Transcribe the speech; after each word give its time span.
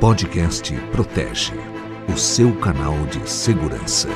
Podcast 0.00 0.72
Protege, 0.92 1.52
o 2.08 2.16
seu 2.16 2.54
canal 2.60 2.94
de 3.06 3.28
segurança. 3.28 4.08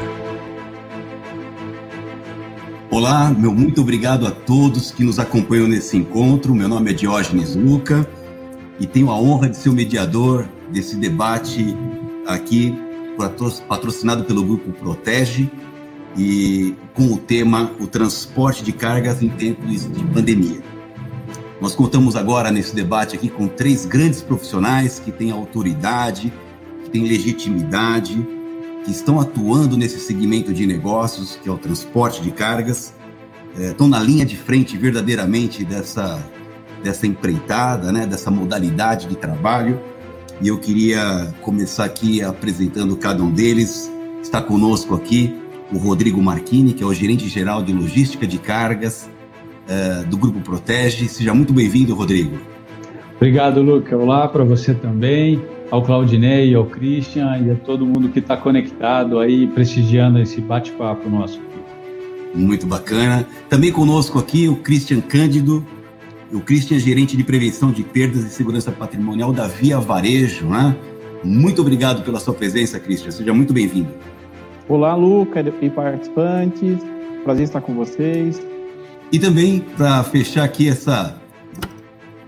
Olá, 2.88 3.30
meu 3.30 3.52
muito 3.52 3.80
obrigado 3.80 4.24
a 4.24 4.30
todos 4.30 4.92
que 4.92 5.02
nos 5.02 5.18
acompanham 5.18 5.66
nesse 5.66 5.96
encontro. 5.96 6.54
Meu 6.54 6.68
nome 6.68 6.92
é 6.92 6.94
Diógenes 6.94 7.56
Luca 7.56 8.08
e 8.78 8.86
tenho 8.86 9.10
a 9.10 9.18
honra 9.18 9.48
de 9.48 9.56
ser 9.56 9.70
o 9.70 9.72
mediador 9.72 10.48
desse 10.70 10.94
debate 10.94 11.76
aqui, 12.28 12.72
patrocinado 13.68 14.22
pelo 14.22 14.44
Grupo 14.44 14.70
Protege 14.70 15.50
e 16.16 16.76
com 16.94 17.06
o 17.06 17.18
tema 17.18 17.72
o 17.80 17.88
transporte 17.88 18.62
de 18.62 18.70
cargas 18.70 19.20
em 19.20 19.28
tempos 19.30 19.92
de 19.92 20.04
pandemia. 20.04 20.71
Nós 21.62 21.76
contamos 21.76 22.16
agora 22.16 22.50
nesse 22.50 22.74
debate 22.74 23.14
aqui 23.14 23.28
com 23.28 23.46
três 23.46 23.86
grandes 23.86 24.20
profissionais 24.20 24.98
que 24.98 25.12
têm 25.12 25.30
autoridade, 25.30 26.32
que 26.82 26.90
têm 26.90 27.06
legitimidade, 27.06 28.20
que 28.84 28.90
estão 28.90 29.20
atuando 29.20 29.76
nesse 29.76 30.00
segmento 30.00 30.52
de 30.52 30.66
negócios, 30.66 31.38
que 31.40 31.48
é 31.48 31.52
o 31.52 31.56
transporte 31.56 32.20
de 32.20 32.32
cargas, 32.32 32.92
é, 33.56 33.70
estão 33.70 33.86
na 33.86 34.00
linha 34.00 34.26
de 34.26 34.36
frente 34.36 34.76
verdadeiramente 34.76 35.64
dessa, 35.64 36.20
dessa 36.82 37.06
empreitada, 37.06 37.92
né, 37.92 38.08
dessa 38.08 38.28
modalidade 38.28 39.06
de 39.06 39.14
trabalho. 39.14 39.80
E 40.40 40.48
eu 40.48 40.58
queria 40.58 41.32
começar 41.42 41.84
aqui 41.84 42.20
apresentando 42.22 42.96
cada 42.96 43.22
um 43.22 43.30
deles. 43.30 43.88
Está 44.20 44.42
conosco 44.42 44.96
aqui 44.96 45.40
o 45.72 45.78
Rodrigo 45.78 46.20
Marchini, 46.20 46.72
que 46.72 46.82
é 46.82 46.86
o 46.86 46.92
gerente 46.92 47.28
geral 47.28 47.62
de 47.62 47.72
logística 47.72 48.26
de 48.26 48.38
cargas 48.38 49.11
uh, 49.68 50.06
do 50.06 50.16
Grupo 50.16 50.40
Protege. 50.40 51.08
Seja 51.08 51.34
muito 51.34 51.52
bem-vindo, 51.52 51.94
Rodrigo. 51.94 52.38
Obrigado, 53.16 53.62
Luca. 53.62 53.96
Olá 53.96 54.26
para 54.26 54.42
você 54.42 54.74
também, 54.74 55.40
ao 55.70 55.82
Claudinei, 55.82 56.54
ao 56.54 56.66
Christian 56.66 57.38
e 57.38 57.50
a 57.50 57.54
todo 57.54 57.86
mundo 57.86 58.08
que 58.08 58.18
está 58.18 58.36
conectado 58.36 59.18
aí, 59.18 59.46
prestigiando 59.46 60.18
esse 60.18 60.40
bate-papo 60.40 61.08
nosso. 61.08 61.40
Muito 62.34 62.66
bacana. 62.66 63.26
Também 63.48 63.70
conosco 63.70 64.18
aqui 64.18 64.48
o 64.48 64.56
Christian 64.56 65.00
Cândido, 65.00 65.64
o 66.32 66.40
Christian 66.40 66.78
é 66.78 66.80
gerente 66.80 67.14
de 67.14 67.22
prevenção 67.22 67.70
de 67.70 67.82
perdas 67.82 68.24
e 68.24 68.30
segurança 68.30 68.72
patrimonial 68.72 69.32
da 69.32 69.46
Via 69.46 69.78
Varejo, 69.78 70.46
né? 70.46 70.74
Muito 71.22 71.60
obrigado 71.60 72.02
pela 72.02 72.18
sua 72.18 72.32
presença, 72.34 72.80
Christian. 72.80 73.10
Seja 73.10 73.34
muito 73.34 73.52
bem-vindo. 73.52 73.90
Olá, 74.66 74.94
Luca 74.94 75.44
e 75.60 75.70
participantes. 75.70 76.78
Prazer 77.22 77.44
estar 77.44 77.60
com 77.60 77.74
vocês. 77.74 78.51
E 79.12 79.18
também, 79.18 79.60
para 79.76 80.02
fechar 80.04 80.42
aqui 80.42 80.66
essa, 80.66 81.20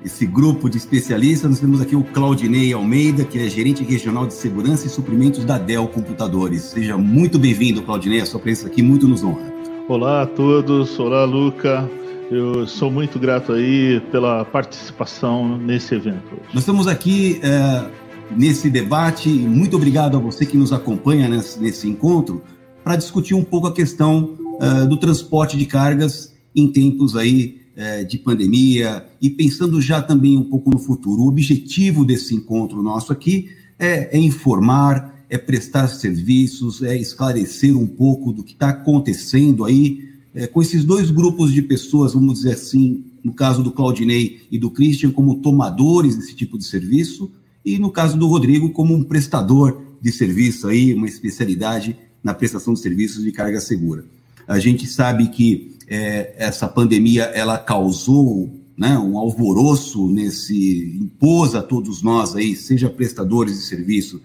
esse 0.05 0.27
grupo 0.27 0.69
de 0.69 0.77
especialistas, 0.77 1.49
nós 1.49 1.59
temos 1.59 1.81
aqui 1.81 1.97
o 1.97 2.05
Claudinei 2.05 2.75
Almeida, 2.75 3.25
que 3.25 3.39
é 3.39 3.49
gerente 3.49 3.83
regional 3.83 4.27
de 4.27 4.35
segurança 4.35 4.87
e 4.87 4.91
suprimentos 4.91 5.47
da 5.47 5.57
Dell 5.57 5.89
Computadores. 5.89 6.61
Seja 6.61 6.99
muito 6.99 7.39
bem-vindo, 7.39 7.81
Claudinei, 7.81 8.21
a 8.21 8.27
sua 8.27 8.39
presença 8.39 8.67
aqui 8.67 8.83
muito 8.83 9.09
nos 9.09 9.25
honra. 9.25 9.51
Olá 9.89 10.25
a 10.25 10.27
todos, 10.27 10.99
olá 10.99 11.25
Luca, 11.25 11.91
eu 12.31 12.67
sou 12.67 12.91
muito 12.91 13.19
grato 13.19 13.55
aí 13.55 14.01
pela 14.13 14.45
participação 14.45 15.57
nesse 15.57 15.95
evento. 15.95 16.39
Nós 16.53 16.65
estamos 16.65 16.87
aqui 16.87 17.41
é, 17.43 17.89
nesse 18.37 18.69
debate, 18.69 19.31
e 19.31 19.39
muito 19.39 19.75
obrigado 19.75 20.19
a 20.19 20.21
você 20.21 20.45
que 20.45 20.59
nos 20.59 20.71
acompanha 20.71 21.31
nesse, 21.31 21.59
nesse 21.59 21.89
encontro, 21.89 22.43
para 22.85 22.95
discutir 22.97 23.33
um 23.33 23.43
pouco 23.43 23.69
a 23.69 23.73
questão 23.73 24.35
é, 24.61 24.85
do 24.85 24.99
transporte 24.99 25.57
de 25.57 25.65
cargas 25.65 26.34
em 26.55 26.69
tempos 26.69 27.17
aí 27.17 27.61
é, 27.77 28.05
de 28.05 28.19
pandemia 28.19 29.05
e 29.21 29.29
pensando 29.29 29.81
já 29.81 30.01
também 30.01 30.37
um 30.37 30.45
pouco 30.45 30.71
no 30.71 30.79
futuro. 30.79 31.23
O 31.23 31.29
objetivo 31.29 32.05
desse 32.05 32.35
encontro 32.35 32.83
nosso 32.83 33.13
aqui 33.13 33.49
é, 33.79 34.17
é 34.17 34.21
informar, 34.21 35.25
é 35.29 35.37
prestar 35.37 35.89
serviços, 35.89 36.83
é 36.83 36.97
esclarecer 36.97 37.77
um 37.77 37.87
pouco 37.87 38.33
do 38.33 38.43
que 38.43 38.53
está 38.53 38.69
acontecendo 38.69 39.65
aí 39.65 40.09
é, 40.35 40.47
com 40.47 40.61
esses 40.61 40.85
dois 40.85 41.11
grupos 41.11 41.53
de 41.53 41.63
pessoas, 41.63 42.13
vamos 42.15 42.39
dizer 42.39 42.55
assim, 42.55 43.05
no 43.23 43.33
caso 43.33 43.63
do 43.63 43.71
Claudinei 43.71 44.43
e 44.51 44.59
do 44.59 44.71
Christian, 44.71 45.11
como 45.11 45.37
tomadores 45.37 46.17
desse 46.17 46.35
tipo 46.35 46.59
de 46.59 46.65
serviço, 46.65 47.31
e 47.65 47.79
no 47.79 47.91
caso 47.91 48.19
do 48.19 48.27
Rodrigo, 48.27 48.71
como 48.71 48.95
um 48.95 49.03
prestador 49.03 49.81
de 50.01 50.13
serviço 50.13 50.69
aí, 50.69 50.93
uma 50.93 51.07
especialidade 51.07 51.97
na 52.23 52.35
prestação 52.35 52.75
de 52.75 52.81
serviços 52.81 53.23
de 53.23 53.33
carga 53.33 53.61
segura. 53.61 54.05
A 54.47 54.59
gente 54.59 54.87
sabe 54.87 55.29
que 55.29 55.77
é, 55.89 56.35
essa 56.37 56.67
pandemia 56.69 57.25
ela 57.25 57.59
causou 57.59 58.51
né, 58.77 58.99
um 58.99 59.19
alvoroço 59.19 60.09
nesse 60.09 60.99
impôs 61.01 61.55
a 61.55 61.63
todos 61.63 62.03
nós 62.03 62.35
aí, 62.35 62.57
seja 62.57 62.91
prestadores 62.91 63.57
de 63.57 63.65
serviço, 63.65 64.21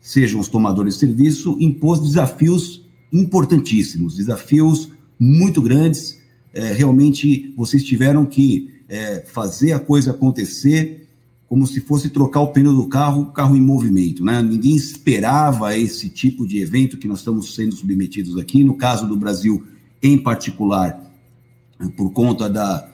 sejam 0.00 0.40
os 0.40 0.48
tomadores 0.48 0.94
de 0.94 1.00
serviço, 1.00 1.56
impôs 1.60 2.00
desafios 2.00 2.84
importantíssimos, 3.12 4.16
desafios 4.16 4.90
muito 5.18 5.60
grandes. 5.60 6.18
É, 6.54 6.72
realmente 6.72 7.52
vocês 7.56 7.84
tiveram 7.84 8.24
que 8.24 8.70
é, 8.88 9.20
fazer 9.26 9.72
a 9.72 9.80
coisa 9.80 10.12
acontecer 10.12 11.07
como 11.48 11.66
se 11.66 11.80
fosse 11.80 12.10
trocar 12.10 12.40
o 12.40 12.48
pneu 12.48 12.74
do 12.74 12.86
carro, 12.86 13.26
carro 13.26 13.56
em 13.56 13.60
movimento, 13.60 14.22
né? 14.22 14.42
Ninguém 14.42 14.76
esperava 14.76 15.76
esse 15.76 16.10
tipo 16.10 16.46
de 16.46 16.60
evento 16.60 16.98
que 16.98 17.08
nós 17.08 17.20
estamos 17.20 17.54
sendo 17.54 17.74
submetidos 17.74 18.36
aqui. 18.36 18.62
No 18.62 18.74
caso 18.74 19.06
do 19.06 19.16
Brasil, 19.16 19.64
em 20.02 20.18
particular, 20.18 21.00
por 21.96 22.10
conta 22.12 22.50
da, 22.50 22.86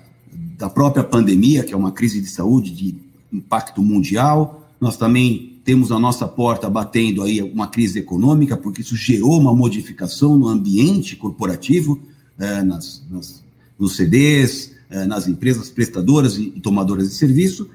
da 0.57 0.71
própria 0.71 1.03
pandemia, 1.03 1.65
que 1.65 1.75
é 1.75 1.77
uma 1.77 1.91
crise 1.91 2.21
de 2.21 2.29
saúde 2.29 2.71
de 2.71 2.95
impacto 3.33 3.83
mundial. 3.83 4.71
Nós 4.81 4.97
também 4.97 5.59
temos 5.65 5.91
a 5.91 5.99
nossa 5.99 6.29
porta 6.29 6.71
batendo 6.71 7.23
aí 7.23 7.43
uma 7.43 7.67
crise 7.67 7.99
econômica, 7.99 8.57
porque 8.57 8.83
isso 8.83 8.95
gerou 8.95 9.41
uma 9.41 9.55
modificação 9.55 10.39
no 10.39 10.47
ambiente 10.47 11.17
corporativo, 11.17 12.01
é, 12.39 12.63
nas, 12.63 13.03
nas, 13.11 13.43
nos 13.77 13.97
CDs, 13.97 14.73
é, 14.91 15.05
nas 15.07 15.27
empresas 15.27 15.71
prestadoras 15.71 16.37
e 16.37 16.51
tomadoras 16.51 17.09
de 17.09 17.15
serviço. 17.17 17.69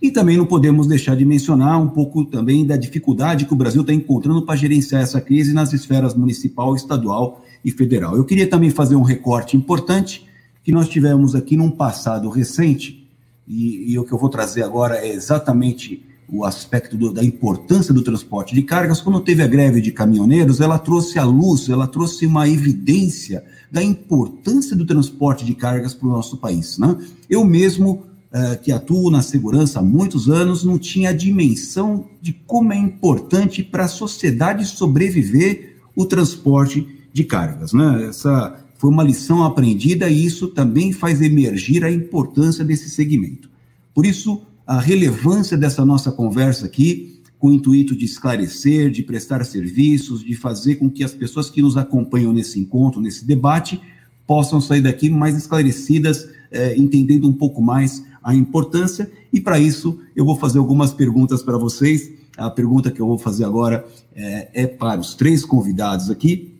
E 0.00 0.10
também 0.10 0.36
não 0.36 0.46
podemos 0.46 0.86
deixar 0.86 1.16
de 1.16 1.24
mencionar 1.24 1.80
um 1.80 1.88
pouco 1.88 2.24
também 2.24 2.66
da 2.66 2.76
dificuldade 2.76 3.46
que 3.46 3.52
o 3.52 3.56
Brasil 3.56 3.80
está 3.80 3.92
encontrando 3.92 4.42
para 4.42 4.56
gerenciar 4.56 5.02
essa 5.02 5.20
crise 5.20 5.52
nas 5.52 5.72
esferas 5.72 6.14
municipal, 6.14 6.74
estadual 6.74 7.44
e 7.64 7.70
federal. 7.70 8.16
Eu 8.16 8.24
queria 8.24 8.46
também 8.46 8.70
fazer 8.70 8.96
um 8.96 9.02
recorte 9.02 9.56
importante 9.56 10.26
que 10.62 10.72
nós 10.72 10.88
tivemos 10.88 11.34
aqui 11.34 11.56
num 11.56 11.70
passado 11.70 12.28
recente, 12.28 13.08
e, 13.46 13.92
e 13.92 13.98
o 13.98 14.04
que 14.04 14.12
eu 14.12 14.18
vou 14.18 14.28
trazer 14.28 14.62
agora 14.64 14.96
é 14.96 15.12
exatamente 15.12 16.04
o 16.28 16.44
aspecto 16.44 16.96
do, 16.96 17.12
da 17.12 17.22
importância 17.22 17.94
do 17.94 18.02
transporte 18.02 18.54
de 18.54 18.62
cargas. 18.62 19.00
Quando 19.00 19.20
teve 19.20 19.42
a 19.42 19.46
greve 19.46 19.80
de 19.80 19.92
caminhoneiros, 19.92 20.60
ela 20.60 20.78
trouxe 20.78 21.18
à 21.18 21.24
luz, 21.24 21.68
ela 21.68 21.86
trouxe 21.86 22.26
uma 22.26 22.48
evidência 22.48 23.44
da 23.70 23.82
importância 23.82 24.74
do 24.74 24.84
transporte 24.84 25.44
de 25.44 25.54
cargas 25.54 25.94
para 25.94 26.08
o 26.08 26.10
nosso 26.10 26.36
país. 26.36 26.78
Né? 26.78 26.96
Eu 27.30 27.44
mesmo 27.44 28.04
uh, 28.36 28.60
que 28.60 28.70
atuo 28.70 29.10
na 29.10 29.22
segurança 29.22 29.78
há 29.78 29.82
muitos 29.82 30.28
anos, 30.28 30.62
não 30.62 30.78
tinha 30.78 31.10
a 31.10 31.14
dimensão 31.14 32.06
de 32.20 32.32
como 32.46 32.72
é 32.72 32.76
importante 32.76 33.62
para 33.62 33.84
a 33.84 33.88
sociedade 33.88 34.66
sobreviver 34.66 35.76
o 35.94 36.04
transporte 36.04 36.86
de 37.12 37.24
cargas. 37.24 37.72
Né? 37.72 38.08
Essa 38.08 38.62
foi 38.76 38.90
uma 38.90 39.02
lição 39.02 39.42
aprendida 39.42 40.08
e 40.10 40.24
isso 40.24 40.48
também 40.48 40.92
faz 40.92 41.22
emergir 41.22 41.82
a 41.82 41.90
importância 41.90 42.62
desse 42.62 42.90
segmento. 42.90 43.48
Por 43.94 44.04
isso, 44.04 44.42
a 44.66 44.78
relevância 44.78 45.56
dessa 45.56 45.84
nossa 45.84 46.12
conversa 46.12 46.66
aqui, 46.66 47.22
com 47.38 47.48
o 47.48 47.52
intuito 47.52 47.96
de 47.96 48.04
esclarecer, 48.04 48.90
de 48.90 49.02
prestar 49.02 49.44
serviços, 49.44 50.22
de 50.22 50.34
fazer 50.34 50.76
com 50.76 50.90
que 50.90 51.04
as 51.04 51.14
pessoas 51.14 51.48
que 51.48 51.62
nos 51.62 51.76
acompanham 51.76 52.32
nesse 52.32 52.58
encontro, 52.60 53.00
nesse 53.00 53.24
debate, 53.24 53.80
possam 54.26 54.60
sair 54.60 54.80
daqui 54.82 55.08
mais 55.08 55.36
esclarecidas, 55.36 56.28
eh, 56.50 56.74
entendendo 56.76 57.28
um 57.28 57.32
pouco 57.32 57.62
mais 57.62 58.04
a 58.26 58.34
importância. 58.34 59.08
E 59.32 59.40
para 59.40 59.56
isso, 59.56 60.00
eu 60.16 60.24
vou 60.24 60.36
fazer 60.36 60.58
algumas 60.58 60.92
perguntas 60.92 61.44
para 61.44 61.56
vocês. 61.56 62.10
A 62.36 62.50
pergunta 62.50 62.90
que 62.90 63.00
eu 63.00 63.06
vou 63.06 63.16
fazer 63.16 63.44
agora 63.44 63.86
é, 64.16 64.48
é 64.52 64.66
para 64.66 65.00
os 65.00 65.14
três 65.14 65.44
convidados 65.44 66.10
aqui. 66.10 66.52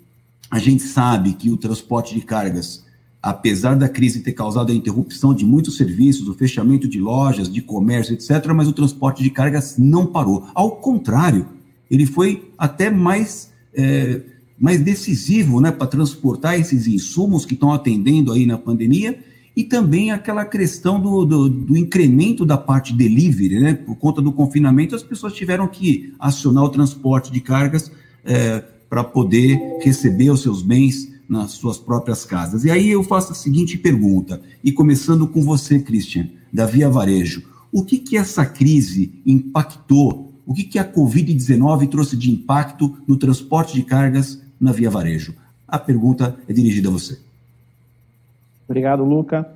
A 0.49 0.61
gente 0.61 0.85
sabe 0.85 1.32
que 1.32 1.50
o 1.50 1.56
transporte 1.56 2.14
de 2.14 2.20
cargas, 2.20 2.85
apesar 3.20 3.75
da 3.75 3.88
crise 3.88 4.20
ter 4.20 4.32
causado 4.32 4.70
a 4.70 4.75
interrupção 4.75 5.35
de 5.35 5.44
muitos 5.44 5.76
serviços, 5.76 6.29
o 6.29 6.35
fechamento 6.35 6.87
de 6.87 7.00
lojas, 7.00 7.52
de 7.52 7.61
comércio, 7.61 8.14
etc., 8.14 8.46
mas 8.55 8.69
o 8.69 8.73
transporte 8.73 9.20
de 9.25 9.31
cargas 9.31 9.76
não 9.76 10.06
parou. 10.06 10.46
Ao 10.55 10.76
contrário, 10.76 11.49
ele 11.90 12.06
foi 12.06 12.49
até 12.56 12.90
mais. 12.90 13.50
É, 13.75 14.23
mais 14.58 14.81
decisivo 14.81 15.61
né, 15.61 15.70
para 15.70 15.87
transportar 15.87 16.58
esses 16.58 16.87
insumos 16.87 17.44
que 17.44 17.52
estão 17.52 17.75
atendendo 17.75 18.32
aí 18.32 18.46
na 18.46 18.56
pandemia 18.56 19.23
e 19.56 19.64
também 19.64 20.11
aquela 20.11 20.44
questão 20.44 21.00
do, 21.00 21.25
do, 21.25 21.49
do, 21.49 21.76
incremento 21.76 22.44
da 22.44 22.58
parte 22.58 22.93
delivery, 22.93 23.58
né? 23.58 23.75
Por 23.75 23.97
conta 23.97 24.20
do 24.20 24.31
confinamento, 24.31 24.94
as 24.94 25.03
pessoas 25.03 25.32
tiveram 25.32 25.67
que 25.67 26.12
acionar 26.19 26.64
o 26.64 26.69
transporte 26.69 27.32
de 27.32 27.41
cargas 27.41 27.91
é, 28.23 28.62
para 28.88 29.03
poder 29.03 29.58
receber 29.82 30.31
os 30.31 30.43
seus 30.43 30.61
bens 30.61 31.11
nas 31.26 31.53
suas 31.53 31.79
próprias 31.79 32.25
casas. 32.25 32.64
E 32.64 32.70
aí 32.70 32.91
eu 32.91 33.03
faço 33.03 33.32
a 33.32 33.35
seguinte 33.35 33.79
pergunta, 33.79 34.43
e 34.62 34.70
começando 34.70 35.26
com 35.26 35.43
você, 35.43 35.81
Christian, 35.81 36.29
da 36.52 36.67
Via 36.67 36.91
Varejo. 36.91 37.43
O 37.73 37.82
que, 37.82 37.99
que 37.99 38.17
essa 38.17 38.44
crise 38.44 39.20
impactou 39.25 40.26
o 40.47 40.55
que, 40.55 40.62
que 40.62 40.79
a 40.79 40.91
Covid-19 40.91 41.88
trouxe 41.88 42.17
de 42.17 42.31
impacto 42.31 42.97
no 43.06 43.17
transporte 43.17 43.75
de 43.75 43.82
cargas 43.82 44.41
na 44.61 44.70
Via 44.70 44.88
Varejo. 44.88 45.35
A 45.67 45.76
pergunta 45.76 46.38
é 46.49 46.52
dirigida 46.52 46.88
a 46.88 46.93
você. 46.93 47.25
Obrigado, 48.68 49.04
Luca. 49.04 49.48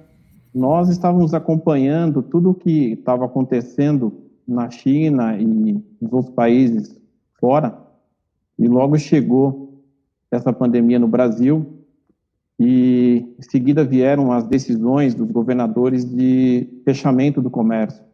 Nós 0.54 0.88
estávamos 0.88 1.34
acompanhando 1.34 2.22
tudo 2.22 2.50
o 2.50 2.54
que 2.54 2.92
estava 2.92 3.24
acontecendo 3.24 4.12
na 4.46 4.70
China 4.70 5.36
e 5.36 5.44
nos 6.00 6.12
outros 6.12 6.34
países 6.34 6.96
fora, 7.40 7.76
e 8.58 8.68
logo 8.68 8.98
chegou 8.98 9.82
essa 10.30 10.52
pandemia 10.52 10.98
no 10.98 11.08
Brasil, 11.08 11.66
e 12.58 13.34
em 13.38 13.42
seguida 13.42 13.84
vieram 13.84 14.30
as 14.30 14.46
decisões 14.46 15.14
dos 15.14 15.30
governadores 15.30 16.04
de 16.04 16.68
fechamento 16.84 17.40
do 17.40 17.50
comércio. 17.50 18.04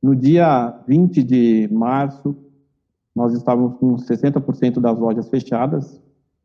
No 0.00 0.14
dia 0.14 0.68
20 0.86 1.22
de 1.22 1.68
março, 1.72 2.36
nós 3.14 3.32
estávamos 3.32 3.76
com 3.78 3.96
60% 3.96 4.78
das 4.78 4.98
lojas 4.98 5.28
fechadas, 5.28 6.00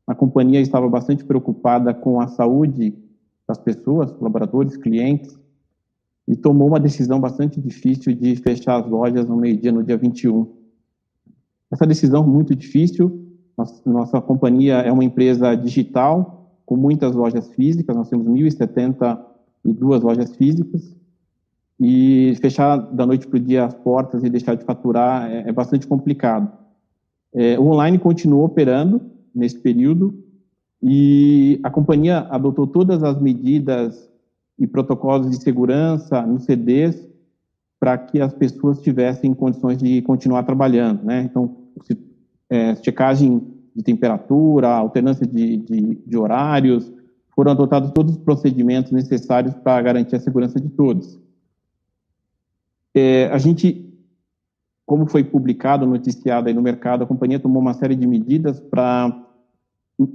a 0.08 0.16
companhia 0.16 0.60
estava 0.60 0.90
bastante 0.90 1.24
preocupada 1.24 1.94
com 1.94 2.20
a 2.20 2.28
saúde 2.28 3.03
das 3.48 3.58
pessoas, 3.58 4.12
colaboradores, 4.12 4.78
clientes, 4.78 5.38
e 6.28 6.36
tomou 6.36 6.68
uma 6.68 6.80
decisão 6.80 7.20
bastante 7.20 7.60
difícil 7.60 8.16
de 8.16 8.36
fechar 8.38 8.80
as 8.80 8.90
lojas 8.90 9.28
no 9.28 9.36
meio-dia, 9.36 9.72
no 9.72 9.84
dia 9.84 9.98
21. 9.98 10.48
Essa 11.72 11.86
decisão 11.86 12.26
muito 12.26 12.56
difícil, 12.56 13.28
nossa, 13.58 13.90
nossa 13.90 14.22
companhia 14.22 14.76
é 14.76 14.92
uma 14.92 15.04
empresa 15.04 15.54
digital, 15.56 16.62
com 16.66 16.78
muitas 16.78 17.14
lojas 17.14 17.50
físicas, 17.50 17.96
nós 17.96 18.10
temos 18.10 18.26
1.072 18.26 20.02
lojas 20.02 20.36
físicas, 20.36 20.96
e 21.80 22.36
fechar 22.40 22.78
da 22.78 23.06
noite 23.06 23.28
para 23.28 23.38
o 23.38 23.40
dia 23.42 23.66
as 23.66 23.74
portas 23.74 24.24
e 24.24 24.30
deixar 24.30 24.56
de 24.56 24.64
faturar 24.64 25.30
é, 25.30 25.50
é 25.50 25.52
bastante 25.52 25.86
complicado. 25.86 26.50
É, 27.34 27.60
o 27.60 27.66
online 27.66 27.98
continuou 27.98 28.46
operando 28.46 29.02
nesse 29.34 29.60
período, 29.60 30.23
e 30.86 31.62
a 31.64 31.70
companhia 31.70 32.28
adotou 32.30 32.68
todas 32.68 33.02
as 33.04 33.18
medidas 33.22 34.12
e 34.60 34.68
protocolos 34.68 35.30
de 35.30 35.42
segurança 35.42 36.22
nos 36.24 36.44
CDs 36.44 37.08
para 37.80 37.98
que 37.98 38.20
as 38.20 38.34
pessoas 38.34 38.82
tivessem 38.82 39.34
condições 39.34 39.78
de 39.78 40.02
continuar 40.02 40.44
trabalhando, 40.44 41.02
né? 41.04 41.22
Então, 41.22 41.56
se, 41.84 41.98
é, 42.50 42.76
checagem 42.76 43.42
de 43.74 43.82
temperatura, 43.82 44.68
alternância 44.68 45.26
de, 45.26 45.58
de, 45.58 45.96
de, 46.06 46.18
horários, 46.18 46.92
foram 47.34 47.54
adotados 47.54 47.92
todos 47.92 48.16
os 48.16 48.22
procedimentos 48.22 48.92
necessários 48.92 49.56
para 49.56 49.82
garantir 49.82 50.18
a 50.18 50.20
segurança 50.20 50.60
de 50.60 50.70
todos. 50.70 51.18
É, 52.94 53.28
a 53.28 53.38
gente, 53.38 53.90
como 54.86 55.06
foi 55.08 55.24
publicado, 55.24 55.86
noticiado 55.86 56.50
aí 56.50 56.54
no 56.54 56.62
mercado, 56.62 57.04
a 57.06 57.08
companhia 57.08 57.40
tomou 57.40 57.62
uma 57.62 57.74
série 57.74 57.96
de 57.96 58.06
medidas 58.06 58.60
para 58.60 59.23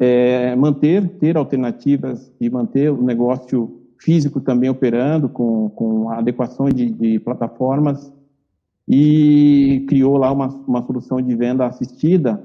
é, 0.01 0.57
manter, 0.57 1.09
ter 1.19 1.37
alternativas 1.37 2.33
e 2.41 2.51
manter 2.51 2.91
o 2.91 3.03
negócio 3.03 3.81
físico 3.99 4.41
também 4.41 4.71
operando 4.71 5.29
com, 5.29 5.71
com 5.71 6.11
a 6.11 6.19
adequação 6.19 6.69
de, 6.69 6.91
de 6.91 7.19
plataformas 7.19 8.13
e 8.87 9.85
criou 9.89 10.17
lá 10.17 10.33
uma, 10.33 10.49
uma 10.67 10.85
solução 10.87 11.21
de 11.21 11.35
venda 11.35 11.67
assistida 11.67 12.43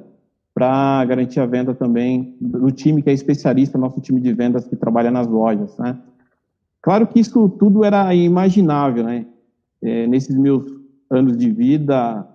para 0.53 1.03
garantir 1.05 1.39
a 1.39 1.45
venda 1.45 1.73
também 1.73 2.35
do 2.39 2.69
time 2.69 3.01
que 3.01 3.09
é 3.09 3.13
especialista, 3.13 3.77
nosso 3.77 3.99
time 4.01 4.21
de 4.21 4.33
vendas 4.33 4.67
que 4.67 4.75
trabalha 4.75 5.09
nas 5.09 5.27
lojas, 5.27 5.75
né? 5.77 5.97
Claro 6.81 7.07
que 7.07 7.19
isso 7.19 7.47
tudo 7.49 7.83
era 7.83 8.13
imaginável, 8.13 9.03
né? 9.03 9.25
É, 9.81 10.05
nesses 10.05 10.35
meus 10.35 10.65
anos 11.09 11.37
de 11.37 11.49
vida, 11.49 12.27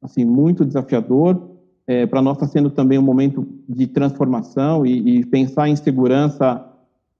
assim, 0.00 0.24
muito 0.24 0.64
desafiador, 0.64 1.50
é, 1.86 2.06
para 2.06 2.22
nós 2.22 2.36
está 2.36 2.46
sendo 2.46 2.70
também 2.70 2.98
um 2.98 3.02
momento 3.02 3.46
de 3.68 3.86
transformação 3.86 4.86
e, 4.86 5.18
e 5.18 5.26
pensar 5.26 5.68
em 5.68 5.76
segurança 5.76 6.64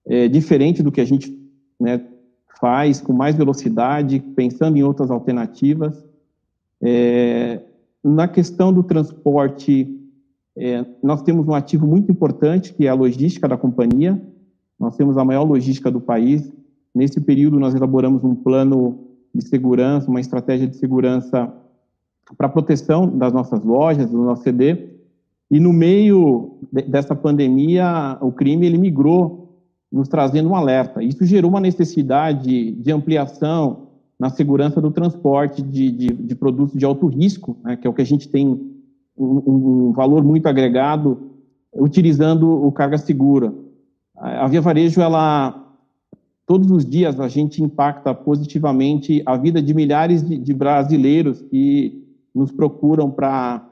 é, 0.06 0.27
diferente 0.29 0.83
do 0.83 0.91
que 0.91 1.00
a 1.00 1.05
gente 1.05 1.37
né, 1.79 2.00
faz, 2.59 3.00
com 3.00 3.12
mais 3.12 3.37
velocidade, 3.37 4.19
pensando 4.35 4.77
em 4.79 4.83
outras 4.83 5.11
alternativas. 5.11 6.05
É, 6.81 7.61
na 8.03 8.27
questão 8.27 8.73
do 8.73 8.83
transporte, 8.83 9.95
é, 10.56 10.85
nós 11.03 11.23
temos 11.23 11.47
um 11.47 11.55
ativo 11.55 11.87
muito 11.87 12.11
importante, 12.11 12.73
que 12.73 12.87
é 12.87 12.89
a 12.89 12.95
logística 12.95 13.47
da 13.47 13.56
companhia. 13.56 14.21
Nós 14.79 14.97
temos 14.97 15.19
a 15.19 15.25
maior 15.25 15.45
logística 15.45 15.91
do 15.91 16.00
país. 16.00 16.50
Nesse 16.95 17.21
período, 17.21 17.61
nós 17.61 17.75
elaboramos 17.75 18.25
um 18.25 18.35
plano 18.35 19.06
de 19.35 19.47
segurança, 19.47 20.11
uma 20.11 20.21
estratégia 20.21 20.67
de 20.67 20.77
segurança 20.77 21.53
para 22.37 22.49
proteção 22.49 23.06
das 23.06 23.33
nossas 23.33 23.62
lojas, 23.62 24.11
do 24.11 24.23
nosso 24.23 24.43
CD. 24.43 24.98
E 25.50 25.59
no 25.59 25.73
meio 25.73 26.59
de, 26.73 26.83
dessa 26.83 27.15
pandemia, 27.15 28.19
o 28.21 28.31
crime 28.31 28.67
ele 28.67 28.79
migrou, 28.79 29.47
nos 29.91 30.09
trazendo 30.09 30.50
um 30.50 30.55
alerta. 30.55 31.03
Isso 31.03 31.25
gerou 31.25 31.50
uma 31.50 31.61
necessidade 31.61 32.73
de 32.73 32.93
ampliação 32.93 33.89
na 34.21 34.29
segurança 34.29 34.81
do 34.81 34.91
transporte 34.91 35.62
de, 35.62 35.91
de, 35.91 36.06
de 36.09 36.35
produtos 36.35 36.79
de 36.79 36.85
alto 36.85 37.06
risco, 37.06 37.56
né, 37.65 37.77
que 37.77 37.87
é 37.87 37.91
o 37.91 37.95
que 37.95 38.03
a 38.03 38.06
gente 38.06 38.29
tem 38.29 38.49
um, 39.17 39.89
um 39.89 39.93
valor 39.93 40.23
muito 40.23 40.47
agregado 40.47 41.29
utilizando 41.75 42.50
o 42.67 42.71
carga 42.73 42.99
segura. 42.99 43.53
A 44.17 44.47
Via 44.49 44.61
Varejo, 44.61 45.00
ela 45.00 45.65
todos 46.47 46.71
os 46.71 46.85
dias 46.85 47.21
a 47.21 47.29
gente 47.29 47.62
impacta 47.62 48.15
positivamente 48.15 49.23
a 49.27 49.37
vida 49.37 49.61
de 49.61 49.75
milhares 49.75 50.27
de, 50.27 50.39
de 50.39 50.55
brasileiros 50.55 51.43
que 51.43 52.05
nos 52.35 52.50
procuram 52.50 53.11
para 53.11 53.68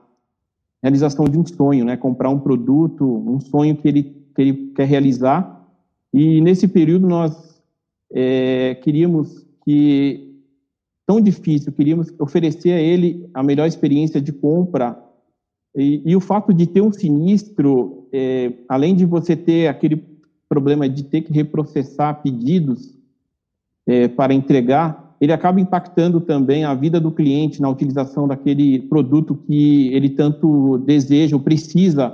realização 0.82 1.24
de 1.24 1.38
um 1.38 1.46
sonho, 1.46 1.84
né? 1.84 1.96
Comprar 1.96 2.30
um 2.30 2.38
produto, 2.38 3.04
um 3.04 3.40
sonho 3.40 3.76
que 3.76 3.88
ele, 3.88 4.02
que 4.34 4.42
ele 4.42 4.72
quer 4.74 4.86
realizar. 4.86 5.66
E 6.12 6.40
nesse 6.40 6.68
período 6.68 7.06
nós 7.06 7.62
é, 8.12 8.74
queríamos 8.76 9.46
que, 9.64 10.40
tão 11.06 11.20
difícil, 11.20 11.72
queríamos 11.72 12.12
oferecer 12.18 12.72
a 12.72 12.80
ele 12.80 13.28
a 13.34 13.42
melhor 13.42 13.66
experiência 13.66 14.20
de 14.20 14.32
compra. 14.32 15.02
E, 15.74 16.02
e 16.04 16.16
o 16.16 16.20
fato 16.20 16.54
de 16.54 16.66
ter 16.66 16.80
um 16.80 16.92
sinistro, 16.92 18.08
é, 18.12 18.52
além 18.68 18.94
de 18.94 19.04
você 19.04 19.36
ter 19.36 19.68
aquele 19.68 20.02
problema 20.48 20.88
de 20.88 21.04
ter 21.04 21.22
que 21.22 21.32
reprocessar 21.32 22.22
pedidos 22.22 22.96
é, 23.86 24.08
para 24.08 24.32
entregar, 24.32 25.05
ele 25.20 25.32
acaba 25.32 25.60
impactando 25.60 26.20
também 26.20 26.64
a 26.64 26.74
vida 26.74 27.00
do 27.00 27.10
cliente 27.10 27.60
na 27.60 27.68
utilização 27.68 28.28
daquele 28.28 28.80
produto 28.80 29.34
que 29.34 29.88
ele 29.94 30.10
tanto 30.10 30.78
deseja 30.78 31.36
ou 31.36 31.42
precisa 31.42 32.12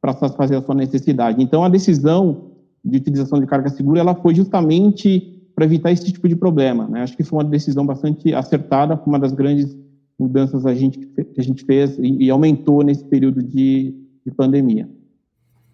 para 0.00 0.12
satisfazer 0.12 0.58
a 0.58 0.62
sua 0.62 0.74
necessidade. 0.74 1.42
Então, 1.42 1.64
a 1.64 1.68
decisão 1.68 2.52
de 2.84 2.98
utilização 2.98 3.40
de 3.40 3.46
carga 3.46 3.70
segura 3.70 4.00
ela 4.00 4.14
foi 4.14 4.34
justamente 4.34 5.34
para 5.54 5.64
evitar 5.64 5.92
esse 5.92 6.12
tipo 6.12 6.28
de 6.28 6.36
problema. 6.36 6.86
Né? 6.88 7.02
Acho 7.02 7.16
que 7.16 7.24
foi 7.24 7.38
uma 7.38 7.48
decisão 7.48 7.86
bastante 7.86 8.34
acertada, 8.34 9.00
uma 9.06 9.18
das 9.18 9.32
grandes 9.32 9.76
mudanças 10.18 10.66
a 10.66 10.74
gente, 10.74 10.98
que 10.98 11.40
a 11.40 11.42
gente 11.42 11.64
fez 11.64 11.98
e, 11.98 12.24
e 12.24 12.30
aumentou 12.30 12.82
nesse 12.82 13.04
período 13.04 13.42
de, 13.42 13.94
de 14.24 14.32
pandemia. 14.36 14.88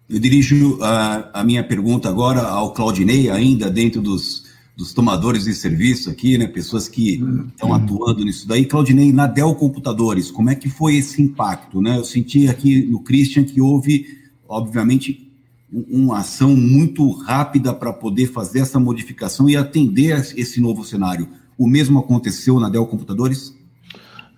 Eu 0.09 0.19
dirijo 0.19 0.77
a, 0.81 1.41
a 1.41 1.43
minha 1.43 1.63
pergunta 1.63 2.09
agora 2.09 2.41
ao 2.41 2.73
Claudinei, 2.73 3.29
ainda 3.29 3.69
dentro 3.69 4.01
dos 4.01 4.50
dos 4.81 4.93
tomadores 4.93 5.43
de 5.43 5.53
serviço 5.53 6.09
aqui, 6.09 6.39
né? 6.39 6.47
Pessoas 6.47 6.89
que 6.89 7.21
estão 7.49 7.69
uhum. 7.69 7.75
atuando 7.75 8.25
nisso 8.25 8.47
daí. 8.47 8.65
Claudinei, 8.65 9.13
na 9.13 9.27
Dell 9.27 9.53
Computadores, 9.53 10.31
como 10.31 10.49
é 10.49 10.55
que 10.55 10.69
foi 10.69 10.95
esse 10.95 11.21
impacto, 11.21 11.79
né? 11.79 11.97
Eu 11.97 12.03
senti 12.03 12.47
aqui 12.47 12.83
no 12.87 12.99
Christian 12.99 13.43
que 13.43 13.61
houve, 13.61 14.07
obviamente, 14.49 15.31
uma 15.71 16.19
ação 16.19 16.55
muito 16.55 17.09
rápida 17.11 17.73
para 17.73 17.93
poder 17.93 18.25
fazer 18.25 18.59
essa 18.59 18.79
modificação 18.79 19.47
e 19.47 19.55
atender 19.55 20.17
esse 20.35 20.59
novo 20.59 20.83
cenário. 20.83 21.29
O 21.55 21.67
mesmo 21.67 21.99
aconteceu 21.99 22.59
na 22.59 22.67
Dell 22.67 22.87
Computadores? 22.87 23.55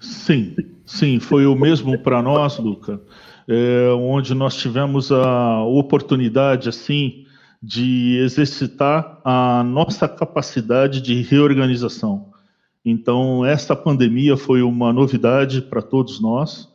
Sim, 0.02 0.56
sim, 0.86 1.22
foi 1.22 1.46
o 1.46 1.56
mesmo 1.56 1.98
para 1.98 2.22
nós, 2.22 2.60
Luca, 2.60 3.02
é, 3.48 3.90
onde 3.98 4.36
nós 4.36 4.58
tivemos 4.58 5.10
a 5.10 5.64
oportunidade, 5.64 6.68
assim, 6.68 7.23
de 7.66 8.18
exercitar 8.18 9.22
a 9.24 9.64
nossa 9.64 10.06
capacidade 10.06 11.00
de 11.00 11.22
reorganização. 11.22 12.34
Então, 12.84 13.46
esta 13.46 13.74
pandemia 13.74 14.36
foi 14.36 14.62
uma 14.62 14.92
novidade 14.92 15.62
para 15.62 15.82
todos 15.82 16.20
nós, 16.20 16.68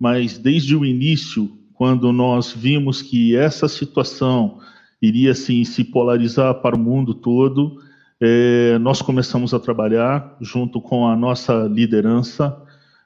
mas 0.00 0.36
desde 0.36 0.74
o 0.74 0.84
início, 0.84 1.48
quando 1.74 2.12
nós 2.12 2.52
vimos 2.52 3.00
que 3.00 3.36
essa 3.36 3.68
situação 3.68 4.58
iria 5.00 5.30
assim, 5.30 5.62
se 5.62 5.84
polarizar 5.84 6.56
para 6.56 6.74
o 6.74 6.78
mundo 6.78 7.14
todo, 7.14 7.80
é, 8.20 8.78
nós 8.80 9.00
começamos 9.00 9.54
a 9.54 9.60
trabalhar 9.60 10.36
junto 10.40 10.80
com 10.80 11.06
a 11.06 11.14
nossa 11.14 11.68
liderança, 11.70 12.60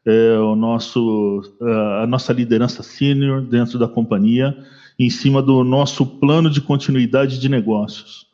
é, 0.06 0.38
o 0.38 0.56
nosso, 0.56 1.42
a 2.00 2.06
nossa 2.06 2.32
liderança 2.32 2.82
sênior 2.82 3.42
dentro 3.42 3.78
da 3.78 3.86
companhia, 3.86 4.56
em 4.98 5.10
cima 5.10 5.42
do 5.42 5.62
nosso 5.62 6.06
plano 6.06 6.48
de 6.48 6.60
continuidade 6.60 7.38
de 7.38 7.48
negócios. 7.48 8.26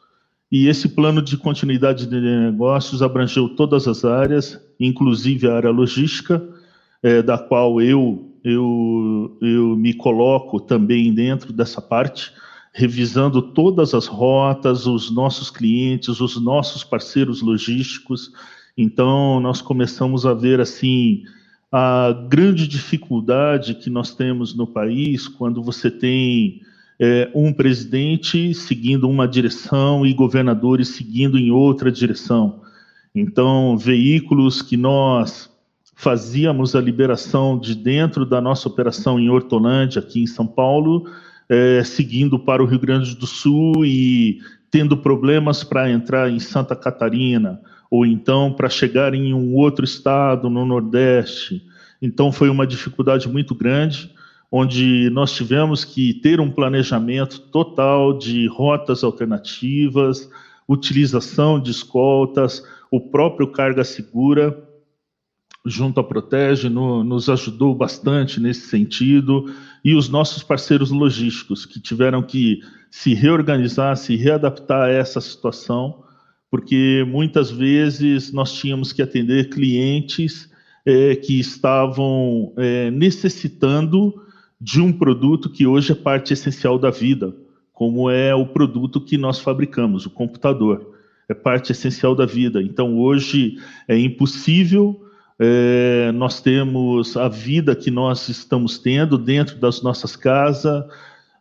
E 0.51 0.69
esse 0.69 0.89
plano 0.89 1.23
de 1.23 1.37
continuidade 1.37 2.07
de 2.07 2.21
negócios 2.21 3.03
abrangeu 3.03 3.49
todas 3.49 3.89
as 3.89 4.05
áreas, 4.05 4.61
inclusive 4.79 5.49
a 5.49 5.57
área 5.57 5.71
logística, 5.71 6.47
é, 7.03 7.23
da 7.23 7.39
qual 7.39 7.81
eu, 7.81 8.31
eu, 8.45 9.37
eu 9.41 9.77
me 9.77 9.95
coloco 9.95 10.61
também 10.61 11.13
dentro 11.13 11.53
dessa 11.53 11.81
parte, 11.81 12.33
revisando 12.75 13.41
todas 13.41 13.95
as 13.95 14.07
rotas, 14.07 14.87
os 14.87 15.11
nossos 15.11 15.51
clientes, 15.51 16.21
os 16.21 16.41
nossos 16.41 16.85
parceiros 16.85 17.41
logísticos. 17.41 18.31
Então, 18.77 19.41
nós 19.41 19.63
começamos 19.63 20.27
a 20.27 20.35
ver 20.35 20.61
assim 20.61 21.23
a 21.73 22.13
grande 22.29 22.69
dificuldade 22.69 23.75
que 23.75 23.89
nós 23.89 24.15
temos 24.15 24.55
no 24.55 24.67
país 24.67 25.27
quando 25.27 25.63
você 25.63 25.91
tem 25.91 26.61
é, 27.01 27.31
um 27.35 27.51
presidente 27.51 28.53
seguindo 28.53 29.09
uma 29.09 29.27
direção 29.27 30.05
e 30.05 30.13
governadores 30.13 30.89
seguindo 30.89 31.39
em 31.39 31.51
outra 31.51 31.91
direção. 31.91 32.61
Então, 33.15 33.79
veículos 33.79 34.61
que 34.61 34.77
nós 34.77 35.51
fazíamos 35.95 36.77
a 36.77 36.81
liberação 36.81 37.59
de 37.59 37.75
dentro 37.75 38.27
da 38.27 38.41
nossa 38.41 38.69
operação 38.69 39.19
em 39.19 39.31
Hortolândia, 39.31 40.01
aqui 40.01 40.23
em 40.23 40.27
São 40.27 40.47
Paulo, 40.47 41.09
é, 41.49 41.83
seguindo 41.85 42.39
para 42.39 42.63
o 42.63 42.67
Rio 42.67 42.79
Grande 42.79 43.17
do 43.17 43.27
Sul 43.27 43.85
e 43.85 44.41
tendo 44.71 44.97
problemas 44.97 45.65
para 45.65 45.91
entrar 45.91 46.31
em 46.31 46.39
Santa 46.39 46.77
Catarina, 46.77 47.61
ou 47.93 48.07
então 48.07 48.51
para 48.51 48.71
chegar 48.71 49.13
em 49.13 49.35
um 49.35 49.55
outro 49.55 49.85
estado 49.85 50.49
no 50.49 50.65
Nordeste. 50.65 51.63
Então, 52.01 52.33
foi 52.33 52.49
uma 52.49 52.67
dificuldade 52.67 53.29
muito 53.29 53.55
grande 53.55 54.11
onde 54.51 55.11
nós 55.11 55.33
tivemos 55.33 55.85
que 55.85 56.15
ter 56.15 56.41
um 56.41 56.51
planejamento 56.51 57.39
total 57.39 58.17
de 58.17 58.47
rotas 58.47 59.05
alternativas, 59.05 60.31
utilização 60.67 61.61
de 61.61 61.71
escoltas, 61.71 62.65
o 62.91 62.99
próprio 62.99 63.49
Carga 63.49 63.85
Segura, 63.85 64.59
junto 65.67 66.01
à 66.01 66.05
Protege, 66.05 66.71
no, 66.71 67.05
nos 67.05 67.29
ajudou 67.29 67.75
bastante 67.75 68.41
nesse 68.41 68.69
sentido, 68.69 69.53
e 69.85 69.95
os 69.95 70.09
nossos 70.09 70.43
parceiros 70.43 70.91
logísticos, 70.91 71.67
que 71.67 71.79
tiveram 71.79 72.23
que 72.23 72.61
se 72.91 73.13
reorganizar, 73.13 73.95
se 73.99 74.17
readaptar 74.17 74.89
a 74.89 74.91
essa 74.91 75.21
situação, 75.21 76.02
porque 76.53 77.03
muitas 77.09 77.51
vezes 77.51 78.31
nós 78.31 78.53
tínhamos 78.53 78.93
que 78.93 79.01
atender 79.01 79.49
clientes 79.49 80.51
é, 80.85 81.17
que 81.17 81.41
estavam 81.41 82.53
é, 82.59 82.91
necessitando 82.91 84.23
de 84.61 84.79
um 84.79 84.93
produto 84.93 85.49
que 85.49 85.67
hoje 85.67 85.93
é 85.93 85.95
parte 85.95 86.35
essencial 86.35 86.79
da 86.79 86.91
vida, 86.91 87.35
como 87.73 88.11
é 88.11 88.35
o 88.35 88.45
produto 88.45 89.01
que 89.01 89.17
nós 89.17 89.41
fabricamos, 89.41 90.05
o 90.05 90.11
computador. 90.11 90.95
É 91.27 91.33
parte 91.33 91.73
essencial 91.73 92.15
da 92.15 92.27
vida. 92.27 92.61
Então, 92.61 92.99
hoje 92.99 93.57
é 93.89 93.99
impossível 93.99 95.01
é, 95.45 96.13
nós 96.13 96.41
temos 96.41 97.17
a 97.17 97.29
vida 97.29 97.75
que 97.75 97.91
nós 97.91 98.29
estamos 98.29 98.79
tendo 98.79 99.19
dentro 99.19 99.57
das 99.57 99.83
nossas 99.83 100.15
casas, 100.15 100.85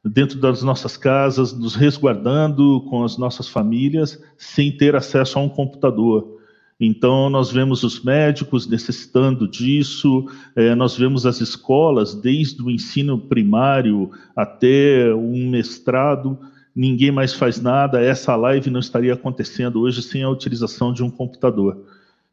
dentro 0.04 0.40
das 0.40 0.64
nossas 0.64 0.98
casas, 0.98 1.54
nos 1.54 1.76
resguardando 1.76 2.82
com 2.90 3.04
as 3.04 3.18
nossas 3.18 3.48
famílias, 3.48 4.22
sem 4.38 4.72
ter 4.72 4.96
acesso 4.96 5.38
a 5.38 5.42
um 5.42 5.50
computador. 5.50 6.40
Então, 6.80 7.30
nós 7.30 7.52
vemos 7.52 7.84
os 7.84 8.04
médicos 8.04 8.68
necessitando 8.68 9.48
disso, 9.48 10.26
é, 10.56 10.74
nós 10.74 10.98
vemos 10.98 11.28
as 11.28 11.40
escolas, 11.40 12.16
desde 12.16 12.64
o 12.64 12.72
ensino 12.72 13.20
primário 13.20 14.10
até 14.36 15.14
um 15.14 15.48
mestrado, 15.48 16.40
ninguém 16.76 17.12
mais 17.12 17.36
faz 17.36 17.62
nada. 17.62 18.02
Essa 18.02 18.36
live 18.36 18.72
não 18.72 18.80
estaria 18.80 19.14
acontecendo 19.14 19.82
hoje 19.82 20.02
sem 20.02 20.24
a 20.24 20.30
utilização 20.30 20.92
de 20.92 21.04
um 21.04 21.12
computador. 21.12 21.86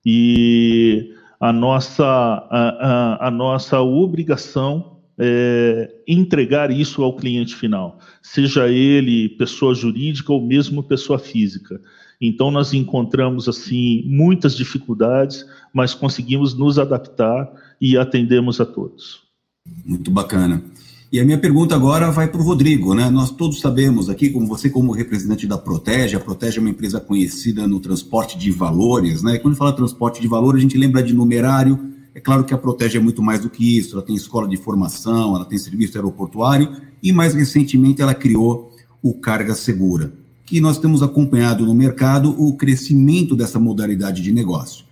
E 0.07 1.13
a 1.39 1.53
nossa, 1.53 2.07
a, 2.07 3.19
a, 3.21 3.29
a 3.29 3.31
nossa 3.31 3.81
obrigação 3.83 4.98
é 5.19 5.91
entregar 6.07 6.71
isso 6.71 7.03
ao 7.03 7.17
cliente 7.17 7.55
final, 7.57 7.99
seja 8.23 8.69
ele 8.69 9.29
pessoa 9.31 9.75
jurídica 9.75 10.33
ou 10.33 10.47
mesmo 10.47 10.83
pessoa 10.83 11.19
física. 11.19 11.81
Então 12.21 12.51
nós 12.51 12.73
encontramos 12.73 13.49
assim 13.49 14.03
muitas 14.07 14.57
dificuldades, 14.57 15.45
mas 15.73 15.95
conseguimos 15.95 16.57
nos 16.57 16.79
adaptar 16.79 17.51
e 17.81 17.97
atendemos 17.97 18.61
a 18.61 18.67
todos. 18.67 19.23
Muito 19.85 20.11
bacana. 20.11 20.63
E 21.11 21.19
a 21.19 21.25
minha 21.25 21.39
pergunta 21.39 21.75
agora 21.75 22.11
vai 22.11 22.29
para 22.29 22.41
o 22.41 22.45
Rodrigo, 22.45 22.95
né? 22.95 23.09
Nós 23.09 23.31
todos 23.31 23.61
sabemos 23.61 24.11
aqui, 24.11 24.29
como 24.29 24.47
você 24.47 24.69
como 24.69 24.93
representante 24.93 25.47
da 25.47 25.57
Protege, 25.57 26.17
a 26.17 26.21
Protege 26.21 26.59
é 26.59 26.61
uma 26.61 26.69
empresa 26.69 27.01
conhecida 27.01 27.67
no 27.67 27.81
transporte 27.81 28.37
de 28.37 28.51
valores, 28.51 29.23
né? 29.23 29.39
Quando 29.39 29.57
fala 29.57 29.73
transporte 29.73 30.21
de 30.21 30.29
valor, 30.29 30.55
a 30.55 30.59
gente 30.59 30.77
lembra 30.77 31.03
de 31.03 31.15
numerário. 31.15 31.95
É 32.15 32.21
claro 32.21 32.45
que 32.45 32.55
a 32.55 32.59
Protege 32.59 32.99
é 32.99 33.01
muito 33.01 33.23
mais 33.23 33.41
do 33.41 33.51
que 33.51 33.79
isso. 33.79 33.95
Ela 33.95 34.05
tem 34.05 34.17
escola 34.17 34.49
de 34.49 34.57
formação, 34.57 35.37
ela 35.37 35.45
tem 35.45 35.59
serviço 35.59 35.97
aeroportuário 35.97 36.77
e 37.03 37.13
mais 37.13 37.35
recentemente 37.35 38.03
ela 38.03 38.15
criou 38.15 38.73
o 39.03 39.15
Carga 39.15 39.55
Segura 39.55 40.13
que 40.49 40.63
nós 40.63 40.79
temos 40.79 41.03
acompanhado 41.03 41.67
no 41.67 41.75
mercado 41.75 42.35
o 42.43 42.57
crescimento 42.57 43.37
dessa 43.37 43.59
modalidade 43.59 44.23
de 44.23 44.33
negócio. 44.33 44.87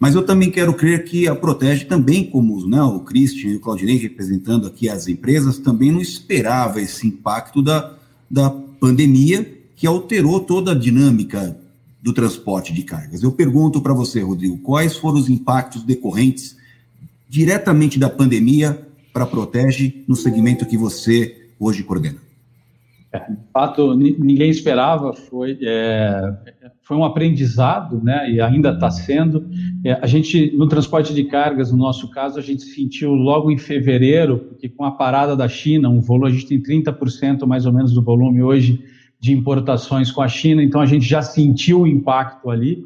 Mas 0.00 0.14
eu 0.14 0.22
também 0.22 0.50
quero 0.50 0.72
crer 0.72 1.04
que 1.04 1.28
a 1.28 1.34
Protege 1.34 1.84
também, 1.84 2.24
como 2.24 2.66
né, 2.66 2.82
o 2.82 3.00
Christian 3.00 3.50
e 3.50 3.56
o 3.56 3.60
Claudinei 3.60 3.98
representando 3.98 4.66
aqui 4.66 4.88
as 4.88 5.06
empresas, 5.06 5.58
também 5.58 5.92
não 5.92 6.00
esperava 6.00 6.80
esse 6.80 7.06
impacto 7.06 7.60
da, 7.60 7.94
da 8.30 8.48
pandemia 8.48 9.60
que 9.74 9.86
alterou 9.86 10.40
toda 10.40 10.72
a 10.72 10.74
dinâmica 10.74 11.58
do 12.06 12.12
transporte 12.12 12.72
de 12.72 12.84
cargas. 12.84 13.24
Eu 13.24 13.32
pergunto 13.32 13.80
para 13.80 13.92
você, 13.92 14.20
Rodrigo, 14.22 14.58
quais 14.58 14.96
foram 14.96 15.18
os 15.18 15.28
impactos 15.28 15.82
decorrentes 15.82 16.56
diretamente 17.28 17.98
da 17.98 18.08
pandemia 18.08 18.80
para 19.12 19.24
a 19.24 19.26
Protege 19.26 20.04
no 20.06 20.14
segmento 20.14 20.64
que 20.64 20.78
você 20.78 21.48
hoje 21.58 21.82
coordena? 21.82 22.24
de 23.30 23.36
fato, 23.50 23.94
ninguém 23.94 24.50
esperava, 24.50 25.14
foi, 25.14 25.58
é, 25.62 26.34
foi 26.82 26.96
um 26.98 27.02
aprendizado, 27.02 27.98
né, 28.04 28.30
e 28.30 28.40
ainda 28.42 28.72
está 28.72 28.90
sendo. 28.90 29.48
É, 29.82 29.94
a 29.94 30.06
gente, 30.06 30.54
no 30.54 30.68
transporte 30.68 31.14
de 31.14 31.24
cargas, 31.24 31.72
no 31.72 31.78
nosso 31.78 32.10
caso, 32.10 32.38
a 32.38 32.42
gente 32.42 32.62
sentiu 32.62 33.12
logo 33.12 33.50
em 33.50 33.56
fevereiro, 33.56 34.38
porque 34.38 34.68
com 34.68 34.84
a 34.84 34.90
parada 34.90 35.34
da 35.34 35.48
China, 35.48 35.88
um 35.88 36.02
volume, 36.02 36.28
a 36.28 36.34
gente 36.34 36.46
tem 36.46 36.62
30% 36.62 37.46
mais 37.46 37.64
ou 37.64 37.72
menos 37.72 37.92
do 37.94 38.02
volume 38.02 38.42
hoje 38.42 38.84
de 39.26 39.32
importações 39.32 40.10
com 40.12 40.22
a 40.22 40.28
China, 40.28 40.62
então 40.62 40.80
a 40.80 40.86
gente 40.86 41.04
já 41.04 41.20
sentiu 41.20 41.80
o 41.80 41.86
impacto 41.86 42.48
ali. 42.48 42.84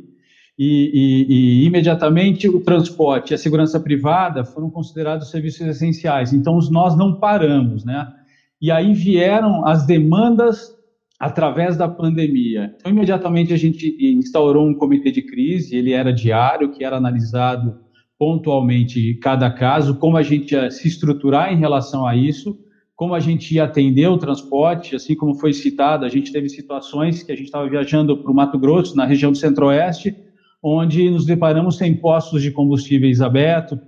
E, 0.59 0.91
e, 0.93 1.63
e, 1.63 1.65
imediatamente 1.65 2.47
o 2.47 2.61
transporte 2.61 3.31
e 3.31 3.35
a 3.35 3.39
segurança 3.39 3.81
privada 3.81 4.45
foram 4.45 4.69
considerados 4.69 5.31
serviços 5.31 5.67
essenciais. 5.67 6.35
Então, 6.35 6.59
nós 6.71 6.95
não 6.95 7.19
paramos, 7.19 7.83
né? 7.83 8.07
E 8.61 8.71
aí 8.71 8.93
vieram 8.93 9.67
as 9.67 9.87
demandas 9.87 10.71
através 11.19 11.79
da 11.79 11.89
pandemia. 11.89 12.75
Então, 12.77 12.93
imediatamente 12.93 13.55
a 13.55 13.57
gente 13.57 13.97
instaurou 14.19 14.67
um 14.67 14.75
comitê 14.75 15.11
de 15.11 15.23
crise, 15.23 15.77
ele 15.77 15.93
era 15.93 16.13
diário, 16.13 16.71
que 16.71 16.85
era 16.85 16.97
analisado 16.97 17.79
pontualmente 18.19 19.15
cada 19.15 19.51
caso, 19.51 19.97
como 19.97 20.19
a 20.19 20.23
gente 20.23 20.53
ia 20.53 20.71
se 20.71 20.87
estruturar 20.87 21.53
em 21.53 21.57
relação 21.57 22.07
a 22.07 22.15
isso, 22.15 22.59
como 23.01 23.15
a 23.15 23.19
gente 23.19 23.55
ia 23.55 23.65
atender 23.65 24.09
o 24.09 24.19
transporte, 24.19 24.95
assim 24.95 25.17
como 25.17 25.35
foi 25.35 25.55
citado, 25.55 26.05
a 26.05 26.09
gente 26.11 26.31
teve 26.31 26.51
situações 26.51 27.23
que 27.23 27.33
a 27.33 27.35
gente 27.35 27.47
estava 27.47 27.67
viajando 27.67 28.15
para 28.15 28.31
o 28.31 28.35
Mato 28.35 28.59
Grosso, 28.59 28.95
na 28.95 29.07
região 29.07 29.33
do 29.33 29.39
Centro-Oeste, 29.39 30.15
onde 30.63 31.09
nos 31.09 31.25
deparamos 31.25 31.79
sem 31.79 31.95
postos 31.95 32.43
de 32.43 32.51
combustíveis 32.51 33.23
abertos, 33.23 33.79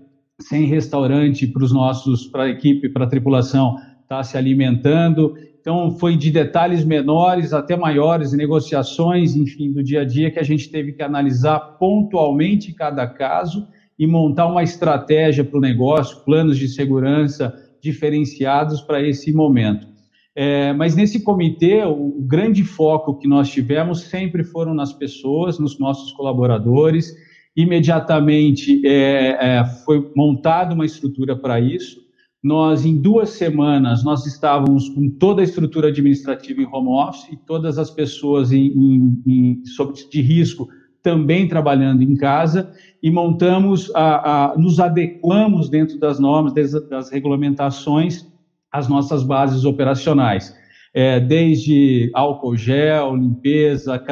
sem 0.41 0.65
restaurante 0.65 1.47
para 1.47 1.63
os 1.63 1.71
nossos, 1.75 2.27
para 2.27 2.45
a 2.45 2.49
equipe, 2.49 2.89
para 2.89 3.05
a 3.05 3.07
tripulação, 3.07 3.77
está 4.01 4.23
se 4.23 4.39
alimentando. 4.39 5.35
Então, 5.61 5.91
foi 5.99 6.17
de 6.17 6.31
detalhes 6.31 6.83
menores 6.83 7.53
até 7.53 7.77
maiores, 7.77 8.33
negociações, 8.33 9.37
enfim, 9.37 9.75
do 9.75 9.83
dia 9.83 10.01
a 10.01 10.05
dia, 10.07 10.31
que 10.31 10.39
a 10.39 10.43
gente 10.43 10.71
teve 10.71 10.93
que 10.93 11.03
analisar 11.03 11.61
pontualmente 11.79 12.73
cada 12.73 13.07
caso 13.07 13.69
e 13.99 14.07
montar 14.07 14.47
uma 14.47 14.63
estratégia 14.63 15.45
para 15.45 15.59
o 15.59 15.61
negócio, 15.61 16.25
planos 16.25 16.57
de 16.57 16.67
segurança 16.67 17.55
diferenciados 17.83 18.81
para 18.81 19.03
esse 19.07 19.33
momento. 19.33 19.87
É, 20.35 20.73
mas 20.73 20.95
nesse 20.95 21.23
comitê, 21.23 21.83
o, 21.85 22.23
grande 22.23 22.65
foco 22.65 23.19
que 23.19 23.29
nós 23.29 23.51
tivemos 23.51 24.03
sempre 24.03 24.45
foram 24.45 24.73
nas 24.73 24.93
pessoas, 24.93 25.59
nos 25.59 25.79
nossos 25.79 26.13
colaboradores. 26.13 27.13
Imediatamente 27.55 28.81
é, 28.87 29.59
é, 29.59 29.65
foi 29.85 30.11
montada 30.17 30.75
uma 30.75 30.87
estrutura 30.87 31.37
para 31.37 31.61
isso 31.61 32.03
nós, 32.43 32.85
em 32.85 33.01
duas 33.01 33.31
semanas, 33.31 34.03
nós 34.03 34.27
estávamos 34.27 34.89
com 34.89 35.09
toda 35.09 35.43
a 35.43 35.45
estrutura 35.45 35.89
administrativa 35.89 36.61
em 36.61 36.67
home 36.67 36.89
office 36.89 37.29
e 37.31 37.37
todas 37.37 37.79
as 37.79 37.89
pessoas 37.89 38.51
em, 38.51 38.67
em, 38.67 39.23
em, 39.25 39.63
de 40.11 40.21
risco 40.21 40.69
também 41.03 41.49
trabalhando 41.49 42.03
em 42.03 42.17
casa 42.17 42.73
e 43.03 43.11
montamos, 43.11 43.91
a, 43.95 44.53
a, 44.53 44.59
nos 44.59 44.79
adequamos 44.79 45.69
dentro 45.69 45.99
das 45.99 46.21
normas, 46.21 46.55
das, 46.55 46.73
das 46.89 47.11
regulamentações, 47.11 48.27
as 48.71 48.89
nossas 48.89 49.23
bases 49.23 49.65
operacionais, 49.65 50.55
é, 50.95 51.19
desde 51.19 52.11
álcool 52.15 52.57
gel, 52.57 53.17
limpeza, 53.17 54.03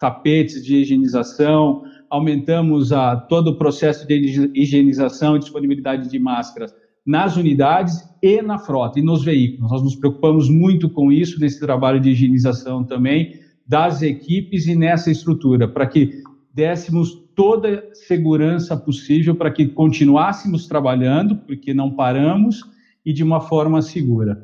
tapetes 0.00 0.64
de 0.64 0.76
higienização, 0.76 1.82
aumentamos 2.08 2.92
a, 2.92 3.16
todo 3.16 3.48
o 3.48 3.58
processo 3.58 4.06
de 4.06 4.50
higienização 4.54 5.36
e 5.36 5.40
disponibilidade 5.40 6.08
de 6.08 6.18
máscaras 6.18 6.74
nas 7.04 7.36
unidades 7.36 8.04
e 8.22 8.42
na 8.42 8.58
frota 8.58 8.98
e 8.98 9.02
nos 9.02 9.24
veículos. 9.24 9.70
Nós 9.70 9.82
nos 9.82 9.96
preocupamos 9.96 10.48
muito 10.48 10.88
com 10.88 11.10
isso 11.10 11.40
nesse 11.40 11.60
trabalho 11.60 12.00
de 12.00 12.10
higienização 12.10 12.84
também 12.84 13.34
das 13.66 14.02
equipes 14.02 14.66
e 14.66 14.76
nessa 14.76 15.10
estrutura, 15.10 15.66
para 15.66 15.86
que 15.86 16.22
dessemos 16.56 17.12
toda 17.34 17.86
segurança 17.92 18.74
possível 18.74 19.34
para 19.34 19.50
que 19.50 19.66
continuássemos 19.66 20.66
trabalhando, 20.66 21.36
porque 21.36 21.74
não 21.74 21.90
paramos 21.90 22.62
e 23.04 23.12
de 23.12 23.22
uma 23.22 23.42
forma 23.42 23.82
segura. 23.82 24.42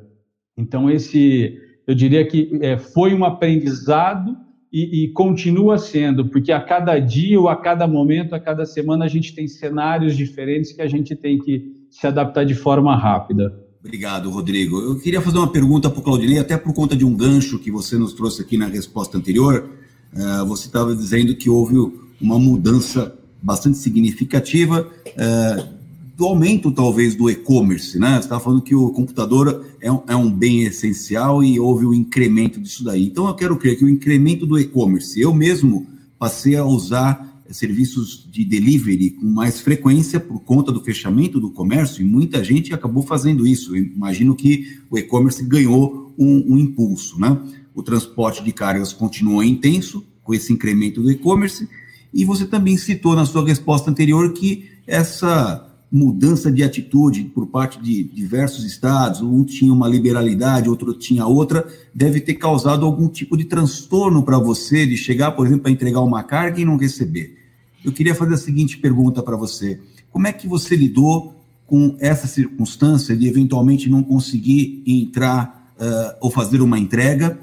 Então 0.54 0.90
esse, 0.90 1.58
eu 1.86 1.94
diria 1.94 2.26
que 2.28 2.50
é, 2.60 2.76
foi 2.76 3.14
um 3.14 3.24
aprendizado 3.24 4.36
e, 4.70 5.04
e, 5.04 5.08
continua 5.08 5.78
sendo, 5.78 6.28
porque 6.28 6.52
a 6.52 6.60
cada 6.60 6.98
dia 6.98 7.40
ou 7.40 7.48
a 7.48 7.56
cada 7.56 7.86
momento, 7.86 8.34
a 8.34 8.40
cada 8.40 8.66
semana, 8.66 9.06
a 9.06 9.08
gente 9.08 9.34
tem 9.34 9.48
cenários 9.48 10.14
diferentes 10.14 10.72
que 10.72 10.82
a 10.82 10.88
gente 10.88 11.16
tem 11.16 11.38
que 11.38 11.86
se 11.90 12.06
adaptar 12.06 12.44
de 12.44 12.54
forma 12.54 12.94
rápida. 12.94 13.54
Obrigado, 13.80 14.30
Rodrigo. 14.30 14.80
Eu 14.80 14.98
queria 14.98 15.20
fazer 15.20 15.38
uma 15.38 15.50
pergunta 15.50 15.90
para 15.90 16.00
o 16.00 16.02
Claudinei, 16.02 16.38
até 16.38 16.56
por 16.56 16.74
conta 16.74 16.94
de 16.94 17.04
um 17.04 17.14
gancho 17.14 17.58
que 17.58 17.70
você 17.70 17.96
nos 17.98 18.12
trouxe 18.12 18.42
aqui 18.42 18.56
na 18.56 18.66
resposta 18.66 19.16
anterior. 19.18 19.68
Uh, 20.14 20.46
você 20.46 20.66
estava 20.66 20.94
dizendo 20.94 21.34
que 21.34 21.50
houve 21.50 21.76
uma 22.22 22.38
mudança 22.38 23.14
bastante 23.42 23.78
significativa 23.78 24.88
uh, 25.08 25.82
do 26.16 26.24
aumento, 26.26 26.70
talvez, 26.70 27.16
do 27.16 27.28
e-commerce, 27.28 27.98
né? 27.98 28.12
Você 28.12 28.20
estava 28.20 28.40
falando 28.40 28.62
que 28.62 28.74
o 28.74 28.90
computador 28.90 29.66
é 29.80 29.90
um, 29.90 30.02
é 30.06 30.14
um, 30.14 30.30
bem 30.30 30.62
essencial 30.62 31.42
e 31.42 31.58
houve 31.58 31.84
um 31.84 31.92
incremento 31.92 32.60
disso 32.60 32.84
daí. 32.84 33.04
Então, 33.04 33.26
eu 33.26 33.34
quero 33.34 33.56
crer 33.56 33.76
que 33.76 33.84
o 33.84 33.88
incremento 33.88 34.46
do 34.46 34.58
e-commerce, 34.58 35.20
eu 35.20 35.34
mesmo 35.34 35.86
passei 36.18 36.54
a 36.54 36.64
usar 36.64 37.32
serviços 37.50 38.26
de 38.30 38.44
delivery 38.44 39.10
com 39.10 39.26
mais 39.26 39.60
frequência 39.60 40.18
por 40.18 40.40
conta 40.40 40.72
do 40.72 40.80
fechamento 40.80 41.40
do 41.40 41.50
comércio 41.50 42.00
e 42.00 42.04
muita 42.04 42.42
gente 42.42 42.72
acabou 42.72 43.02
fazendo 43.02 43.46
isso. 43.46 43.76
Eu 43.76 43.84
imagino 43.84 44.34
que 44.34 44.78
o 44.90 44.96
e-commerce 44.96 45.44
ganhou 45.44 46.14
um, 46.18 46.54
um, 46.54 46.58
impulso, 46.58 47.20
né? 47.20 47.38
O 47.74 47.82
transporte 47.82 48.42
de 48.42 48.52
cargas 48.52 48.92
continuou 48.92 49.42
intenso 49.42 50.04
com 50.22 50.32
esse 50.32 50.52
incremento 50.52 51.02
do 51.02 51.10
e-commerce 51.10 51.68
e 52.12 52.24
você 52.24 52.44
também 52.44 52.76
citou 52.76 53.14
na 53.14 53.24
sua 53.24 53.46
resposta 53.46 53.90
anterior 53.90 54.32
que 54.32 54.68
essa 54.86 55.68
mudança 55.90 56.50
de 56.50 56.62
atitude 56.62 57.24
por 57.24 57.46
parte 57.46 57.78
de 57.78 58.02
diversos 58.02 58.64
estados, 58.64 59.20
um 59.20 59.44
tinha 59.44 59.72
uma 59.72 59.86
liberalidade, 59.86 60.68
outro 60.68 60.94
tinha 60.94 61.26
outra, 61.26 61.66
deve 61.94 62.20
ter 62.20 62.34
causado 62.34 62.86
algum 62.86 63.08
tipo 63.08 63.36
de 63.36 63.44
transtorno 63.44 64.22
para 64.22 64.38
você 64.38 64.86
de 64.86 64.96
chegar, 64.96 65.32
por 65.32 65.46
exemplo, 65.46 65.68
a 65.68 65.70
entregar 65.70 66.00
uma 66.00 66.22
carga 66.22 66.60
e 66.60 66.64
não 66.64 66.78
receber. 66.78 67.36
Eu 67.84 67.92
queria 67.92 68.14
fazer 68.14 68.34
a 68.34 68.38
seguinte 68.38 68.78
pergunta 68.78 69.22
para 69.22 69.36
você: 69.36 69.80
como 70.10 70.26
é 70.26 70.32
que 70.32 70.48
você 70.48 70.74
lidou 70.74 71.34
com 71.66 71.96
essa 72.00 72.26
circunstância 72.26 73.14
de 73.14 73.26
eventualmente 73.26 73.90
não 73.90 74.02
conseguir 74.02 74.82
entrar 74.86 75.74
uh, 75.78 76.16
ou 76.20 76.30
fazer 76.30 76.62
uma 76.62 76.78
entrega 76.78 77.38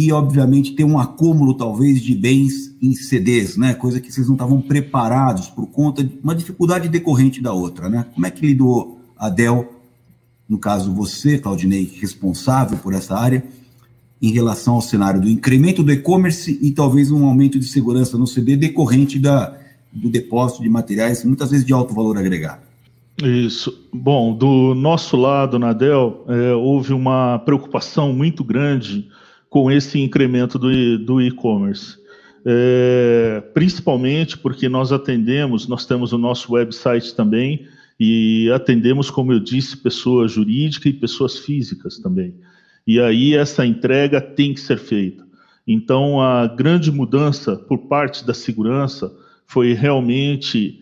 e, 0.00 0.12
obviamente, 0.12 0.76
ter 0.76 0.84
um 0.84 0.96
acúmulo 0.96 1.54
talvez 1.54 2.00
de 2.00 2.14
bens 2.14 2.72
em 2.80 2.94
CDs, 2.94 3.56
né? 3.56 3.74
Coisa 3.74 4.00
que 4.00 4.12
vocês 4.12 4.28
não 4.28 4.36
estavam 4.36 4.60
preparados 4.60 5.48
por 5.48 5.66
conta 5.66 6.04
de 6.04 6.16
uma 6.22 6.36
dificuldade 6.36 6.88
decorrente 6.88 7.42
da 7.42 7.52
outra, 7.52 7.88
né? 7.88 8.06
Como 8.14 8.24
é 8.24 8.30
que 8.30 8.46
lidou 8.46 9.00
a 9.18 9.28
Dell, 9.28 9.68
no 10.48 10.56
caso 10.56 10.94
você, 10.94 11.36
Claudinei, 11.36 11.90
responsável 12.00 12.78
por 12.78 12.94
essa 12.94 13.18
área? 13.18 13.44
em 14.20 14.32
relação 14.32 14.74
ao 14.74 14.80
cenário 14.80 15.20
do 15.20 15.28
incremento 15.28 15.80
do 15.80 15.92
e-commerce 15.92 16.58
e 16.60 16.72
talvez 16.72 17.12
um 17.12 17.24
aumento 17.24 17.56
de 17.56 17.66
segurança 17.66 18.18
no 18.18 18.26
CD 18.26 18.56
decorrente 18.56 19.16
da, 19.16 19.56
do 19.92 20.10
depósito 20.10 20.60
de 20.60 20.68
materiais, 20.68 21.24
muitas 21.24 21.52
vezes 21.52 21.64
de 21.64 21.72
alto 21.72 21.94
valor 21.94 22.18
agregado. 22.18 22.62
Isso. 23.22 23.86
Bom, 23.92 24.34
do 24.36 24.74
nosso 24.74 25.16
lado, 25.16 25.56
na 25.56 25.72
Dell, 25.72 26.24
é, 26.26 26.52
houve 26.52 26.92
uma 26.92 27.38
preocupação 27.38 28.12
muito 28.12 28.42
grande 28.42 29.08
com 29.48 29.70
esse 29.70 29.98
incremento 30.00 30.58
do, 30.58 30.98
do 30.98 31.20
e-commerce. 31.20 31.96
É, 32.44 33.42
principalmente 33.52 34.38
porque 34.38 34.68
nós 34.68 34.92
atendemos, 34.92 35.66
nós 35.66 35.84
temos 35.84 36.12
o 36.12 36.18
nosso 36.18 36.52
website 36.52 37.14
também, 37.14 37.66
e 38.00 38.50
atendemos, 38.52 39.10
como 39.10 39.32
eu 39.32 39.40
disse, 39.40 39.76
pessoas 39.76 40.30
jurídicas 40.30 40.86
e 40.86 40.92
pessoas 40.92 41.38
físicas 41.38 41.98
também. 41.98 42.34
E 42.86 43.00
aí 43.00 43.34
essa 43.34 43.66
entrega 43.66 44.20
tem 44.20 44.54
que 44.54 44.60
ser 44.60 44.78
feita. 44.78 45.26
Então, 45.66 46.20
a 46.20 46.46
grande 46.46 46.90
mudança 46.90 47.56
por 47.56 47.78
parte 47.88 48.24
da 48.24 48.32
segurança 48.32 49.12
foi 49.46 49.74
realmente 49.74 50.80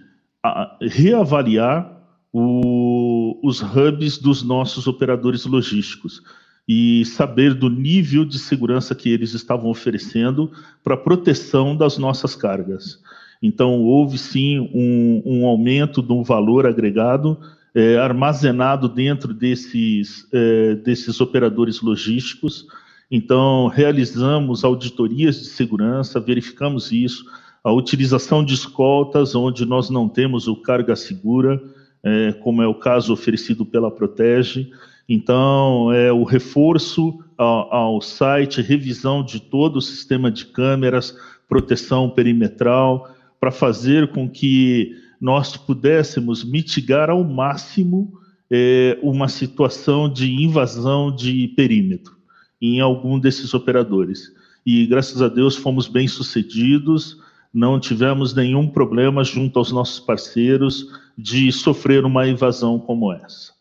reavaliar 0.81 1.97
o, 2.33 3.41
os 3.43 3.61
hubs 3.61 4.19
dos 4.19 4.43
nossos 4.43 4.87
operadores 4.87 5.45
logísticos 5.47 6.23
e 6.69 7.05
saber 7.05 7.55
do 7.55 7.71
nível 7.71 8.25
de 8.25 8.39
segurança 8.39 8.95
que 8.95 9.09
eles 9.09 9.35
estavam 9.35 9.71
oferecendo 9.71 10.51
para 10.83 10.97
proteção 10.97 11.77
das 11.77 11.99
nossas 11.99 12.35
cargas. 12.35 13.01
Então, 13.43 13.83
houve 13.83 14.19
sim 14.19 14.59
um, 14.75 15.23
um 15.25 15.47
aumento 15.47 16.03
do 16.03 16.25
valor 16.25 16.67
agregado 16.67 17.39
é, 17.77 17.99
armazenado 17.99 18.89
dentro 18.89 19.35
desses, 19.35 20.27
é, 20.33 20.77
desses 20.77 21.21
operadores 21.21 21.83
logísticos. 21.83 22.67
Então, 23.11 23.67
realizamos 23.67 24.65
auditorias 24.65 25.39
de 25.39 25.45
segurança, 25.45 26.19
verificamos 26.19 26.91
isso, 26.91 27.27
a 27.63 27.71
utilização 27.71 28.43
de 28.43 28.55
escoltas 28.55 29.35
onde 29.35 29.67
nós 29.67 29.91
não 29.91 30.09
temos 30.09 30.49
o 30.49 30.57
carga 30.57 30.97
segura, 30.97 31.63
é, 32.03 32.33
como 32.33 32.63
é 32.63 32.67
o 32.67 32.75
caso 32.75 33.13
oferecido 33.13 33.67
pela 33.67 33.91
Protege. 33.91 34.71
Então, 35.09 35.92
é 35.92 36.12
o 36.12 36.25
reforço 36.25 37.19
ao, 37.37 37.73
ao 37.73 38.01
site, 38.01 38.61
revisão 38.61 39.25
de 39.25 39.40
todo 39.40 39.77
o 39.77 39.83
sistema 39.83 40.31
de 40.31 40.47
câmeras, 40.47 41.16
proteção 41.49 42.11
perimetral, 42.11 43.09
para 43.38 43.51
fazer 43.51 44.09
com 44.09 44.29
que 44.29 44.97
nós 45.21 45.57
pudéssemos 45.57 46.45
mitigar 46.45 47.11
ao 47.11 47.23
máximo 47.25 48.12
é, 48.51 48.99
uma 49.03 49.29
situação 49.29 50.09
de 50.12 50.31
invasão 50.42 51.14
de 51.14 51.49
perímetro 51.57 52.16
em 52.61 52.81
algum 52.81 53.19
desses 53.19 53.55
operadores. 53.55 54.33
E 54.64 54.87
graças 54.87 55.23
a 55.23 55.29
Deus 55.29 55.57
fomos 55.57 55.87
bem 55.87 56.09
sucedidos, 56.09 57.19
não 57.53 57.79
tivemos 57.79 58.35
nenhum 58.35 58.69
problema 58.69 59.25
junto 59.25 59.59
aos 59.59 59.73
nossos 59.73 60.01
parceiros 60.01 60.87
de 61.16 61.51
sofrer 61.53 62.05
uma 62.05 62.29
invasão 62.29 62.79
como 62.79 63.12
essa, 63.12 63.53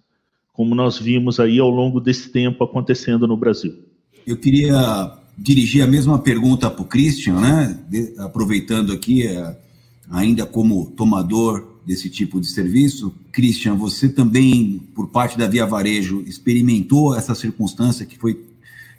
como 0.56 0.74
nós 0.74 0.98
vimos 0.98 1.40
aí 1.40 1.60
ao 1.60 1.70
longo 1.70 2.00
desse 2.00 2.30
tempo 2.30 2.64
acontecendo 2.64 3.28
no 3.28 3.36
Brasil. 3.36 3.74
Eu 4.26 4.38
queria 4.38 5.12
dirigir 5.38 5.84
a 5.84 5.88
mesma 5.88 6.18
pergunta 6.18 6.70
para 6.70 6.82
o 6.82 6.86
Christian, 6.86 7.40
né? 7.40 7.78
De, 7.90 8.14
aproveitando 8.18 8.94
aqui 8.94 9.28
é, 9.28 9.58
ainda 10.10 10.46
como 10.46 10.86
tomador 10.92 11.76
desse 11.86 12.10
tipo 12.10 12.40
de 12.40 12.48
serviço. 12.48 13.14
Christian, 13.32 13.76
você 13.76 14.10
também, 14.10 14.82
por 14.96 15.10
parte 15.10 15.38
da 15.38 15.48
Via 15.48 15.66
Varejo, 15.66 16.24
experimentou 16.26 17.16
essa 17.16 17.36
circunstância 17.36 18.06
que 18.06 18.18
foi 18.18 18.40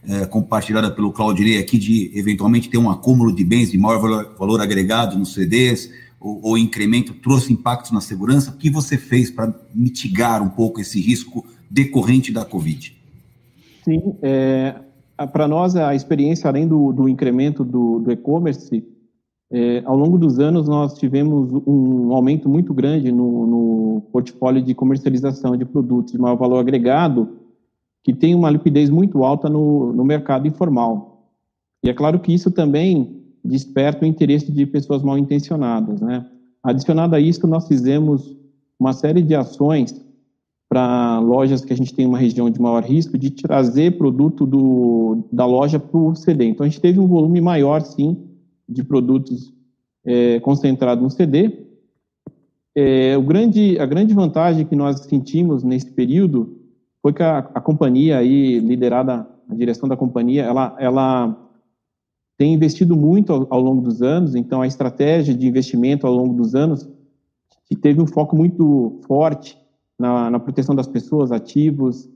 é, 0.07 0.25
compartilhada 0.27 0.90
pelo 0.90 1.12
Claudinei 1.12 1.59
aqui 1.59 1.79
de 1.79 2.12
eventualmente 2.14 2.69
ter 2.69 2.79
um 2.79 2.90
acúmulo 2.90 3.35
de 3.35 3.42
bens 3.42 3.73
de 3.73 3.79
maior 3.79 4.01
valor, 4.01 4.37
valor 4.38 4.61
agregado 4.61 5.19
nos 5.19 5.35
CDs, 5.35 5.90
ou, 6.42 6.58
incremento 6.58 7.14
trouxe 7.14 7.52
impactos 7.52 7.92
na 7.92 8.00
segurança? 8.00 8.50
O 8.50 8.56
que 8.56 8.70
você 8.70 8.98
fez 8.98 9.30
para 9.30 9.54
mitigar 9.74 10.42
um 10.42 10.48
pouco 10.48 10.80
esse 10.80 11.00
risco 11.00 11.44
decorrente 11.70 12.32
da 12.32 12.44
Covid? 12.44 12.96
Sim, 13.84 14.16
é, 14.22 14.74
para 15.32 15.46
nós 15.46 15.76
a 15.76 15.94
experiência, 15.94 16.48
além 16.48 16.66
do, 16.66 16.92
do 16.92 17.08
incremento 17.08 17.64
do, 17.64 18.00
do 18.00 18.10
e-commerce, 18.10 18.84
é, 19.50 19.82
ao 19.84 19.96
longo 19.96 20.18
dos 20.18 20.40
anos, 20.40 20.68
nós 20.68 20.98
tivemos 20.98 21.52
um 21.66 22.12
aumento 22.12 22.48
muito 22.48 22.74
grande 22.74 23.12
no, 23.12 23.46
no, 23.46 24.00
portfólio 24.12 24.60
de 24.60 24.74
comercialização 24.74 25.56
de 25.56 25.64
produtos 25.64 26.12
de 26.12 26.18
maior 26.18 26.36
valor 26.36 26.58
agregado, 26.58 27.36
que 28.02 28.12
tem 28.12 28.34
uma 28.34 28.50
liquidez 28.50 28.90
muito 28.90 29.22
alta 29.22 29.48
no, 29.48 29.92
no 29.92 30.04
mercado 30.04 30.48
informal. 30.48 31.30
E 31.84 31.90
é 31.90 31.94
claro 31.94 32.18
que 32.18 32.34
isso 32.34 32.50
também 32.50 33.25
desperta 33.46 34.04
o 34.04 34.09
interesse 34.09 34.50
de 34.50 34.66
pessoas 34.66 35.02
mal 35.02 35.16
intencionadas. 35.16 36.00
Né? 36.00 36.26
Adicionado 36.62 37.14
a 37.14 37.20
isso, 37.20 37.46
nós 37.46 37.66
fizemos 37.66 38.37
uma 38.78 38.92
série 38.92 39.22
de 39.22 39.35
ações 39.35 39.94
para 40.68 41.20
lojas 41.20 41.64
que 41.64 41.72
a 41.72 41.76
gente 41.76 41.94
tem 41.94 42.06
uma 42.06 42.18
região 42.18 42.50
de 42.50 42.61
maior 42.61 42.82
risco 42.82 43.16
de 43.16 43.30
trazer 43.30 43.96
produto 43.96 44.44
do, 44.44 45.24
da 45.32 45.46
loja 45.46 45.78
para 45.78 45.98
o 45.98 46.14
CD. 46.14 46.46
Então, 46.46 46.66
a 46.66 46.68
gente 46.68 46.80
teve 46.80 46.98
um 46.98 47.06
volume 47.06 47.40
maior, 47.40 47.80
sim, 47.82 48.16
de 48.68 48.82
produtos 48.82 49.54
é, 50.04 50.40
concentrado 50.40 51.02
no 51.02 51.11
CD. 51.11 51.66
É, 52.74 53.16
o 53.16 53.22
grande, 53.22 53.78
a 53.78 53.87
grande 53.87 54.12
vantagem 54.12 54.66
que 54.66 54.76
nós 54.76 55.00
sentimos 55.00 55.62
nesse 55.62 55.90
período 55.90 56.59
foi 57.00 57.12
que 57.12 57.22
a, 57.22 57.38
a 57.38 57.61
companhia 57.61 58.18
aí, 58.18 58.59
liderada, 58.59 59.26
a 59.48 59.54
direção 59.54 59.88
da 59.88 59.96
companhia, 59.96 60.42
ela, 60.42 60.76
ela 60.78 61.45
tem 62.37 62.55
investido 62.55 62.96
muito 62.96 63.33
ao, 63.33 63.46
ao, 63.51 63.61
longo 63.61 63.81
dos 63.81 64.03
anos, 64.03 64.35
então 64.35 64.62
a 64.62 64.66
estratégia 64.66 65.35
de 65.35 65.46
investimento 65.46 66.07
ao 66.07 66.12
longo 66.12 66.35
dos 66.35 66.55
anos 66.55 66.88
que 67.66 67.75
teve 67.75 68.01
um 68.01 68.07
foco 68.07 68.37
muito 68.37 69.01
forte 69.07 69.59
na, 69.99 70.31
na 70.31 70.38
proteção 70.38 70.75
das 70.75 70.87
pessoas, 70.87 71.33
ativos, 71.33 72.09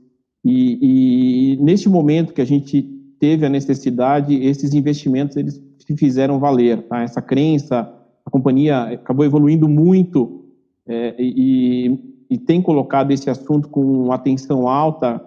e, 0.43 1.53
e, 1.53 1.57
neste 1.57 1.87
momento 1.87 2.33
que 2.33 2.41
a 2.41 2.45
gente 2.45 2.81
teve 3.19 3.45
a 3.45 3.49
necessidade, 3.49 4.33
esses 4.33 4.73
investimentos 4.73 5.37
eles 5.37 5.61
se 5.77 5.95
fizeram 5.95 6.39
valer, 6.39 6.81
tá? 6.83 7.01
Essa 7.01 7.21
crença, 7.21 7.93
a 8.25 8.29
companhia 8.29 8.83
acabou 8.93 9.23
evoluindo 9.23 9.69
muito 9.69 10.45
é, 10.87 11.15
e, 11.19 11.99
e, 12.29 12.37
tem 12.37 12.61
colocado 12.61 13.11
esse 13.11 13.29
assunto 13.29 13.69
com 13.69 14.11
atenção 14.11 14.67
alta, 14.67 15.23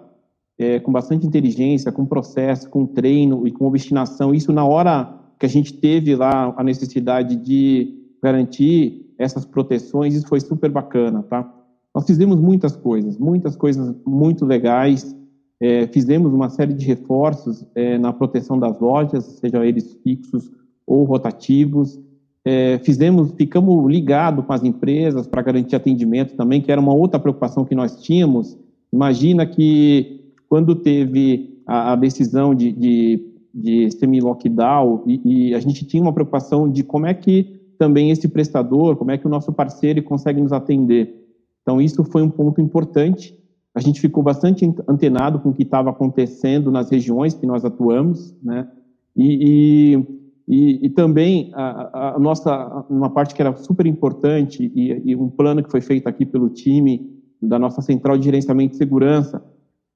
é, 0.57 0.79
com 0.79 0.91
bastante 0.91 1.27
inteligência, 1.27 1.91
com 1.91 2.05
processo, 2.05 2.69
com 2.69 2.85
treino 2.85 3.47
e 3.47 3.51
com 3.51 3.65
obstinação. 3.65 4.33
Isso 4.33 4.53
na 4.53 4.65
hora 4.65 5.13
que 5.39 5.45
a 5.45 5.49
gente 5.49 5.73
teve 5.73 6.15
lá 6.15 6.53
a 6.55 6.63
necessidade 6.63 7.35
de 7.35 7.93
garantir 8.23 9.05
essas 9.17 9.45
proteções, 9.45 10.15
isso 10.15 10.27
foi 10.27 10.39
super 10.39 10.69
bacana, 10.69 11.23
tá? 11.23 11.51
Nós 11.93 12.05
fizemos 12.05 12.39
muitas 12.39 12.75
coisas, 12.75 13.17
muitas 13.17 13.55
coisas 13.55 13.95
muito 14.05 14.45
legais. 14.45 15.15
É, 15.61 15.87
fizemos 15.87 16.33
uma 16.33 16.49
série 16.49 16.73
de 16.73 16.85
reforços 16.85 17.65
é, 17.73 17.97
na 17.97 18.11
proteção 18.11 18.59
das 18.59 18.77
lojas, 18.79 19.23
sejam 19.39 19.63
eles 19.63 19.97
fixos 20.03 20.51
ou 20.85 21.05
rotativos. 21.05 21.97
É, 22.43 22.79
fizemos, 22.79 23.31
ficamos 23.31 23.89
ligados 23.89 24.45
com 24.45 24.51
as 24.51 24.63
empresas 24.63 25.25
para 25.25 25.41
garantir 25.41 25.75
atendimento 25.75 26.35
também, 26.35 26.61
que 26.61 26.71
era 26.71 26.81
uma 26.81 26.93
outra 26.93 27.19
preocupação 27.19 27.63
que 27.63 27.73
nós 27.73 28.01
tínhamos. 28.01 28.57
Imagina 28.91 29.45
que 29.45 30.24
quando 30.47 30.75
teve 30.75 31.61
a, 31.65 31.93
a 31.93 31.95
decisão 31.95 32.53
de, 32.53 32.71
de, 32.71 33.33
de 33.53 33.91
semi-lockdown 33.91 35.03
e, 35.07 35.49
e 35.49 35.55
a 35.55 35.59
gente 35.59 35.85
tinha 35.85 36.03
uma 36.03 36.13
preocupação 36.13 36.69
de 36.69 36.83
como 36.83 37.05
é 37.05 37.13
que 37.13 37.55
também 37.77 38.09
esse 38.09 38.27
prestador, 38.27 38.95
como 38.95 39.11
é 39.11 39.17
que 39.17 39.27
o 39.27 39.29
nosso 39.29 39.51
parceiro 39.51 40.01
consegue 40.03 40.41
nos 40.41 40.53
atender. 40.53 41.25
Então, 41.61 41.81
isso 41.81 42.03
foi 42.03 42.21
um 42.21 42.29
ponto 42.29 42.61
importante. 42.61 43.37
A 43.73 43.79
gente 43.79 43.99
ficou 43.99 44.23
bastante 44.23 44.65
antenado 44.87 45.39
com 45.39 45.49
o 45.49 45.53
que 45.53 45.63
estava 45.63 45.89
acontecendo 45.89 46.71
nas 46.71 46.89
regiões 46.89 47.33
que 47.33 47.45
nós 47.45 47.65
atuamos, 47.65 48.33
né? 48.41 48.67
E, 49.15 49.99
e, 50.47 50.85
e 50.85 50.89
também 50.89 51.51
a, 51.53 52.15
a, 52.15 52.19
nossa, 52.19 52.85
uma 52.89 53.09
parte 53.09 53.33
que 53.33 53.41
era 53.41 53.55
super 53.55 53.85
importante 53.85 54.71
e, 54.75 55.11
e, 55.11 55.15
um 55.15 55.29
plano 55.29 55.63
que 55.63 55.71
foi 55.71 55.81
feito 55.81 56.07
aqui 56.07 56.25
pelo 56.25 56.49
time 56.49 57.09
da 57.41 57.57
nossa 57.57 57.81
central 57.81 58.17
de 58.17 58.25
gerenciamento 58.25 58.71
de 58.71 58.77
segurança, 58.77 59.43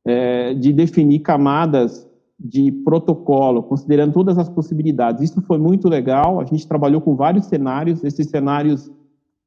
é, 0.05 0.53
de 0.53 0.73
definir 0.73 1.19
camadas 1.19 2.07
de 2.39 2.71
protocolo, 2.71 3.61
considerando 3.63 4.13
todas 4.13 4.37
as 4.37 4.47
possibilidades. 4.47 5.23
Isso 5.23 5.41
foi 5.41 5.57
muito 5.57 5.89
legal. 5.89 6.39
A 6.39 6.45
gente 6.45 6.67
trabalhou 6.67 7.01
com 7.01 7.15
vários 7.15 7.45
cenários. 7.47 8.03
Esses 8.03 8.27
cenários 8.27 8.89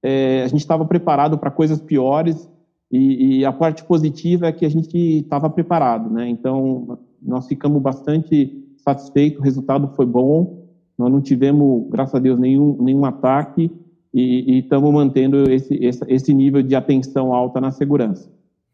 é, 0.02 0.42
a 0.44 0.48
gente 0.48 0.60
estava 0.60 0.84
preparado 0.84 1.38
para 1.38 1.50
coisas 1.50 1.80
piores 1.80 2.50
e, 2.90 3.38
e, 3.38 3.44
a 3.44 3.52
parte 3.52 3.82
positiva 3.84 4.48
é 4.48 4.52
que 4.52 4.66
a 4.66 4.68
gente 4.68 4.98
estava 4.98 5.48
preparado, 5.48 6.10
né? 6.10 6.28
Então, 6.28 6.98
nós 7.22 7.46
ficamos 7.46 7.80
bastante 7.80 8.52
satisfeitos, 8.76 9.40
o 9.40 9.42
resultado 9.42 9.88
foi 9.96 10.04
bom, 10.04 10.66
nós 10.98 11.10
não 11.10 11.22
tivemos, 11.22 11.88
graças 11.88 12.14
a 12.14 12.18
Deus, 12.18 12.38
nenhum, 12.38 12.76
nenhum 12.82 13.06
ataque 13.06 13.70
e 14.12 14.58
estamos 14.58 14.92
mantendo 14.92 15.50
esse, 15.50 15.74
esse, 15.82 16.04
esse 16.06 16.34
nível 16.34 16.62
de 16.62 16.74
atenção 16.74 17.32
alta 17.32 17.60
na 17.60 17.70
segurança. 17.70 18.30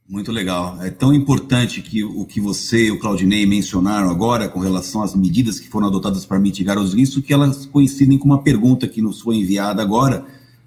Muito 0.09 0.33
legal. 0.33 0.83
É 0.83 0.91
tão 0.91 1.13
importante 1.13 1.83
que 1.83 2.03
o 2.03 2.25
que 2.25 2.41
você 2.41 2.87
e 2.87 2.91
o 2.91 2.99
Claudinei 2.99 3.45
mencionaram 3.45 4.09
agora 4.09 4.49
com 4.49 4.59
relação 4.59 5.03
às 5.03 5.15
medidas 5.15 5.61
que 5.61 5.69
foram 5.69 5.87
adotadas 5.87 6.25
para 6.25 6.39
mitigar 6.39 6.79
os 6.79 6.95
riscos, 6.95 7.23
que 7.23 7.31
elas 7.31 7.67
coincidem 7.67 8.17
com 8.17 8.25
uma 8.25 8.43
pergunta 8.43 8.89
que 8.89 9.03
nos 9.03 9.21
foi 9.21 9.37
enviada 9.37 9.83
agora, 9.83 10.25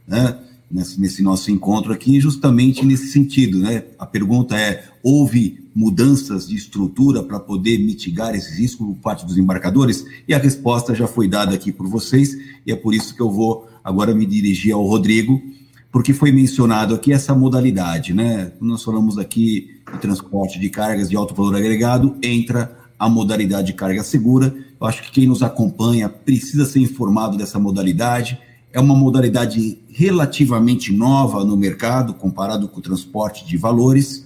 né? 0.07 0.37
nesse, 0.69 1.01
nesse 1.01 1.23
nosso 1.23 1.49
encontro 1.49 1.91
aqui, 1.91 2.19
justamente 2.19 2.85
nesse 2.85 3.07
sentido. 3.07 3.57
Né? 3.57 3.83
A 3.97 4.05
pergunta 4.05 4.55
é: 4.55 4.87
houve 5.01 5.59
mudanças 5.73 6.47
de 6.47 6.55
estrutura 6.55 7.23
para 7.23 7.39
poder 7.39 7.79
mitigar 7.79 8.35
esses 8.35 8.59
riscos 8.59 8.85
por 8.85 8.95
parte 8.97 9.25
dos 9.25 9.39
embarcadores? 9.39 10.05
E 10.27 10.35
a 10.35 10.37
resposta 10.37 10.93
já 10.93 11.07
foi 11.07 11.27
dada 11.27 11.55
aqui 11.55 11.71
por 11.71 11.87
vocês, 11.87 12.37
e 12.63 12.71
é 12.71 12.75
por 12.75 12.93
isso 12.93 13.15
que 13.15 13.21
eu 13.21 13.31
vou 13.31 13.67
agora 13.83 14.13
me 14.13 14.27
dirigir 14.27 14.73
ao 14.75 14.85
Rodrigo, 14.85 15.41
porque 15.91 16.13
foi 16.13 16.31
mencionado 16.31 16.95
aqui 16.95 17.11
essa 17.11 17.35
modalidade, 17.35 18.13
né? 18.13 18.53
Nós 18.61 18.83
falamos 18.83 19.17
aqui 19.17 19.81
de 19.91 19.99
transporte 19.99 20.59
de 20.59 20.69
cargas 20.69 21.09
de 21.09 21.15
alto 21.15 21.35
valor 21.35 21.55
agregado, 21.55 22.15
entra 22.23 22.77
a 22.97 23.09
modalidade 23.09 23.67
de 23.67 23.73
carga 23.73 24.03
segura. 24.03 24.55
Eu 24.79 24.87
acho 24.87 25.03
que 25.03 25.11
quem 25.11 25.27
nos 25.27 25.43
acompanha 25.43 26.07
precisa 26.07 26.65
ser 26.65 26.79
informado 26.79 27.37
dessa 27.37 27.59
modalidade 27.59 28.39
é 28.73 28.79
uma 28.79 28.95
modalidade 28.95 29.79
relativamente 29.89 30.93
nova 30.93 31.43
no 31.43 31.57
mercado, 31.57 32.13
comparado 32.13 32.67
com 32.67 32.79
o 32.79 32.83
transporte 32.83 33.45
de 33.45 33.57
valores. 33.57 34.25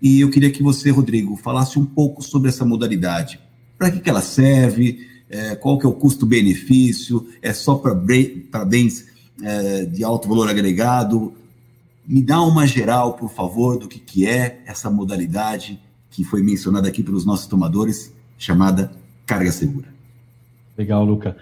E 0.00 0.20
eu 0.20 0.30
queria 0.30 0.50
que 0.50 0.62
você, 0.62 0.90
Rodrigo, 0.90 1.36
falasse 1.36 1.78
um 1.78 1.84
pouco 1.84 2.22
sobre 2.22 2.48
essa 2.48 2.64
modalidade. 2.64 3.38
Para 3.78 3.90
que, 3.90 4.00
que 4.00 4.08
ela 4.08 4.22
serve? 4.22 5.06
É, 5.28 5.54
qual 5.56 5.78
que 5.78 5.86
é 5.86 5.88
o 5.88 5.92
custo-benefício? 5.92 7.26
É 7.40 7.52
só 7.52 7.74
para 7.74 7.94
bens 8.64 9.06
é, 9.40 9.84
de 9.84 10.02
alto 10.02 10.28
valor 10.28 10.48
agregado? 10.48 11.34
Me 12.06 12.22
dá 12.22 12.42
uma 12.42 12.66
geral, 12.66 13.14
por 13.14 13.30
favor, 13.30 13.78
do 13.78 13.88
que, 13.88 13.98
que 13.98 14.26
é 14.26 14.62
essa 14.66 14.90
modalidade 14.90 15.80
que 16.10 16.24
foi 16.24 16.42
mencionada 16.42 16.88
aqui 16.88 17.02
pelos 17.02 17.24
nossos 17.24 17.46
tomadores, 17.46 18.12
chamada 18.36 18.92
carga 19.24 19.52
segura. 19.52 19.88
Legal, 20.76 21.04
Luca. 21.04 21.36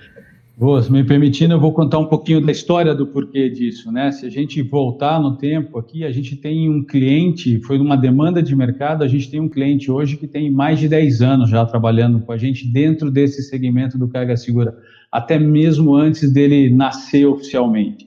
Vou, 0.60 0.82
se 0.82 0.92
me 0.92 1.02
permitindo, 1.02 1.54
eu 1.54 1.58
vou 1.58 1.72
contar 1.72 1.98
um 1.98 2.04
pouquinho 2.04 2.44
da 2.44 2.52
história 2.52 2.94
do 2.94 3.06
porquê 3.06 3.48
disso, 3.48 3.90
né? 3.90 4.12
Se 4.12 4.26
a 4.26 4.28
gente 4.28 4.60
voltar 4.60 5.18
no 5.18 5.38
tempo 5.38 5.78
aqui, 5.78 6.04
a 6.04 6.12
gente 6.12 6.36
tem 6.36 6.68
um 6.68 6.84
cliente, 6.84 7.58
foi 7.62 7.78
uma 7.78 7.96
demanda 7.96 8.42
de 8.42 8.54
mercado, 8.54 9.02
a 9.02 9.08
gente 9.08 9.30
tem 9.30 9.40
um 9.40 9.48
cliente 9.48 9.90
hoje 9.90 10.18
que 10.18 10.26
tem 10.26 10.50
mais 10.50 10.78
de 10.78 10.86
10 10.86 11.22
anos 11.22 11.48
já 11.48 11.64
trabalhando 11.64 12.20
com 12.20 12.30
a 12.30 12.36
gente 12.36 12.70
dentro 12.70 13.10
desse 13.10 13.42
segmento 13.42 13.96
do 13.96 14.06
carga 14.06 14.36
segura, 14.36 14.76
até 15.10 15.38
mesmo 15.38 15.96
antes 15.96 16.30
dele 16.30 16.68
nascer 16.68 17.24
oficialmente. 17.24 18.06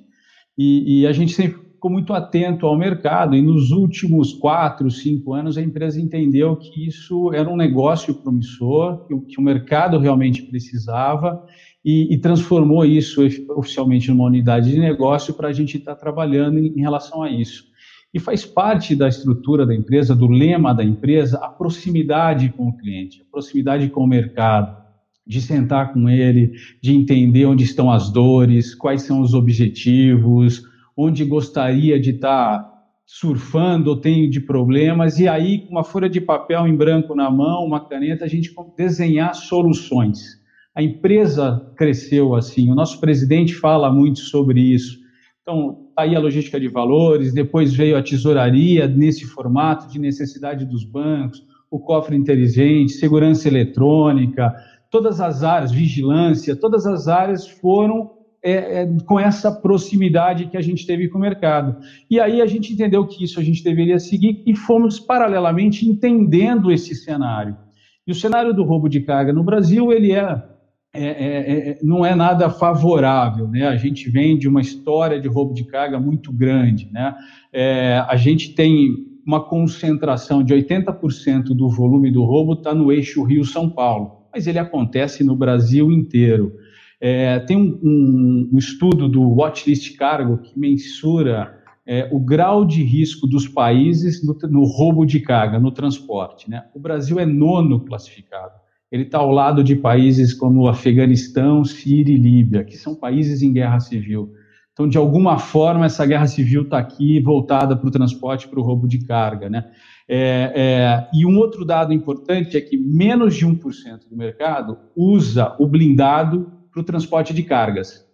E, 0.55 0.99
e 0.99 1.07
a 1.07 1.11
gente 1.11 1.33
sempre 1.33 1.57
ficou 1.73 1.89
muito 1.89 2.13
atento 2.13 2.67
ao 2.67 2.77
mercado, 2.77 3.35
e 3.35 3.41
nos 3.41 3.71
últimos 3.71 4.31
quatro, 4.31 4.91
cinco 4.91 5.33
anos 5.33 5.57
a 5.57 5.61
empresa 5.63 5.99
entendeu 5.99 6.55
que 6.55 6.85
isso 6.87 7.33
era 7.33 7.49
um 7.49 7.57
negócio 7.57 8.13
promissor, 8.13 9.07
que, 9.07 9.19
que 9.21 9.39
o 9.39 9.43
mercado 9.43 9.97
realmente 9.97 10.43
precisava, 10.43 11.43
e, 11.83 12.13
e, 12.13 12.17
transformou 12.17 12.85
isso 12.85 13.21
oficialmente 13.49 14.09
numa 14.09 14.25
unidade 14.25 14.71
de 14.71 14.79
negócio 14.79 15.33
para 15.33 15.49
a 15.49 15.53
gente 15.53 15.77
estar 15.77 15.95
tá 15.95 15.99
trabalhando 15.99 16.57
em, 16.57 16.67
em 16.67 16.81
relação 16.81 17.21
a 17.21 17.29
isso. 17.29 17.65
E 18.13 18.19
faz 18.19 18.45
parte 18.45 18.95
da 18.95 19.07
estrutura 19.07 19.65
da 19.65 19.75
empresa, 19.75 20.15
do 20.15 20.27
lema 20.27 20.73
da 20.73 20.83
empresa, 20.83 21.39
a 21.39 21.49
proximidade 21.49 22.49
com 22.49 22.69
o 22.69 22.77
cliente, 22.77 23.21
a 23.21 23.25
proximidade 23.29 23.89
com 23.89 24.03
o 24.03 24.07
mercado, 24.07 24.81
de 25.25 25.41
sentar 25.41 25.93
com 25.93 26.07
ele, 26.09 26.53
de 26.81 26.93
entender 26.93 27.45
onde 27.45 27.63
estão 27.63 27.91
as 27.91 28.11
dores, 28.11 28.75
quais 28.75 29.01
são 29.01 29.21
os 29.21 29.33
objetivos, 29.33 30.63
onde 30.95 31.25
gostaria 31.25 31.99
de 31.99 32.11
estar 32.11 32.59
tá 32.59 32.73
surfando 33.05 33.89
ou 33.89 33.97
tem 33.97 34.29
de 34.29 34.39
problemas, 34.39 35.19
e 35.19 35.27
aí, 35.27 35.59
com 35.59 35.71
uma 35.71 35.83
folha 35.83 36.09
de 36.09 36.21
papel 36.21 36.67
em 36.67 36.75
branco 36.75 37.15
na 37.15 37.29
mão, 37.29 37.65
uma 37.65 37.85
caneta, 37.87 38.25
a 38.25 38.27
gente 38.27 38.53
desenhar 38.77 39.33
soluções 39.33 40.42
a 40.75 40.81
empresa 40.81 41.71
cresceu 41.75 42.35
assim. 42.35 42.71
O 42.71 42.75
nosso 42.75 42.99
presidente 42.99 43.53
fala 43.53 43.91
muito 43.91 44.19
sobre 44.19 44.59
isso. 44.59 44.97
Então, 45.41 45.87
tá 45.95 46.03
aí 46.03 46.15
a 46.15 46.19
logística 46.19 46.59
de 46.59 46.67
valores, 46.67 47.33
depois 47.33 47.73
veio 47.73 47.97
a 47.97 48.01
tesouraria 48.01 48.87
nesse 48.87 49.25
formato 49.25 49.87
de 49.91 49.99
necessidade 49.99 50.65
dos 50.65 50.83
bancos, 50.83 51.43
o 51.69 51.79
cofre 51.79 52.15
inteligente, 52.15 52.93
segurança 52.93 53.47
eletrônica, 53.47 54.53
todas 54.89 55.19
as 55.19 55.43
áreas, 55.43 55.71
vigilância, 55.71 56.55
todas 56.55 56.85
as 56.85 57.07
áreas 57.07 57.47
foram 57.47 58.11
é, 58.43 58.81
é, 58.81 58.97
com 59.05 59.19
essa 59.19 59.51
proximidade 59.51 60.47
que 60.47 60.57
a 60.57 60.61
gente 60.61 60.85
teve 60.85 61.07
com 61.07 61.17
o 61.17 61.21
mercado. 61.21 61.77
E 62.09 62.19
aí 62.19 62.41
a 62.41 62.45
gente 62.45 62.73
entendeu 62.73 63.05
que 63.07 63.23
isso 63.23 63.39
a 63.39 63.43
gente 63.43 63.63
deveria 63.63 63.99
seguir 63.99 64.43
e 64.45 64.55
fomos 64.55 64.99
paralelamente 64.99 65.87
entendendo 65.87 66.71
esse 66.71 66.95
cenário. 66.95 67.57
E 68.05 68.11
o 68.11 68.15
cenário 68.15 68.53
do 68.53 68.63
roubo 68.63 68.89
de 68.89 69.01
carga 69.01 69.31
no 69.31 69.43
Brasil, 69.43 69.91
ele 69.91 70.11
é 70.11 70.52
é, 70.95 71.05
é, 71.05 71.69
é, 71.69 71.79
não 71.81 72.05
é 72.05 72.13
nada 72.13 72.51
favorável, 72.51 73.47
né? 73.47 73.67
A 73.67 73.75
gente 73.75 74.11
vem 74.11 74.37
de 74.37 74.47
uma 74.47 74.61
história 74.61 75.19
de 75.19 75.27
roubo 75.27 75.51
de 75.51 75.63
carga 75.63 75.99
muito 75.99 76.31
grande, 76.31 76.87
né? 76.91 77.15
É, 77.51 78.05
a 78.07 78.15
gente 78.15 78.53
tem 78.53 78.95
uma 79.25 79.43
concentração 79.43 80.43
de 80.43 80.53
80% 80.53 81.45
do 81.55 81.67
volume 81.67 82.11
do 82.11 82.23
roubo 82.23 82.53
está 82.53 82.75
no 82.75 82.91
eixo 82.91 83.23
Rio-São 83.23 83.69
Paulo, 83.69 84.27
mas 84.31 84.45
ele 84.45 84.59
acontece 84.59 85.23
no 85.23 85.35
Brasil 85.35 85.91
inteiro. 85.91 86.53
É, 87.01 87.39
tem 87.39 87.57
um, 87.57 88.49
um, 88.53 88.57
estudo 88.57 89.09
do 89.09 89.21
Watchlist 89.31 89.97
Cargo 89.97 90.37
que 90.37 90.57
mensura 90.57 91.59
é, 91.87 92.07
o 92.11 92.19
grau 92.19 92.63
de 92.63 92.83
risco 92.83 93.25
dos 93.25 93.47
países 93.47 94.23
no, 94.23 94.37
no 94.47 94.63
roubo 94.63 95.05
de 95.05 95.19
carga, 95.19 95.59
no 95.59 95.71
transporte. 95.71 96.49
Né? 96.49 96.63
O 96.73 96.79
Brasil 96.79 97.19
é 97.19 97.25
nono 97.25 97.83
classificado 97.83 98.62
ele 98.93 99.05
está 99.05 99.17
ao 99.17 99.31
lado 99.31 99.63
de 99.63 99.75
países 99.75 100.35
como 100.35 100.67
Afeganistão, 100.67 101.65
Síria 101.65 102.13
e 102.13 102.17
Líbia, 102.17 102.63
que 102.63 102.77
são 102.77 102.93
países 102.93 103.41
em 103.41 103.51
guerra 103.51 103.79
civil. 103.79 104.31
Então, 104.71 104.87
de 104.87 104.99
alguma 104.99 105.39
forma, 105.39 105.87
essa 105.87 106.05
guerra 106.05 106.27
civil 106.27 106.61
está 106.61 106.77
aqui 106.77 107.19
voltada 107.19 107.75
para 107.75 107.87
o 107.87 107.91
transporte, 107.91 108.47
para 108.47 108.59
o 108.59 108.63
roubo 108.63 108.87
de 108.87 109.03
carga. 109.03 109.49
Né? 109.49 109.65
É, 110.07 110.51
é, 110.55 111.09
e 111.11 111.25
um 111.25 111.39
outro 111.39 111.65
dado 111.65 111.91
importante 111.91 112.55
é 112.55 112.61
que 112.61 112.77
menos 112.77 113.35
de 113.35 113.47
1% 113.47 114.07
do 114.07 114.15
mercado 114.15 114.77
usa 114.95 115.55
o 115.57 115.65
blindado 115.65 116.51
para 116.71 116.81
o 116.81 116.85
transporte 116.85 117.33
de 117.33 117.41
cargas. 117.41 118.05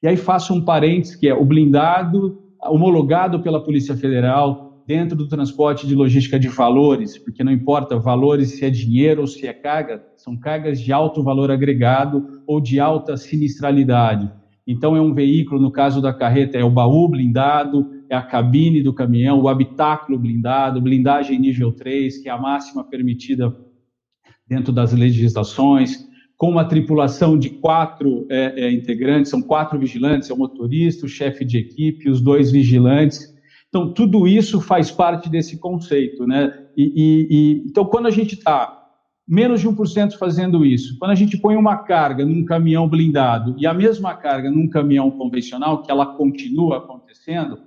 E 0.00 0.06
aí 0.06 0.16
faço 0.16 0.54
um 0.54 0.64
parênteses, 0.64 1.16
que 1.16 1.28
é 1.28 1.34
o 1.34 1.44
blindado 1.44 2.40
homologado 2.62 3.40
pela 3.40 3.60
Polícia 3.60 3.96
Federal 3.96 4.67
dentro 4.88 5.14
do 5.14 5.28
transporte 5.28 5.86
de 5.86 5.94
logística 5.94 6.40
de 6.40 6.48
valores, 6.48 7.18
porque 7.18 7.44
não 7.44 7.52
importa 7.52 7.98
valores 7.98 8.52
se 8.52 8.64
é 8.64 8.70
dinheiro 8.70 9.20
ou 9.20 9.26
se 9.26 9.46
é 9.46 9.52
carga, 9.52 10.02
são 10.16 10.34
cargas 10.34 10.80
de 10.80 10.90
alto 10.90 11.22
valor 11.22 11.50
agregado 11.50 12.42
ou 12.46 12.58
de 12.58 12.80
alta 12.80 13.14
sinistralidade. 13.14 14.32
Então, 14.66 14.96
é 14.96 15.00
um 15.00 15.12
veículo, 15.12 15.60
no 15.60 15.70
caso 15.70 16.00
da 16.00 16.10
carreta, 16.10 16.56
é 16.56 16.64
o 16.64 16.70
baú 16.70 17.06
blindado, 17.06 17.86
é 18.08 18.16
a 18.16 18.22
cabine 18.22 18.82
do 18.82 18.94
caminhão, 18.94 19.42
o 19.42 19.48
habitáculo 19.48 20.18
blindado, 20.18 20.80
blindagem 20.80 21.38
nível 21.38 21.70
3, 21.70 22.22
que 22.22 22.28
é 22.30 22.32
a 22.32 22.38
máxima 22.38 22.82
permitida 22.82 23.54
dentro 24.46 24.72
das 24.72 24.94
legislações, 24.94 26.08
com 26.34 26.48
uma 26.48 26.64
tripulação 26.64 27.38
de 27.38 27.50
quatro 27.50 28.26
é, 28.30 28.64
é, 28.64 28.72
integrantes, 28.72 29.30
são 29.30 29.42
quatro 29.42 29.78
vigilantes, 29.78 30.30
é 30.30 30.32
o 30.32 30.38
motorista, 30.38 31.04
o 31.04 31.08
chefe 31.08 31.44
de 31.44 31.58
equipe, 31.58 32.08
os 32.08 32.22
dois 32.22 32.50
vigilantes. 32.50 33.36
Então, 33.68 33.92
tudo 33.92 34.26
isso 34.26 34.60
faz 34.60 34.90
parte 34.90 35.28
desse 35.28 35.58
conceito, 35.58 36.26
né? 36.26 36.66
E, 36.76 36.84
e, 36.84 37.28
e 37.30 37.64
então, 37.66 37.84
quando 37.84 38.06
a 38.06 38.10
gente 38.10 38.34
está 38.34 38.78
menos 39.28 39.60
de 39.60 39.68
1% 39.68 40.16
fazendo 40.16 40.64
isso. 40.64 40.98
Quando 40.98 41.10
a 41.10 41.14
gente 41.14 41.36
põe 41.36 41.54
uma 41.54 41.76
carga 41.76 42.24
num 42.24 42.46
caminhão 42.46 42.88
blindado 42.88 43.54
e 43.58 43.66
a 43.66 43.74
mesma 43.74 44.14
carga 44.14 44.50
num 44.50 44.70
caminhão 44.70 45.10
convencional, 45.10 45.82
que 45.82 45.90
ela 45.90 46.06
continua 46.06 46.78
acontecendo, 46.78 47.58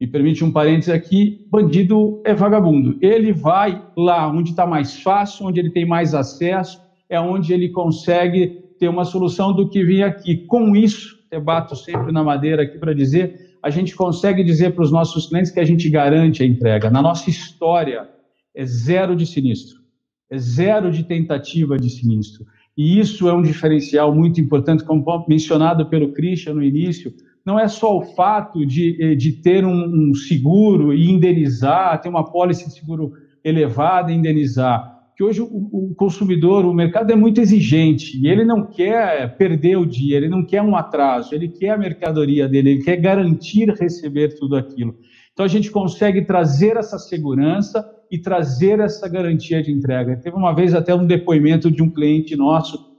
me 0.00 0.06
permite 0.06 0.42
um 0.42 0.50
parênteses 0.50 0.88
aqui, 0.88 1.46
bandido 1.50 2.22
é 2.24 2.34
vagabundo. 2.34 2.96
Ele 3.02 3.30
vai 3.30 3.86
lá 3.94 4.26
onde 4.26 4.50
está 4.50 4.66
mais 4.66 4.98
fácil, 5.00 5.46
onde 5.46 5.60
ele 5.60 5.70
tem 5.70 5.86
mais 5.86 6.14
acesso, 6.14 6.80
é 7.10 7.20
onde 7.20 7.52
ele 7.52 7.68
consegue 7.68 8.62
ter 8.80 8.88
uma 8.88 9.04
solução 9.04 9.52
do 9.52 9.68
que 9.68 9.84
vir 9.84 10.02
aqui. 10.02 10.46
Com 10.46 10.74
isso, 10.74 11.18
eu 11.30 11.42
bato 11.42 11.76
sempre 11.76 12.10
na 12.10 12.24
madeira 12.24 12.62
aqui 12.62 12.78
para 12.78 12.94
dizer, 12.94 13.41
a 13.62 13.70
gente 13.70 13.94
consegue 13.94 14.42
dizer 14.42 14.74
para 14.74 14.84
os 14.84 14.90
nossos 14.90 15.26
clientes 15.26 15.50
que 15.50 15.60
a 15.60 15.64
gente 15.64 15.88
garante 15.88 16.42
a 16.42 16.46
entrega. 16.46 16.90
Na 16.90 17.00
nossa 17.00 17.30
história, 17.30 18.08
é 18.54 18.64
zero 18.64 19.14
de 19.14 19.26
sinistro 19.26 19.82
é 20.32 20.38
zero 20.38 20.90
de 20.90 21.04
tentativa 21.04 21.76
de 21.76 21.90
sinistro. 21.90 22.46
E 22.74 22.98
isso 22.98 23.28
é 23.28 23.34
um 23.34 23.42
diferencial 23.42 24.14
muito 24.14 24.40
importante, 24.40 24.82
como 24.82 25.04
mencionado 25.28 25.84
pelo 25.84 26.10
Christian 26.12 26.54
no 26.54 26.62
início. 26.62 27.12
Não 27.44 27.60
é 27.60 27.68
só 27.68 27.98
o 27.98 28.02
fato 28.02 28.64
de, 28.64 28.96
eh, 28.98 29.14
de 29.14 29.32
ter 29.32 29.62
um, 29.62 30.10
um 30.10 30.14
seguro 30.14 30.94
e 30.94 31.10
indenizar, 31.10 32.00
ter 32.00 32.08
uma 32.08 32.24
pólice 32.24 32.66
de 32.66 32.72
seguro 32.72 33.12
elevada 33.44 34.10
e 34.10 34.14
indenizar. 34.14 34.91
Que 35.16 35.22
hoje 35.22 35.40
o, 35.40 35.46
o 35.46 35.94
consumidor, 35.94 36.64
o 36.64 36.72
mercado 36.72 37.10
é 37.10 37.16
muito 37.16 37.40
exigente 37.40 38.18
e 38.18 38.28
ele 38.28 38.44
não 38.44 38.66
quer 38.66 39.36
perder 39.36 39.76
o 39.76 39.86
dia, 39.86 40.16
ele 40.16 40.28
não 40.28 40.44
quer 40.44 40.62
um 40.62 40.74
atraso, 40.74 41.34
ele 41.34 41.48
quer 41.48 41.70
a 41.70 41.78
mercadoria 41.78 42.48
dele, 42.48 42.70
ele 42.70 42.82
quer 42.82 42.96
garantir 42.96 43.68
receber 43.70 44.34
tudo 44.38 44.56
aquilo. 44.56 44.96
Então 45.32 45.44
a 45.44 45.48
gente 45.48 45.70
consegue 45.70 46.22
trazer 46.22 46.76
essa 46.76 46.98
segurança 46.98 47.84
e 48.10 48.18
trazer 48.18 48.80
essa 48.80 49.08
garantia 49.08 49.62
de 49.62 49.72
entrega. 49.72 50.16
Teve 50.16 50.36
uma 50.36 50.54
vez 50.54 50.74
até 50.74 50.94
um 50.94 51.06
depoimento 51.06 51.70
de 51.70 51.82
um 51.82 51.90
cliente 51.90 52.36
nosso 52.36 52.92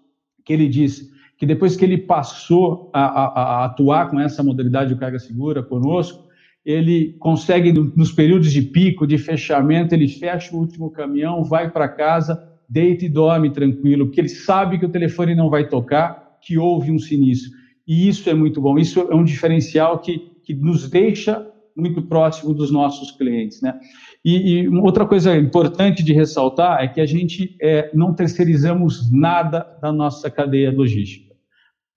que 0.44 0.54
ele 0.54 0.68
disse 0.68 1.14
que 1.38 1.46
depois 1.46 1.76
que 1.76 1.84
ele 1.84 1.98
passou 1.98 2.90
a, 2.94 3.02
a, 3.02 3.26
a 3.26 3.66
atuar 3.66 4.10
com 4.10 4.20
essa 4.20 4.42
modalidade 4.42 4.94
de 4.94 5.00
carga 5.00 5.20
segura 5.20 5.62
conosco, 5.62 6.23
ele 6.66 7.16
consegue, 7.20 7.72
nos 7.74 8.12
períodos 8.12 8.52
de 8.52 8.62
pico, 8.62 9.06
de 9.06 9.18
fechamento, 9.18 9.94
ele 9.94 10.08
fecha 10.08 10.56
o 10.56 10.60
último 10.60 10.90
caminhão, 10.90 11.44
vai 11.44 11.70
para 11.70 11.90
casa, 11.90 12.42
deita 12.70 13.06
e 13.06 13.10
dorme 13.10 13.52
tranquilo, 13.52 14.06
porque 14.06 14.22
ele 14.22 14.30
sabe 14.30 14.80
que 14.80 14.86
o 14.86 14.90
telefone 14.90 15.36
não 15.36 15.50
vai 15.50 15.68
tocar, 15.68 16.38
que 16.42 16.58
houve 16.58 16.92
um 16.92 17.00
sinistro. 17.00 17.52
E 17.86 18.08
isso 18.08 18.30
é 18.30 18.34
muito 18.34 18.62
bom, 18.62 18.78
isso 18.78 19.00
é 19.02 19.16
um 19.16 19.24
diferencial 19.24 20.00
que, 20.00 20.20
que 20.44 20.54
nos 20.54 20.90
deixa 20.90 21.46
muito 21.76 22.02
próximo 22.04 22.54
dos 22.54 22.72
nossos 22.72 23.12
clientes, 23.12 23.62
né? 23.62 23.78
E, 24.24 24.62
e 24.62 24.68
outra 24.70 25.06
coisa 25.06 25.36
importante 25.36 26.04
de 26.04 26.14
ressaltar 26.14 26.82
é 26.82 26.88
que 26.88 27.02
a 27.02 27.06
gente 27.06 27.58
é, 27.62 27.90
não 27.94 28.14
terceirizamos 28.14 29.12
nada 29.12 29.66
da 29.82 29.92
nossa 29.92 30.30
cadeia 30.30 30.72
logística. 30.72 31.34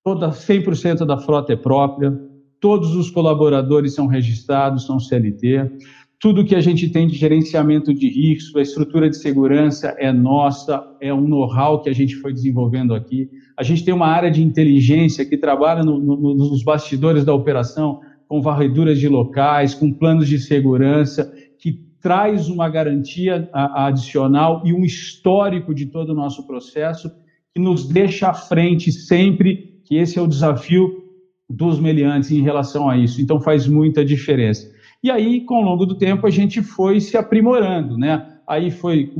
Toda 0.02 0.30
100% 0.30 1.04
da 1.04 1.18
frota 1.18 1.52
é 1.52 1.56
própria, 1.56 2.18
todos 2.60 2.94
os 2.94 3.10
colaboradores 3.10 3.94
são 3.94 4.06
registrados, 4.06 4.86
são 4.86 4.98
CLT, 4.98 5.70
tudo 6.18 6.44
que 6.44 6.54
a 6.54 6.60
gente 6.60 6.88
tem 6.88 7.06
de 7.06 7.14
gerenciamento 7.14 7.92
de 7.92 8.08
risco, 8.08 8.58
a 8.58 8.62
estrutura 8.62 9.08
de 9.08 9.16
segurança 9.16 9.94
é 9.98 10.10
nossa, 10.10 10.82
é 11.00 11.12
um 11.12 11.28
know-how 11.28 11.82
que 11.82 11.90
a 11.90 11.94
gente 11.94 12.16
foi 12.16 12.32
desenvolvendo 12.32 12.94
aqui. 12.94 13.28
A 13.56 13.62
gente 13.62 13.84
tem 13.84 13.92
uma 13.92 14.06
área 14.06 14.30
de 14.30 14.42
inteligência 14.42 15.26
que 15.26 15.36
trabalha 15.36 15.82
no, 15.82 15.98
no, 15.98 16.34
nos 16.34 16.62
bastidores 16.62 17.24
da 17.24 17.34
operação, 17.34 18.00
com 18.26 18.40
varreduras 18.40 18.98
de 18.98 19.08
locais, 19.08 19.74
com 19.74 19.92
planos 19.92 20.26
de 20.26 20.38
segurança, 20.38 21.32
que 21.58 21.72
traz 22.00 22.48
uma 22.48 22.68
garantia 22.68 23.48
adicional 23.52 24.62
e 24.64 24.72
um 24.72 24.84
histórico 24.84 25.74
de 25.74 25.86
todo 25.86 26.10
o 26.10 26.14
nosso 26.14 26.46
processo, 26.46 27.10
que 27.54 27.60
nos 27.60 27.86
deixa 27.86 28.28
à 28.28 28.34
frente 28.34 28.90
sempre, 28.90 29.80
que 29.84 29.96
esse 29.96 30.18
é 30.18 30.22
o 30.22 30.26
desafio 30.26 31.05
dos 31.48 31.78
meliantes 31.80 32.30
em 32.30 32.42
relação 32.42 32.88
a 32.88 32.96
isso. 32.96 33.20
Então 33.20 33.40
faz 33.40 33.66
muita 33.66 34.04
diferença. 34.04 34.70
E 35.02 35.10
aí, 35.10 35.42
com 35.42 35.62
o 35.62 35.64
longo 35.64 35.86
do 35.86 35.96
tempo, 35.96 36.26
a 36.26 36.30
gente 36.30 36.62
foi 36.62 37.00
se 37.00 37.16
aprimorando, 37.16 37.96
né? 37.96 38.26
Aí 38.48 38.70
foi 38.70 39.12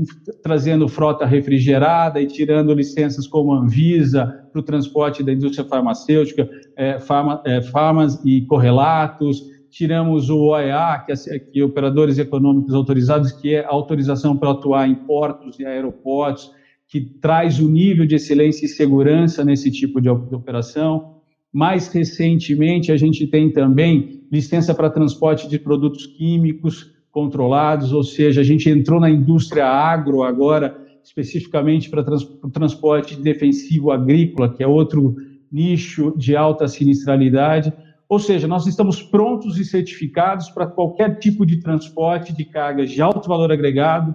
trazendo 0.43 0.89
frota 0.89 1.27
refrigerada 1.27 2.21
e 2.21 2.27
tirando 2.27 2.73
licenças 2.73 3.27
como 3.27 3.53
Anvisa 3.53 4.49
para 4.53 4.61
o 4.61 4.63
transporte 4.63 5.23
da 5.23 5.33
indústria 5.33 5.67
farmacêutica, 5.67 6.49
é, 6.77 6.99
é, 7.45 7.63
farmas 7.63 8.25
e 8.25 8.43
correlatos, 8.43 9.43
tiramos 9.69 10.31
o 10.31 10.39
OEA, 10.47 11.05
que 11.05 11.13
é, 11.13 11.39
que 11.39 11.61
é 11.61 11.65
operadores 11.65 12.19
econômicos 12.19 12.73
autorizados, 12.73 13.33
que 13.33 13.55
é 13.55 13.65
autorização 13.65 14.37
para 14.37 14.53
atuar 14.53 14.89
em 14.89 14.95
portos 14.95 15.59
e 15.59 15.67
aeroportos, 15.67 16.51
que 16.89 17.01
traz 17.01 17.59
o 17.59 17.69
nível 17.69 18.07
de 18.07 18.15
excelência 18.15 18.65
e 18.65 18.69
segurança 18.69 19.45
nesse 19.45 19.71
tipo 19.71 20.01
de 20.01 20.09
operação. 20.09 21.16
Mais 21.57 21.89
recentemente, 21.89 22.93
a 22.93 22.99
gente 22.99 23.27
tem 23.27 23.51
também 23.51 24.21
licença 24.31 24.75
para 24.75 24.91
transporte 24.91 25.49
de 25.49 25.59
produtos 25.59 26.05
químicos 26.05 26.93
controlados, 27.11 27.95
ou 27.95 28.05
seja, 28.05 28.43
a 28.43 28.45
gente 28.45 28.69
entrou 28.69 29.01
na 29.01 29.09
indústria 29.09 29.65
agro 29.65 30.23
agora, 30.23 30.79
especificamente 31.03 31.89
para 31.89 32.05
trans, 32.05 32.25
o 32.25 32.51
transporte 32.51 33.19
defensivo 33.19 33.91
agrícola, 33.91 34.53
que 34.53 34.63
é 34.63 34.67
outro 34.67 35.17
nicho 35.51 36.13
de 36.15 36.37
alta 36.37 36.69
sinistralidade. 36.69 37.73
Ou 38.07 38.19
seja, 38.19 38.47
nós 38.47 38.67
estamos 38.67 39.01
prontos 39.01 39.59
e 39.59 39.65
certificados 39.65 40.51
para 40.51 40.67
qualquer 40.67 41.19
tipo 41.19 41.47
de 41.47 41.61
transporte 41.61 42.37
de 42.37 42.45
cargas 42.45 42.91
de 42.91 43.01
alto 43.01 43.27
valor 43.27 43.51
agregado 43.51 44.15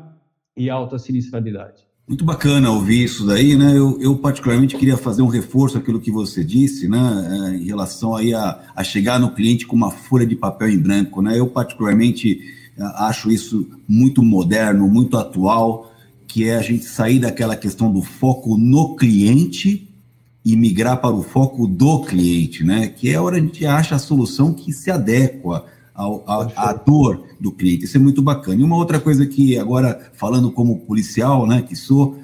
e 0.56 0.70
alta 0.70 1.00
sinistralidade. 1.00 1.91
Muito 2.08 2.26
bacana 2.26 2.72
ouvir 2.72 3.04
isso 3.04 3.26
daí, 3.26 3.56
né? 3.56 3.78
Eu, 3.78 3.98
eu, 4.02 4.18
particularmente 4.18 4.76
queria 4.76 4.98
fazer 4.98 5.22
um 5.22 5.28
reforço 5.28 5.78
àquilo 5.78 6.00
que 6.00 6.12
você 6.12 6.44
disse, 6.44 6.88
né? 6.88 7.54
É, 7.54 7.56
em 7.58 7.66
relação 7.66 8.16
aí 8.16 8.34
a, 8.34 8.60
a 8.76 8.84
chegar 8.84 9.20
no 9.20 9.32
cliente 9.32 9.66
com 9.66 9.76
uma 9.76 9.92
folha 9.92 10.26
de 10.26 10.36
papel 10.36 10.70
em 10.70 10.78
branco, 10.78 11.22
né? 11.22 11.40
Eu 11.40 11.48
particularmente 11.48 12.42
acho 12.96 13.32
isso 13.32 13.68
muito 13.88 14.24
moderno, 14.24 14.88
muito 14.88 15.18
atual, 15.18 15.94
que 16.28 16.46
é 16.46 16.56
a 16.56 16.62
gente 16.62 16.86
sair 16.86 17.20
daquela 17.20 17.56
questão 17.56 17.92
do 17.92 18.02
foco 18.02 18.58
no 18.58 18.96
cliente 18.96 19.88
e 20.44 20.56
migrar 20.56 21.00
para 21.00 21.14
o 21.14 21.22
foco 21.22 21.68
do 21.68 22.02
cliente, 22.02 22.64
né? 22.64 22.88
Que 22.88 23.10
é 23.10 23.16
a 23.16 23.22
hora 23.22 23.38
a 23.38 23.40
gente 23.40 23.66
acha 23.66 23.96
a 23.96 24.00
solução 24.00 24.54
que 24.54 24.74
se 24.74 24.90
adequa 24.90 25.66
ao, 25.94 26.24
à, 26.28 26.70
à 26.70 26.74
dor 26.74 27.24
do 27.40 27.52
cliente. 27.52 27.86
Isso 27.86 27.98
é 27.98 28.00
muito 28.00 28.22
bacana. 28.22 28.62
E 28.62 28.64
uma 28.64 28.76
outra 28.76 29.00
coisa 29.00 29.26
que 29.26 29.58
agora, 29.58 30.12
falando 30.14 30.52
como 30.52 30.80
policial, 30.80 31.48
né, 31.48 31.62
que 31.62 31.76
sou, 31.76 32.18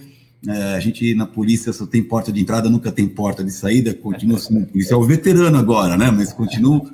é, 0.47 0.75
a 0.75 0.79
gente 0.79 1.13
na 1.15 1.25
polícia 1.25 1.73
só 1.73 1.85
tem 1.85 2.03
porta 2.03 2.31
de 2.31 2.41
entrada, 2.41 2.69
nunca 2.69 2.91
tem 2.91 3.07
porta 3.07 3.43
de 3.43 3.51
saída, 3.51 3.93
continua 3.93 4.37
sendo 4.39 4.65
policial 4.67 5.03
veterano 5.03 5.57
agora, 5.57 5.97
né? 5.97 6.11
Mas 6.11 6.31
continuo 6.31 6.87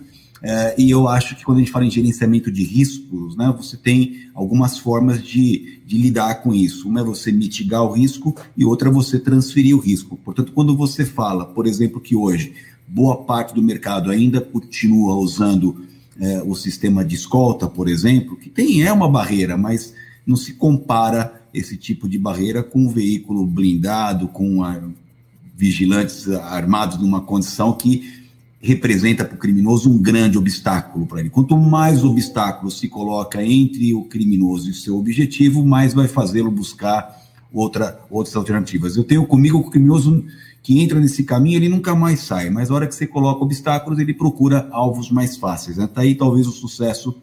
é, 0.45 0.75
e 0.77 0.91
eu 0.91 1.07
acho 1.07 1.37
que 1.37 1.45
quando 1.45 1.59
a 1.59 1.61
gente 1.61 1.71
fala 1.71 1.85
em 1.85 1.89
gerenciamento 1.89 2.51
de 2.51 2.65
riscos, 2.65 3.37
né, 3.37 3.53
você 3.55 3.77
tem 3.77 4.27
algumas 4.35 4.77
formas 4.77 5.23
de, 5.23 5.81
de 5.85 5.97
lidar 5.97 6.43
com 6.43 6.53
isso. 6.53 6.89
Uma 6.89 6.99
é 6.99 7.03
você 7.03 7.31
mitigar 7.31 7.81
o 7.81 7.93
risco 7.93 8.35
e 8.57 8.65
outra 8.65 8.89
é 8.89 8.91
você 8.91 9.17
transferir 9.17 9.73
o 9.73 9.79
risco. 9.79 10.17
Portanto, 10.17 10.51
quando 10.51 10.75
você 10.75 11.05
fala, 11.05 11.45
por 11.45 11.65
exemplo, 11.65 12.01
que 12.01 12.13
hoje 12.13 12.53
boa 12.85 13.23
parte 13.23 13.55
do 13.55 13.63
mercado 13.63 14.11
ainda 14.11 14.41
continua 14.41 15.15
usando 15.15 15.85
é, 16.19 16.41
o 16.43 16.55
sistema 16.55 17.03
de 17.03 17.15
escolta, 17.15 17.67
por 17.67 17.87
exemplo, 17.87 18.35
que 18.37 18.49
tem 18.49 18.83
é 18.83 18.91
uma 18.91 19.09
barreira, 19.09 19.57
mas 19.57 19.93
não 20.25 20.35
se 20.35 20.53
compara 20.53 21.41
esse 21.53 21.77
tipo 21.77 22.07
de 22.07 22.17
barreira 22.17 22.63
com 22.63 22.79
um 22.79 22.89
veículo 22.89 23.45
blindado, 23.45 24.27
com 24.27 24.63
a, 24.63 24.81
vigilantes 25.55 26.27
armados 26.29 26.97
numa 26.99 27.21
condição 27.21 27.73
que 27.73 28.23
representa 28.59 29.25
para 29.25 29.35
o 29.35 29.37
criminoso 29.37 29.91
um 29.91 30.01
grande 30.01 30.37
obstáculo 30.37 31.05
para 31.05 31.19
ele. 31.19 31.29
Quanto 31.29 31.57
mais 31.57 32.03
obstáculos 32.03 32.79
se 32.79 32.87
coloca 32.87 33.43
entre 33.43 33.93
o 33.93 34.05
criminoso 34.05 34.69
e 34.69 34.71
o 34.71 34.75
seu 34.75 34.97
objetivo, 34.97 35.65
mais 35.65 35.93
vai 35.93 36.07
fazê-lo 36.07 36.49
buscar 36.49 37.21
outra, 37.51 37.99
outras 38.09 38.35
alternativas. 38.35 38.95
Eu 38.95 39.03
tenho 39.03 39.25
comigo 39.25 39.61
que 39.61 39.67
o 39.67 39.71
criminoso 39.71 40.25
que 40.63 40.79
entra 40.79 40.97
nesse 40.97 41.25
caminho, 41.25 41.57
ele 41.57 41.67
nunca 41.67 41.93
mais 41.93 42.21
sai, 42.21 42.49
mas 42.49 42.69
na 42.69 42.75
hora 42.75 42.87
que 42.87 42.95
você 42.95 43.05
coloca 43.05 43.43
obstáculos, 43.43 43.99
ele 43.99 44.13
procura 44.13 44.69
alvos 44.71 45.11
mais 45.11 45.35
fáceis. 45.35 45.75
Né? 45.75 45.87
Tá 45.93 46.01
aí 46.01 46.15
talvez 46.15 46.47
o 46.47 46.51
sucesso 46.51 47.13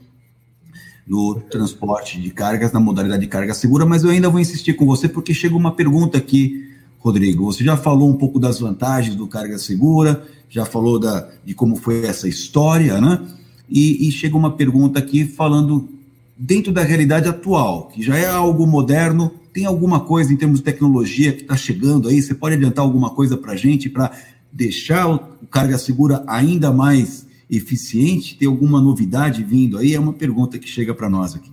no 1.08 1.36
transporte 1.50 2.20
de 2.20 2.30
cargas, 2.30 2.70
na 2.70 2.78
modalidade 2.78 3.22
de 3.22 3.26
carga 3.26 3.54
segura, 3.54 3.86
mas 3.86 4.04
eu 4.04 4.10
ainda 4.10 4.28
vou 4.28 4.38
insistir 4.38 4.74
com 4.74 4.84
você, 4.84 5.08
porque 5.08 5.32
chega 5.32 5.56
uma 5.56 5.72
pergunta 5.72 6.18
aqui, 6.18 6.68
Rodrigo. 6.98 7.46
Você 7.46 7.64
já 7.64 7.78
falou 7.78 8.10
um 8.10 8.16
pouco 8.16 8.38
das 8.38 8.60
vantagens 8.60 9.16
do 9.16 9.26
carga 9.26 9.58
segura, 9.58 10.22
já 10.50 10.66
falou 10.66 10.98
da, 10.98 11.26
de 11.42 11.54
como 11.54 11.76
foi 11.76 12.04
essa 12.04 12.28
história, 12.28 13.00
né? 13.00 13.26
E, 13.68 14.06
e 14.06 14.12
chega 14.12 14.36
uma 14.36 14.52
pergunta 14.52 14.98
aqui 14.98 15.24
falando 15.24 15.88
dentro 16.36 16.72
da 16.72 16.82
realidade 16.82 17.28
atual, 17.28 17.88
que 17.88 18.02
já 18.02 18.16
é 18.18 18.28
algo 18.28 18.66
moderno, 18.66 19.32
tem 19.52 19.66
alguma 19.66 20.00
coisa 20.00 20.32
em 20.32 20.36
termos 20.36 20.58
de 20.58 20.64
tecnologia 20.64 21.32
que 21.32 21.42
está 21.42 21.56
chegando 21.56 22.08
aí? 22.08 22.20
Você 22.20 22.34
pode 22.34 22.56
adiantar 22.56 22.84
alguma 22.84 23.10
coisa 23.10 23.36
para 23.36 23.52
a 23.52 23.56
gente 23.56 23.88
para 23.88 24.12
deixar 24.52 25.08
o, 25.08 25.18
carga 25.50 25.78
segura 25.78 26.22
ainda 26.26 26.72
mais 26.72 27.26
eficiente? 27.50 28.36
Tem 28.36 28.48
alguma 28.48 28.80
novidade 28.80 29.42
vindo 29.42 29.78
aí? 29.78 29.94
É 29.94 30.00
uma 30.00 30.12
pergunta 30.12 30.58
que 30.58 30.68
chega 30.68 30.94
para 30.94 31.08
nós 31.08 31.34
aqui. 31.34 31.50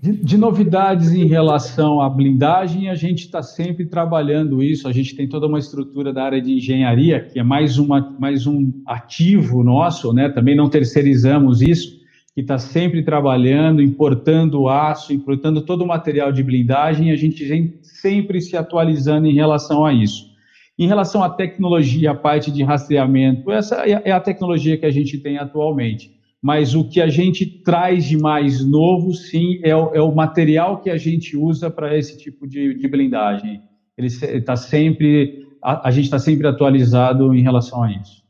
De, 0.00 0.12
de, 0.12 0.36
novidades 0.36 1.12
em 1.12 1.26
relação 1.26 2.00
à 2.00 2.10
blindagem, 2.10 2.88
a 2.90 2.94
gente 2.96 3.20
está 3.20 3.40
sempre 3.40 3.86
trabalhando 3.86 4.60
isso. 4.60 4.88
A 4.88 4.92
gente 4.92 5.14
tem 5.14 5.28
toda 5.28 5.46
uma 5.46 5.60
estrutura 5.60 6.12
da 6.12 6.24
área 6.24 6.42
de 6.42 6.54
engenharia, 6.54 7.20
que 7.20 7.38
é 7.38 7.42
mais, 7.44 7.78
uma, 7.78 8.16
mais 8.18 8.44
um 8.44 8.72
ativo 8.84 9.62
nosso, 9.62 10.12
né? 10.12 10.28
Também 10.28 10.56
não 10.56 10.68
terceirizamos 10.68 11.62
isso, 11.62 12.01
que 12.34 12.40
está 12.40 12.58
sempre 12.58 13.02
trabalhando, 13.02 13.82
importando 13.82 14.68
aço, 14.68 15.12
importando 15.12 15.60
todo 15.62 15.84
o 15.84 15.86
material 15.86 16.32
de 16.32 16.42
blindagem. 16.42 17.10
A 17.10 17.16
gente 17.16 17.44
vem 17.44 17.78
sempre 17.82 18.40
se 18.40 18.56
atualizando 18.56 19.26
em 19.26 19.34
relação 19.34 19.84
a 19.84 19.92
isso. 19.92 20.32
Em 20.78 20.86
relação 20.86 21.22
à 21.22 21.28
tecnologia, 21.28 22.12
a 22.12 22.14
parte 22.14 22.50
de 22.50 22.62
rastreamento, 22.62 23.50
essa 23.50 23.86
é, 23.86 24.02
é 24.06 24.12
a 24.12 24.20
tecnologia 24.20 24.78
que 24.78 24.86
a 24.86 24.90
gente 24.90 25.18
tem 25.18 25.38
atualmente 25.38 26.10
mas 26.42 26.74
o 26.74 26.88
que 26.88 27.00
a 27.00 27.08
gente 27.08 27.46
traz 27.46 28.04
de 28.04 28.18
mais 28.18 28.66
novo, 28.66 29.14
sim, 29.14 29.60
é 29.62 29.76
o, 29.76 29.94
é 29.94 30.02
o 30.02 30.12
material 30.12 30.80
que 30.80 30.90
a 30.90 30.96
gente 30.96 31.36
usa 31.36 31.70
para 31.70 31.96
esse 31.96 32.18
tipo 32.18 32.48
de, 32.48 32.74
de, 32.74 32.88
blindagem. 32.88 33.62
Ele 33.96 34.08
está 34.08 34.56
sempre, 34.56 35.46
a, 35.62 35.86
a 35.86 35.90
gente 35.92 36.06
está 36.06 36.18
sempre 36.18 36.48
atualizado 36.48 37.32
em 37.32 37.42
relação 37.42 37.84
a 37.84 37.92
isso. 37.92 38.21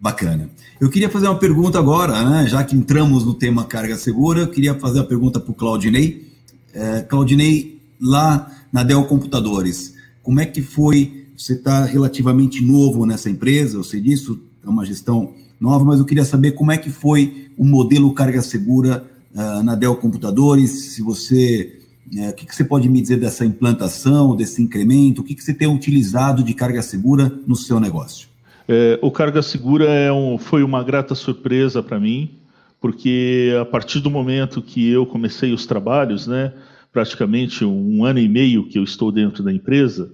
Bacana. 0.00 0.48
Eu 0.80 0.88
queria 0.88 1.10
fazer 1.10 1.26
uma 1.26 1.38
pergunta 1.38 1.78
agora, 1.78 2.24
né? 2.24 2.46
já 2.48 2.64
que 2.64 2.74
entramos 2.74 3.22
no 3.26 3.34
tema 3.34 3.66
carga 3.66 3.98
segura, 3.98 4.40
eu 4.40 4.48
queria 4.48 4.74
fazer 4.74 5.00
a 5.00 5.04
pergunta 5.04 5.38
para 5.38 5.50
o 5.50 5.54
Claudinei. 5.54 6.26
É, 6.72 7.02
Claudinei, 7.02 7.82
lá 8.00 8.50
na 8.72 8.82
Dell 8.82 9.04
Computadores, 9.04 9.94
como 10.22 10.40
é 10.40 10.46
que 10.46 10.62
foi? 10.62 11.26
Você 11.36 11.52
está 11.52 11.84
relativamente 11.84 12.64
novo 12.64 13.04
nessa 13.04 13.28
empresa, 13.28 13.76
eu 13.76 13.84
sei 13.84 14.00
disso, 14.00 14.40
é 14.64 14.68
uma 14.70 14.86
gestão 14.86 15.34
nova, 15.60 15.84
mas 15.84 15.98
eu 15.98 16.06
queria 16.06 16.24
saber 16.24 16.52
como 16.52 16.72
é 16.72 16.78
que 16.78 16.88
foi 16.88 17.50
o 17.58 17.64
modelo 17.64 18.14
carga 18.14 18.40
segura 18.40 19.04
uh, 19.34 19.62
na 19.62 19.74
Dell 19.74 19.96
Computadores, 19.96 20.94
se 20.94 21.02
você, 21.02 21.78
uh, 22.16 22.30
o 22.30 22.32
que, 22.32 22.54
você 22.54 22.64
pode 22.64 22.88
me 22.88 23.02
dizer 23.02 23.20
dessa 23.20 23.44
implantação, 23.44 24.34
desse 24.34 24.62
incremento, 24.62 25.20
o 25.20 25.24
que 25.24 25.38
você 25.38 25.52
tem 25.52 25.68
utilizado 25.68 26.42
de 26.42 26.54
carga 26.54 26.80
segura 26.80 27.30
no 27.46 27.54
seu 27.54 27.78
negócio? 27.78 28.29
É, 28.72 29.00
o 29.02 29.10
carga 29.10 29.42
segura 29.42 29.86
é 29.86 30.12
um, 30.12 30.38
foi 30.38 30.62
uma 30.62 30.80
grata 30.84 31.12
surpresa 31.16 31.82
para 31.82 31.98
mim, 31.98 32.38
porque 32.80 33.52
a 33.60 33.64
partir 33.64 33.98
do 33.98 34.08
momento 34.08 34.62
que 34.62 34.88
eu 34.88 35.04
comecei 35.04 35.52
os 35.52 35.66
trabalhos, 35.66 36.28
né, 36.28 36.52
praticamente 36.92 37.64
um 37.64 38.04
ano 38.04 38.20
e 38.20 38.28
meio 38.28 38.68
que 38.68 38.78
eu 38.78 38.84
estou 38.84 39.10
dentro 39.10 39.42
da 39.42 39.52
empresa, 39.52 40.12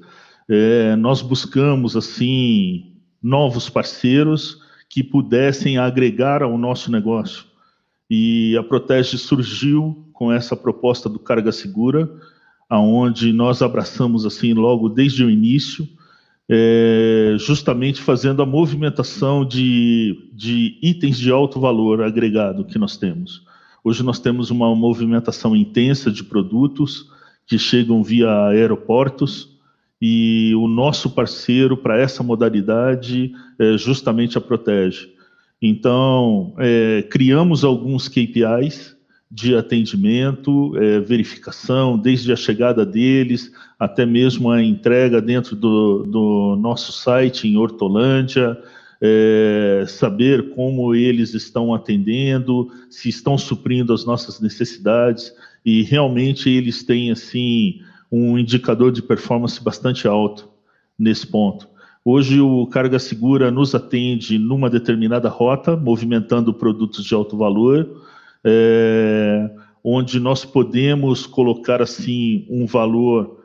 é, 0.49 0.97
nós 0.97 1.21
buscamos 1.21 1.99
assim 1.99 2.95
novos 3.23 3.69
parceiros 3.69 4.63
que 4.89 5.05
pudessem 5.05 5.77
agregar 5.77 6.43
ao 6.43 6.57
nosso 6.57 6.91
negócio. 6.91 7.45
E 8.09 8.57
a 8.57 8.63
Protege 8.63 9.19
surgiu 9.19 10.09
com 10.15 10.33
essa 10.33 10.57
proposta 10.57 11.11
do 11.11 11.19
Carga 11.19 11.53
Segura, 11.53 12.09
aonde 12.71 13.35
nós 13.35 13.61
abraçamos 13.61 14.25
assim 14.25 14.55
logo 14.55 14.89
desde 14.89 15.23
o 15.23 15.29
início, 15.29 15.87
é, 16.49 17.37
justamente 17.39 18.01
fazendo 18.01 18.43
a 18.43 18.47
movimentação 18.47 19.45
de, 19.45 20.31
de 20.33 20.79
itens 20.83 21.19
de 21.19 21.31
alto 21.31 21.61
valor 21.61 22.03
agregado 22.03 22.65
que 22.65 22.79
nós 22.79 22.97
temos. 22.97 23.43
Hoje 23.83 24.03
nós 24.03 24.19
temos 24.19 24.51
uma 24.51 24.75
movimentação 24.75 25.55
intensa 25.55 26.11
de 26.11 26.25
produtos 26.25 27.11
que 27.47 27.59
chegam 27.59 28.03
via 28.03 28.49
aeroportos, 28.49 29.57
e 30.01 30.55
o 30.57 30.69
nosso 30.69 31.11
parceiro 31.11 31.77
para 31.77 31.99
essa 31.99 32.23
modalidade 32.23 33.33
é 33.59 33.79
justamente 33.79 34.37
a 34.37 34.41
Protege. 34.41 35.09
Então, 35.61 36.55
é, 36.59 37.03
criamos 37.11 37.65
alguns 37.65 38.09
KPIs 38.09 38.96
de 39.31 39.55
atendimento, 39.57 40.77
é, 40.77 41.01
verificação, 41.01 41.99
desde 41.99 42.33
a 42.33 42.37
chegada 42.37 42.87
deles 42.87 43.53
até 43.79 44.07
mesmo 44.07 44.51
a 44.51 44.63
entrega 44.63 45.21
dentro 45.21 45.57
do, 45.57 46.05
do 46.05 46.57
nosso 46.61 46.93
site 46.93 47.49
em 47.49 47.57
Hortolândia, 47.57 48.57
é, 49.01 49.85
saber 49.87 50.55
como 50.55 50.95
eles 50.95 51.35
estão 51.35 51.75
atendendo, 51.75 52.71
se 52.89 53.09
estão 53.09 53.37
suprindo 53.37 53.93
as 53.93 54.05
nossas 54.07 54.41
necessidades 54.41 55.33
e 55.65 55.83
realmente 55.83 56.49
eles 56.49 56.83
têm 56.83 57.11
assim 57.11 57.81
um 58.11 58.39
indicador 58.39 58.93
de 58.93 59.03
performance 59.03 59.63
bastante 59.63 60.07
alto 60.07 60.49
nesse 60.99 61.27
ponto. 61.27 61.69
Hoje 62.05 62.41
o 62.41 62.67
Carga 62.69 63.01
Segura 63.01 63.51
nos 63.51 63.75
atende 63.75 64.39
numa 64.39 64.71
determinada 64.71 65.29
rota, 65.29 65.77
movimentando 65.77 66.55
produtos 66.55 67.05
de 67.05 67.13
alto 67.13 67.37
valor, 67.37 68.07
é, 68.47 69.51
onde 69.83 70.21
nós 70.21 70.45
podemos 70.45 71.27
colocar 71.27 71.83
assim 71.83 72.47
um 72.49 72.65
valor 72.65 73.43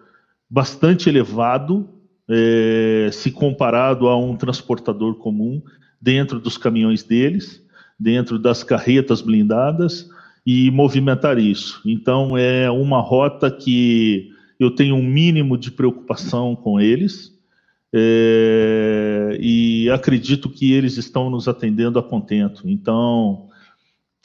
bastante 0.48 1.10
elevado 1.10 1.90
é, 2.30 3.10
se 3.12 3.32
comparado 3.32 4.08
a 4.08 4.16
um 4.16 4.36
transportador 4.36 5.16
comum 5.16 5.62
dentro 6.00 6.40
dos 6.40 6.58
caminhões 6.58 7.04
deles, 7.04 7.66
dentro 8.00 8.38
das 8.38 8.64
carretas 8.64 9.22
blindadas 9.22 10.08
e 10.46 10.70
movimentar 10.70 11.40
isso. 11.40 11.82
Então 11.84 12.38
é 12.38 12.70
uma 12.70 13.02
rota 13.02 13.50
que 13.50 14.30
eu 14.60 14.70
tenho 14.70 14.96
um 14.96 15.04
mínimo 15.04 15.58
de 15.58 15.72
preocupação 15.72 16.56
com 16.56 16.80
eles 16.80 17.32
é, 17.94 19.38
e 19.40 19.90
acredito 19.90 20.50
que 20.50 20.72
eles 20.72 20.98
estão 20.98 21.30
nos 21.30 21.48
atendendo 21.48 21.98
a 21.98 22.04
contento. 22.04 22.70
Então, 22.70 23.50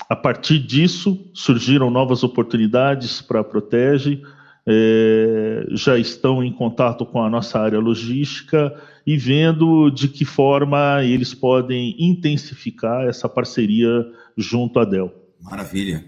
a 0.09 0.15
partir 0.15 0.59
disso, 0.59 1.19
surgiram 1.33 1.91
novas 1.91 2.23
oportunidades 2.23 3.21
para 3.21 3.41
a 3.41 3.45
Protege, 3.45 4.23
é, 4.69 5.67
já 5.71 5.99
estão 5.99 6.43
em 6.43 6.53
contato 6.53 7.07
com 7.07 7.23
a 7.23 7.31
nossa 7.31 7.59
área 7.59 7.79
logística 7.79 8.75
e 9.07 9.17
vendo 9.17 9.91
de 9.91 10.09
que 10.09 10.25
forma 10.25 11.03
eles 11.05 11.33
podem 11.33 11.95
intensificar 11.99 13.07
essa 13.07 13.29
parceria 13.29 14.05
junto 14.37 14.81
à 14.81 14.85
Dell. 14.85 15.13
Maravilha. 15.41 16.05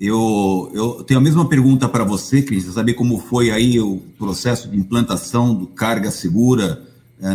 Eu, 0.00 0.70
eu 0.74 1.04
tenho 1.04 1.20
a 1.20 1.22
mesma 1.22 1.48
pergunta 1.48 1.88
para 1.88 2.02
você, 2.02 2.42
Cris, 2.42 2.64
saber 2.64 2.94
como 2.94 3.18
foi 3.18 3.50
aí 3.50 3.78
o 3.78 3.98
processo 4.18 4.68
de 4.68 4.76
implantação 4.76 5.54
do 5.54 5.66
carga 5.66 6.10
segura 6.10 6.82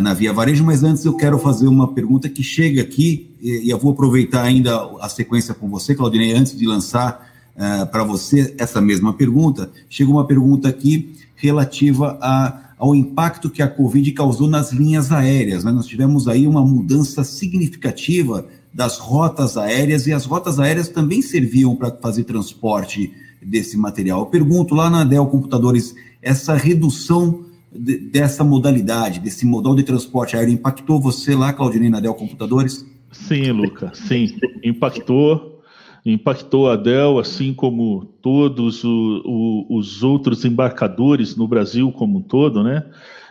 na 0.02 0.12
Via 0.12 0.32
Varejo, 0.34 0.62
mas 0.62 0.84
antes 0.84 1.04
eu 1.04 1.14
quero 1.14 1.38
fazer 1.38 1.66
uma 1.66 1.88
pergunta 1.88 2.28
que 2.28 2.42
chega 2.42 2.82
aqui, 2.82 3.34
e, 3.40 3.70
eu 3.70 3.78
vou 3.78 3.92
aproveitar 3.92 4.42
ainda 4.42 4.76
a 5.00 5.08
sequência 5.08 5.54
com 5.54 5.68
você, 5.68 5.94
Claudinei, 5.94 6.32
antes 6.32 6.56
de 6.56 6.66
lançar 6.66 7.26
eh, 7.60 7.84
para 7.86 8.04
você 8.04 8.54
essa 8.56 8.80
mesma 8.80 9.12
pergunta. 9.12 9.68
Chega 9.90 10.08
uma 10.08 10.24
pergunta 10.24 10.68
aqui 10.68 11.16
relativa 11.34 12.16
a, 12.22 12.74
ao 12.78 12.94
impacto 12.94 13.50
que 13.50 13.60
a 13.60 13.66
Covid 13.66 14.12
causou 14.12 14.46
nas 14.46 14.70
linhas 14.70 15.10
aéreas. 15.10 15.64
Né? 15.64 15.72
Nós 15.72 15.86
tivemos 15.86 16.28
aí 16.28 16.46
uma 16.46 16.64
mudança 16.64 17.24
significativa 17.24 18.46
das 18.72 18.98
rotas 18.98 19.56
aéreas, 19.56 20.06
e 20.06 20.12
as 20.12 20.24
rotas 20.24 20.60
aéreas 20.60 20.88
também 20.88 21.20
serviam 21.20 21.74
para 21.74 21.90
fazer 21.90 22.22
transporte 22.22 23.12
desse 23.42 23.76
material. 23.76 24.20
Eu 24.20 24.26
pergunto 24.26 24.74
lá 24.74 24.88
na 24.88 25.02
Dell 25.02 25.26
Computadores, 25.26 25.96
essa 26.22 26.54
redução 26.54 27.44
de, 27.72 27.98
dessa 27.98 28.42
modalidade, 28.42 29.20
desse 29.20 29.46
modal 29.46 29.74
de 29.74 29.82
transporte 29.82 30.36
aéreo, 30.36 30.54
impactou 30.54 31.00
você 31.00 31.34
lá, 31.34 31.52
Claudinei, 31.52 31.90
na 31.90 32.00
Dell 32.00 32.14
Computadores? 32.14 32.86
Sim, 33.10 33.50
Luca, 33.52 33.90
sim, 33.94 34.36
impactou. 34.62 35.62
impactou 36.04 36.70
a 36.70 36.76
Dell, 36.76 37.18
assim 37.18 37.52
como 37.52 38.04
todos 38.22 38.84
o, 38.84 39.22
o, 39.24 39.78
os 39.78 40.02
outros 40.02 40.44
embarcadores 40.44 41.36
no 41.36 41.46
Brasil 41.46 41.90
como 41.92 42.18
um 42.18 42.22
todo, 42.22 42.62
né? 42.62 42.84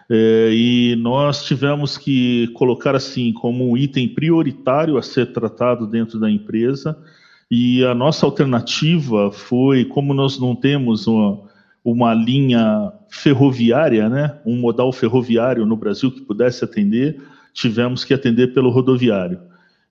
É, 0.10 0.52
e 0.54 0.96
nós 0.96 1.44
tivemos 1.44 1.98
que 1.98 2.48
colocar 2.54 2.96
assim 2.96 3.34
como 3.34 3.70
um 3.70 3.76
item 3.76 4.08
prioritário 4.08 4.98
a 4.98 5.02
ser 5.02 5.34
tratado 5.34 5.86
dentro 5.86 6.20
da 6.20 6.32
empresa. 6.32 6.98
E 7.50 7.84
a 7.84 7.94
nossa 7.94 8.26
alternativa 8.26 9.32
foi, 9.32 9.86
como 9.86 10.14
nós 10.14 10.40
não 10.40 10.56
temos 10.56 11.08
uma, 11.08 11.42
uma 11.90 12.14
linha 12.14 12.92
ferroviária, 13.08 14.10
né, 14.10 14.38
um 14.46 14.58
modal 14.58 14.92
ferroviário 14.92 15.66
no 15.66 15.78
Brasil 15.78 16.12
que 16.12 16.20
pudesse 16.20 16.66
atender, 16.66 17.18
tivemos 17.54 18.04
que 18.04 18.14
atender 18.14 18.54
pelo 18.54 18.70
rodoviário. 18.70 19.40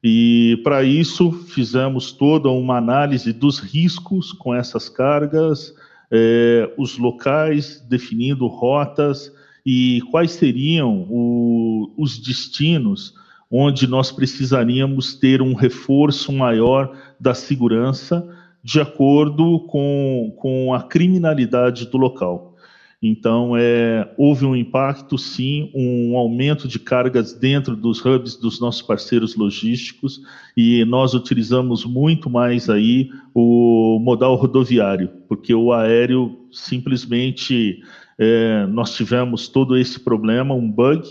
E 0.05 0.61
para 0.63 0.85
isso 0.85 1.33
fizemos 1.33 2.13
toda 2.13 2.51
uma 2.51 2.77
análise 2.77 3.33
dos 3.33 3.59
riscos 3.59 4.31
com 4.31 4.55
essas 4.55 4.91
cargas, 4.91 5.75
é, 6.11 6.71
os 6.77 6.99
locais, 6.99 7.83
definindo 7.89 8.47
rotas 8.47 9.33
e 9.65 10.03
quais 10.11 10.33
seriam 10.33 11.07
o, 11.09 11.95
os 11.97 12.19
destinos 12.19 13.15
onde 13.51 13.87
nós 13.87 14.13
precisaríamos 14.13 15.15
ter 15.15 15.41
um 15.41 15.55
reforço 15.55 16.31
maior 16.31 16.95
da 17.19 17.33
segurança 17.33 18.29
de 18.67 18.81
acordo 18.81 19.61
com, 19.69 20.35
com 20.39 20.75
a 20.75 20.83
criminalidade 20.83 21.87
do 21.87 21.97
local. 21.97 22.57
Então, 23.01 23.57
é, 23.57 24.13
houve 24.19 24.45
um 24.45 24.57
impacto, 24.57 25.17
sim, 25.17 25.71
um 25.73 26.17
aumento 26.17 26.67
de 26.67 26.81
cargas 26.81 27.33
dentro 27.33 27.77
dos 27.77 28.05
hubs 28.05 28.35
dos 28.35 28.59
nossos 28.59 28.83
parceiros 28.83 29.37
logísticos 29.37 30.21
e 30.57 30.85
nós 30.85 31.15
utilizamos 31.15 31.85
muito 31.85 32.29
mais 32.29 32.69
aí 32.69 33.09
o 33.33 34.01
modal 34.01 34.35
rodoviário, 34.35 35.11
porque 35.29 35.55
o 35.55 35.73
aéreo 35.73 36.37
simplesmente 36.51 37.81
é, 38.19 38.67
nós 38.67 38.97
tivemos 38.97 39.47
todo 39.47 39.77
esse 39.77 40.01
problema, 40.01 40.57
um 40.57 40.69
bug, 40.69 41.07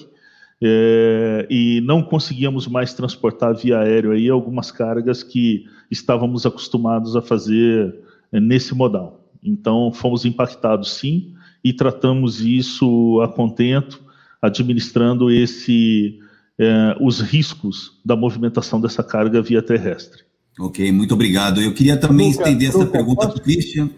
é, 0.67 1.45
e 1.47 1.79
não 1.81 2.01
conseguíamos 2.01 2.67
mais 2.67 2.91
transportar 2.91 3.55
via 3.55 3.77
aéreo 3.79 4.11
aí 4.11 4.27
algumas 4.27 4.71
cargas 4.71 5.21
que 5.21 5.65
estávamos 5.91 6.43
acostumados 6.43 7.15
a 7.15 7.21
fazer 7.21 7.93
é, 8.31 8.39
nesse 8.39 8.73
modal. 8.73 9.23
Então, 9.43 9.91
fomos 9.93 10.25
impactados 10.25 10.95
sim 10.95 11.35
e 11.63 11.71
tratamos 11.71 12.41
isso 12.41 13.21
a 13.21 13.27
contento, 13.27 14.01
administrando 14.41 15.29
esse, 15.29 16.17
é, 16.57 16.95
os 16.99 17.19
riscos 17.19 17.99
da 18.03 18.15
movimentação 18.15 18.81
dessa 18.81 19.03
carga 19.03 19.43
via 19.43 19.61
terrestre. 19.61 20.23
Ok, 20.59 20.91
muito 20.91 21.13
obrigado. 21.13 21.61
Eu 21.61 21.75
queria 21.75 21.95
também 21.95 22.31
Luca, 22.31 22.41
estender 22.41 22.69
essa 22.69 22.87
pergunta 22.87 23.27
para 23.27 23.37
o 23.37 23.41
Christian. 23.41 23.89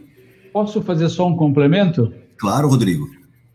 Posso 0.51 0.81
fazer 0.81 1.07
só 1.07 1.27
um 1.27 1.35
complemento? 1.35 2.11
Claro, 2.37 2.67
Rodrigo. 2.67 3.07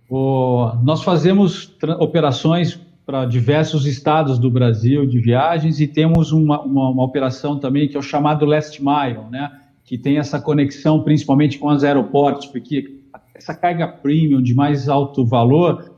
O, 0.08 0.72
nós 0.82 1.02
fazemos 1.02 1.76
operações 1.98 2.80
para 3.04 3.24
diversos 3.24 3.86
estados 3.86 4.38
do 4.38 4.50
Brasil 4.50 5.04
de 5.06 5.18
viagens 5.18 5.80
e 5.80 5.86
temos 5.86 6.32
uma, 6.32 6.62
uma, 6.62 6.90
uma, 6.90 7.04
operação 7.04 7.58
também 7.58 7.88
que 7.88 7.96
é 7.96 7.98
o 7.98 8.02
chamado 8.02 8.44
Last 8.44 8.80
Mile, 8.82 9.28
né? 9.30 9.50
que 9.84 9.98
tem 9.98 10.18
essa 10.18 10.40
conexão 10.40 11.02
principalmente 11.02 11.58
com 11.58 11.68
os 11.68 11.82
aeroportos, 11.82 12.46
porque 12.46 13.00
essa 13.34 13.54
carga 13.54 13.88
premium 13.88 14.40
de 14.40 14.54
mais 14.54 14.88
alto 14.88 15.24
valor 15.24 15.92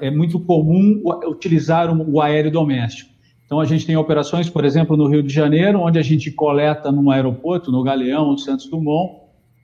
é 0.00 0.10
muito 0.10 0.38
comum 0.38 1.02
utilizar 1.26 1.90
o 1.90 2.20
aéreo 2.20 2.50
doméstico. 2.50 3.10
Então 3.46 3.58
a 3.58 3.64
gente 3.64 3.86
tem 3.86 3.96
operações, 3.96 4.48
por 4.48 4.64
exemplo, 4.64 4.96
no 4.96 5.08
Rio 5.08 5.22
de 5.22 5.32
Janeiro, 5.32 5.80
onde 5.80 5.98
a 5.98 6.02
gente 6.02 6.30
coleta 6.30 6.92
num 6.92 7.10
aeroporto, 7.10 7.72
no 7.72 7.82
Galeão, 7.82 8.30
no 8.30 8.38
Santos 8.38 8.68
Dumont, 8.68 9.14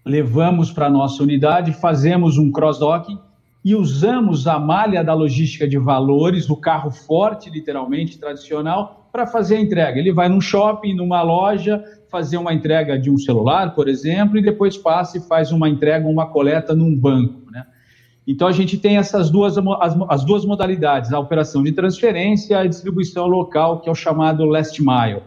levamos 0.05 0.73
para 0.73 0.87
a 0.87 0.91
nossa 0.91 1.23
unidade, 1.23 1.73
fazemos 1.73 2.39
um 2.39 2.51
cross-docking 2.51 3.19
e 3.67 3.75
usamos 3.75 4.47
a 4.47 4.61
malha 4.61 5.03
da 5.03 5.13
logística 5.13 5.67
de 5.67 5.77
valores, 5.77 6.47
do 6.47 6.57
carro 6.57 6.89
forte, 6.89 7.51
literalmente, 7.51 8.17
tradicional, 8.17 9.09
para 9.11 9.27
fazer 9.27 9.57
a 9.57 9.61
entrega. 9.61 9.99
Ele 9.99 10.13
vai 10.13 10.29
num 10.29 10.41
shopping, 10.41 10.95
numa 10.95 11.21
loja, 11.21 11.83
fazer 12.09 12.37
uma 12.37 12.55
entrega 12.55 12.97
de 12.97 13.11
um 13.11 13.19
celular, 13.19 13.75
por 13.75 13.89
exemplo, 13.89 14.39
e 14.39 14.41
depois 14.41 14.77
passa 14.79 15.19
e 15.19 15.21
faz 15.21 15.51
uma 15.51 15.69
entrega, 15.69 16.07
uma 16.07 16.27
coleta 16.29 16.77
num 16.77 16.97
banco. 16.97 17.51
Né? 17.51 17.67
Então, 18.25 18.47
a 18.47 18.53
gente 18.53 18.79
tem 18.79 18.99
essas 18.99 19.31
duas, 19.31 19.59
as, 19.59 19.97
as 20.11 20.25
duas 20.25 20.45
modalidades, 20.45 21.13
a 21.13 21.19
operação 21.19 21.65
de 21.65 21.73
transferência 21.73 22.55
e 22.55 22.57
a 22.57 22.67
distribuição 22.69 23.27
local, 23.27 23.81
que 23.81 23.89
é 23.89 23.93
o 23.93 23.97
chamado 23.97 24.45
last 24.45 24.81
mile. 24.81 25.25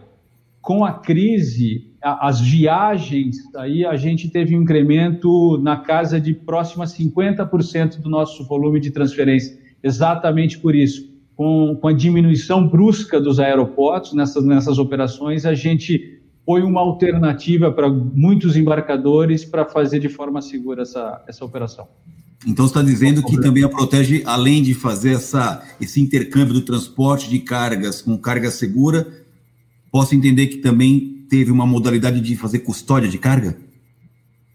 Com 0.62 0.82
a 0.82 0.94
crise, 0.94 1.89
as 2.02 2.40
viagens, 2.40 3.36
aí 3.54 3.84
a 3.84 3.94
gente 3.94 4.28
teve 4.28 4.56
um 4.56 4.62
incremento 4.62 5.58
na 5.58 5.76
casa 5.76 6.18
de 6.20 6.32
próximo 6.32 6.82
a 6.82 6.86
50% 6.86 8.00
do 8.00 8.08
nosso 8.08 8.44
volume 8.46 8.80
de 8.80 8.90
transferência, 8.90 9.58
exatamente 9.82 10.58
por 10.58 10.74
isso. 10.74 11.10
Com, 11.36 11.76
com 11.80 11.88
a 11.88 11.92
diminuição 11.92 12.66
brusca 12.66 13.20
dos 13.20 13.40
aeroportos 13.40 14.12
nessas, 14.12 14.44
nessas 14.44 14.78
operações, 14.78 15.46
a 15.46 15.54
gente 15.54 16.20
foi 16.44 16.62
uma 16.62 16.80
alternativa 16.80 17.70
para 17.70 17.88
muitos 17.88 18.56
embarcadores 18.56 19.44
para 19.44 19.64
fazer 19.64 20.00
de 20.00 20.08
forma 20.08 20.42
segura 20.42 20.82
essa, 20.82 21.22
essa 21.28 21.44
operação. 21.44 21.86
Então, 22.46 22.66
você 22.66 22.70
está 22.70 22.82
dizendo 22.82 23.22
que 23.22 23.38
também 23.38 23.62
a 23.62 23.68
Protege, 23.68 24.22
além 24.24 24.62
de 24.62 24.72
fazer 24.72 25.12
essa, 25.12 25.62
esse 25.78 26.00
intercâmbio 26.00 26.54
do 26.54 26.62
transporte 26.62 27.28
de 27.28 27.38
cargas 27.40 28.00
com 28.00 28.16
carga 28.16 28.50
segura, 28.50 29.06
posso 29.92 30.14
entender 30.14 30.46
que 30.46 30.56
também 30.56 31.19
teve 31.30 31.52
uma 31.52 31.64
modalidade 31.64 32.20
de 32.20 32.36
fazer 32.36 32.58
custódia 32.58 33.08
de 33.08 33.16
carga? 33.16 33.56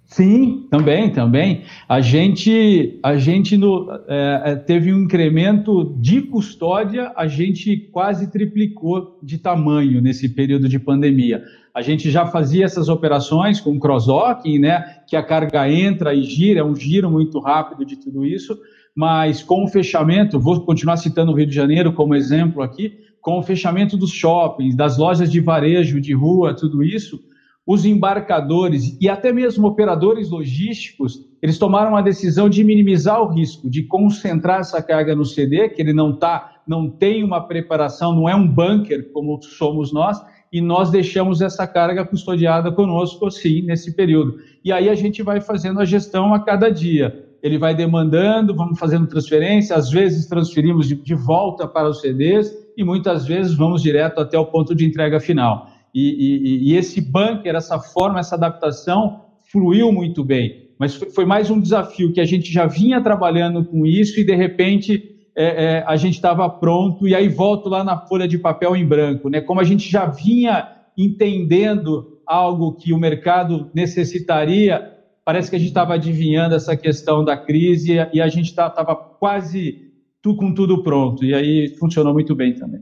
Sim, 0.06 0.68
também, 0.70 1.10
também. 1.10 1.64
A 1.90 2.00
gente, 2.00 3.00
a 3.02 3.18
gente 3.18 3.58
no, 3.58 3.90
é, 4.08 4.42
é, 4.46 4.56
teve 4.56 4.94
um 4.94 5.04
incremento 5.04 5.96
de 6.00 6.22
custódia, 6.22 7.12
a 7.16 7.28
gente 7.28 7.76
quase 7.92 8.30
triplicou 8.30 9.18
de 9.24 9.38
tamanho 9.38 10.02
nesse 10.02 10.30
período 10.30 10.70
de 10.70 10.78
pandemia. 10.78 11.44
A 11.74 11.82
gente 11.82 12.12
já 12.12 12.26
fazia 12.26 12.66
essas 12.66 12.88
operações 12.88 13.60
com 13.60 13.80
cross-docking, 13.80 14.60
né, 14.60 15.00
que 15.08 15.16
a 15.16 15.24
carga 15.24 15.70
entra 15.70 16.14
e 16.14 16.24
gira, 16.24 16.60
é 16.60 16.64
um 16.64 16.76
giro 16.76 17.10
muito 17.10 17.40
rápido 17.40 17.84
de 17.86 17.98
tudo 17.98 18.26
isso, 18.26 18.58
mas 18.96 19.44
com 19.44 19.66
o 19.66 19.68
fechamento, 19.68 20.40
vou 20.40 20.62
continuar 20.62 20.98
citando 20.98 21.32
o 21.32 21.36
Rio 21.36 21.48
de 21.48 21.56
Janeiro 21.56 21.92
como 21.92 22.16
exemplo 22.16 22.62
aqui, 22.62 23.05
com 23.26 23.40
o 23.40 23.42
fechamento 23.42 23.98
dos 23.98 24.12
shoppings, 24.12 24.76
das 24.76 25.00
lojas 25.00 25.32
de 25.32 25.40
varejo, 25.40 26.00
de 26.00 26.14
rua, 26.14 26.54
tudo 26.54 26.84
isso, 26.84 27.20
os 27.66 27.84
embarcadores 27.84 28.96
e 29.02 29.10
até 29.10 29.34
mesmo 29.34 29.66
operadores 29.66 30.30
logísticos, 30.30 31.26
eles 31.42 31.58
tomaram 31.58 31.96
a 31.96 32.04
decisão 32.04 32.48
de 32.48 32.64
minimizar 32.64 33.20
o 33.20 33.34
risco, 33.34 33.68
de 33.68 33.82
concentrar 33.82 34.60
essa 34.60 34.80
carga 34.80 35.16
no 35.16 35.26
CD, 35.26 35.70
que 35.70 35.82
ele 35.82 35.92
não 35.92 36.16
tá, 36.16 36.62
não 36.68 36.88
tem 36.88 37.24
uma 37.24 37.42
preparação, 37.42 38.14
não 38.14 38.30
é 38.30 38.36
um 38.36 38.48
bunker 38.48 39.12
como 39.12 39.42
somos 39.42 39.92
nós, 39.92 40.22
e 40.54 40.62
nós 40.62 40.92
deixamos 40.92 41.42
essa 41.42 41.66
carga 41.66 42.06
custodiada 42.06 42.72
conosco, 42.72 43.32
sim, 43.32 43.64
nesse 43.64 43.96
período. 43.96 44.36
E 44.64 44.72
aí 44.72 44.88
a 44.88 44.94
gente 44.94 45.24
vai 45.24 45.42
fazendo 45.42 45.80
a 45.80 45.86
gestão 45.86 46.32
a 46.32 46.40
cada 46.42 46.70
dia. 46.70 47.26
Ele 47.42 47.58
vai 47.58 47.74
demandando, 47.74 48.56
vamos 48.56 48.78
fazendo 48.78 49.08
transferência, 49.08 49.76
às 49.76 49.90
vezes 49.90 50.28
transferimos 50.28 50.88
de, 50.88 50.94
de 50.94 51.16
volta 51.16 51.68
para 51.68 51.90
os 51.90 52.02
CDs, 52.02 52.65
e 52.78 52.84
muitas 52.84 53.26
vezes 53.26 53.54
vamos 53.54 53.82
direto 53.82 54.20
até 54.20 54.38
o 54.38 54.46
ponto 54.46 54.76
de 54.76 54.86
entrega 54.86 55.20
final. 55.20 55.70
E, 55.94 56.02
e, 56.02 56.72
e 56.72 56.76
esse 56.76 57.00
bunker, 57.00 57.56
essa 57.56 57.80
forma, 57.80 58.20
essa 58.20 58.36
adaptação 58.36 59.22
fluiu 59.52 59.92
muito 59.92 60.24
bem. 60.24 60.66
Mas 60.78 60.96
foi, 60.96 61.26
mais 61.26 61.50
um 61.50 61.60
desafio 61.60 62.12
que 62.12 62.20
a 62.20 62.26
gente 62.26 62.52
já 62.52 62.66
vinha 62.66 63.02
trabalhando 63.02 63.64
com 63.64 63.86
isso 63.86 64.20
e 64.20 64.26
de 64.26 64.36
repente 64.36 65.16
é, 65.36 65.46
é, 65.46 65.84
a 65.88 65.96
gente 65.96 66.16
estava 66.16 66.50
pronto. 66.50 67.08
E 67.08 67.16
aí 67.16 67.30
volto 67.30 67.70
lá 67.70 67.84
na 67.84 67.98
folha 67.98 68.28
de 68.28 68.38
papel 68.38 68.76
em 68.76 68.86
branco, 68.86 69.30
né? 69.30 69.40
Como 69.40 69.62
a 69.62 69.64
gente 69.64 69.90
já 69.90 70.06
vinha 70.06 70.68
entendendo 70.98 72.20
algo 72.26 72.74
que 72.74 72.92
o 72.92 72.98
mercado 72.98 73.70
necessitaria, 73.74 74.94
parece 75.24 75.50
que 75.50 75.56
a 75.56 75.60
gente 75.60 75.70
estava 75.70 75.94
adivinhando 75.94 76.56
essa 76.56 76.76
questão 76.76 77.24
da 77.24 77.38
crise 77.38 77.94
e 78.12 78.22
a 78.22 78.28
gente 78.28 78.48
estava 78.48 78.74
tá, 78.74 78.96
quase 78.96 79.85
tu 80.26 80.36
com 80.36 80.52
tudo 80.52 80.82
pronto. 80.82 81.24
E 81.24 81.36
aí 81.36 81.76
funcionou 81.78 82.12
muito 82.12 82.34
bem 82.34 82.56
também. 82.56 82.82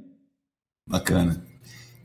Bacana. 0.89 1.43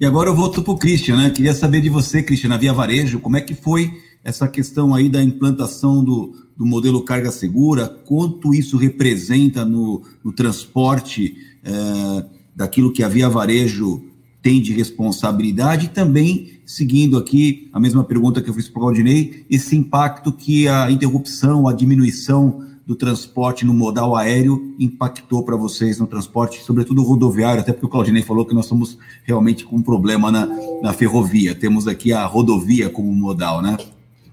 E 0.01 0.05
agora 0.05 0.31
eu 0.31 0.35
volto 0.35 0.65
para 0.65 0.73
o 0.73 0.77
Christian, 0.77 1.17
né? 1.17 1.31
Queria 1.31 1.55
saber 1.55 1.81
de 1.81 1.89
você, 1.89 2.25
Christian, 2.25 2.49
na 2.49 2.57
Via 2.57 2.73
Varejo, 2.73 3.21
como 3.21 3.37
é 3.37 3.41
que 3.41 3.55
foi 3.55 3.89
essa 4.25 4.49
questão 4.49 4.93
aí 4.93 5.09
da 5.09 5.23
implantação 5.23 6.03
do, 6.05 6.35
do 6.57 6.67
modelo 6.67 7.03
carga 7.03 7.31
segura, 7.31 7.87
quanto 7.87 8.53
isso 8.53 8.77
representa 8.77 9.65
no, 9.65 10.03
no 10.25 10.33
transporte 10.33 11.37
é, 11.63 12.25
daquilo 12.57 12.93
que 12.93 13.05
a 13.05 13.09
Via 13.09 13.29
Varejo 13.29 14.03
tem 14.43 14.61
de 14.61 14.73
responsabilidade 14.73 15.87
e 15.87 15.89
também, 15.89 16.61
seguindo 16.67 17.17
aqui 17.17 17.71
a 17.73 17.79
mesma 17.79 18.03
pergunta 18.03 18.43
que 18.43 18.51
eu 18.51 18.55
fiz 18.55 18.69
para 18.69 18.79
o 18.79 18.83
Claudinei, 18.83 19.47
esse 19.49 19.77
impacto 19.77 20.33
que 20.33 20.67
a 20.67 20.91
interrupção, 20.91 21.69
a 21.69 21.73
diminuição 21.73 22.67
do 22.89 22.97
transporte 22.97 23.67
no 23.67 23.75
modal 23.75 24.17
aéreo 24.17 24.75
impactou 24.79 25.45
para 25.45 25.55
vocês 25.55 26.01
no 26.01 26.07
transporte, 26.07 26.63
sobretudo 26.63 27.03
rodoviário, 27.03 27.61
até 27.61 27.71
porque 27.71 27.85
o 27.85 27.89
Claudinei 27.91 28.23
falou 28.23 28.47
que 28.47 28.55
nós 28.55 28.65
estamos 28.65 28.99
realmente 29.25 29.63
com 29.63 29.77
um 29.77 29.83
problema 29.83 30.33
na, 30.33 30.47
na 30.81 30.95
ferrovia. 30.95 31.55
Temos 31.55 31.87
aqui 31.87 32.15
a 32.15 32.25
rodovia 32.25 32.89
como 32.89 33.15
modal, 33.15 33.61
né? 33.61 33.77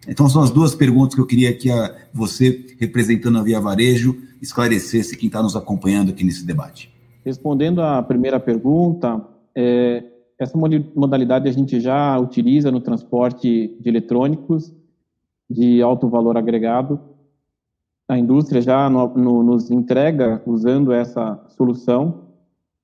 Então, 0.07 0.29
são 0.29 0.41
as 0.41 0.51
duas 0.51 0.73
perguntas 0.73 1.15
que 1.15 1.19
eu 1.19 1.25
queria 1.25 1.53
que 1.53 1.69
a, 1.69 1.93
você, 2.13 2.65
representando 2.79 3.39
a 3.39 3.43
Via 3.43 3.59
Varejo, 3.59 4.15
esclarecesse 4.41 5.17
quem 5.17 5.27
está 5.27 5.43
nos 5.43 5.57
acompanhando 5.57 6.11
aqui 6.11 6.23
nesse 6.23 6.45
debate. 6.45 6.89
Respondendo 7.25 7.81
à 7.81 8.01
primeira 8.01 8.39
pergunta, 8.39 9.21
é, 9.53 10.01
essa 10.39 10.57
modalidade 10.57 11.49
a 11.49 11.51
gente 11.51 11.81
já 11.81 12.17
utiliza 12.17 12.71
no 12.71 12.79
transporte 12.79 13.75
de 13.81 13.89
eletrônicos 13.89 14.73
de 15.49 15.81
alto 15.81 16.07
valor 16.07 16.37
agregado. 16.37 17.14
A 18.07 18.17
indústria 18.17 18.61
já 18.61 18.89
no, 18.89 19.07
no, 19.15 19.43
nos 19.43 19.71
entrega 19.71 20.41
usando 20.45 20.91
essa 20.91 21.43
solução. 21.49 22.25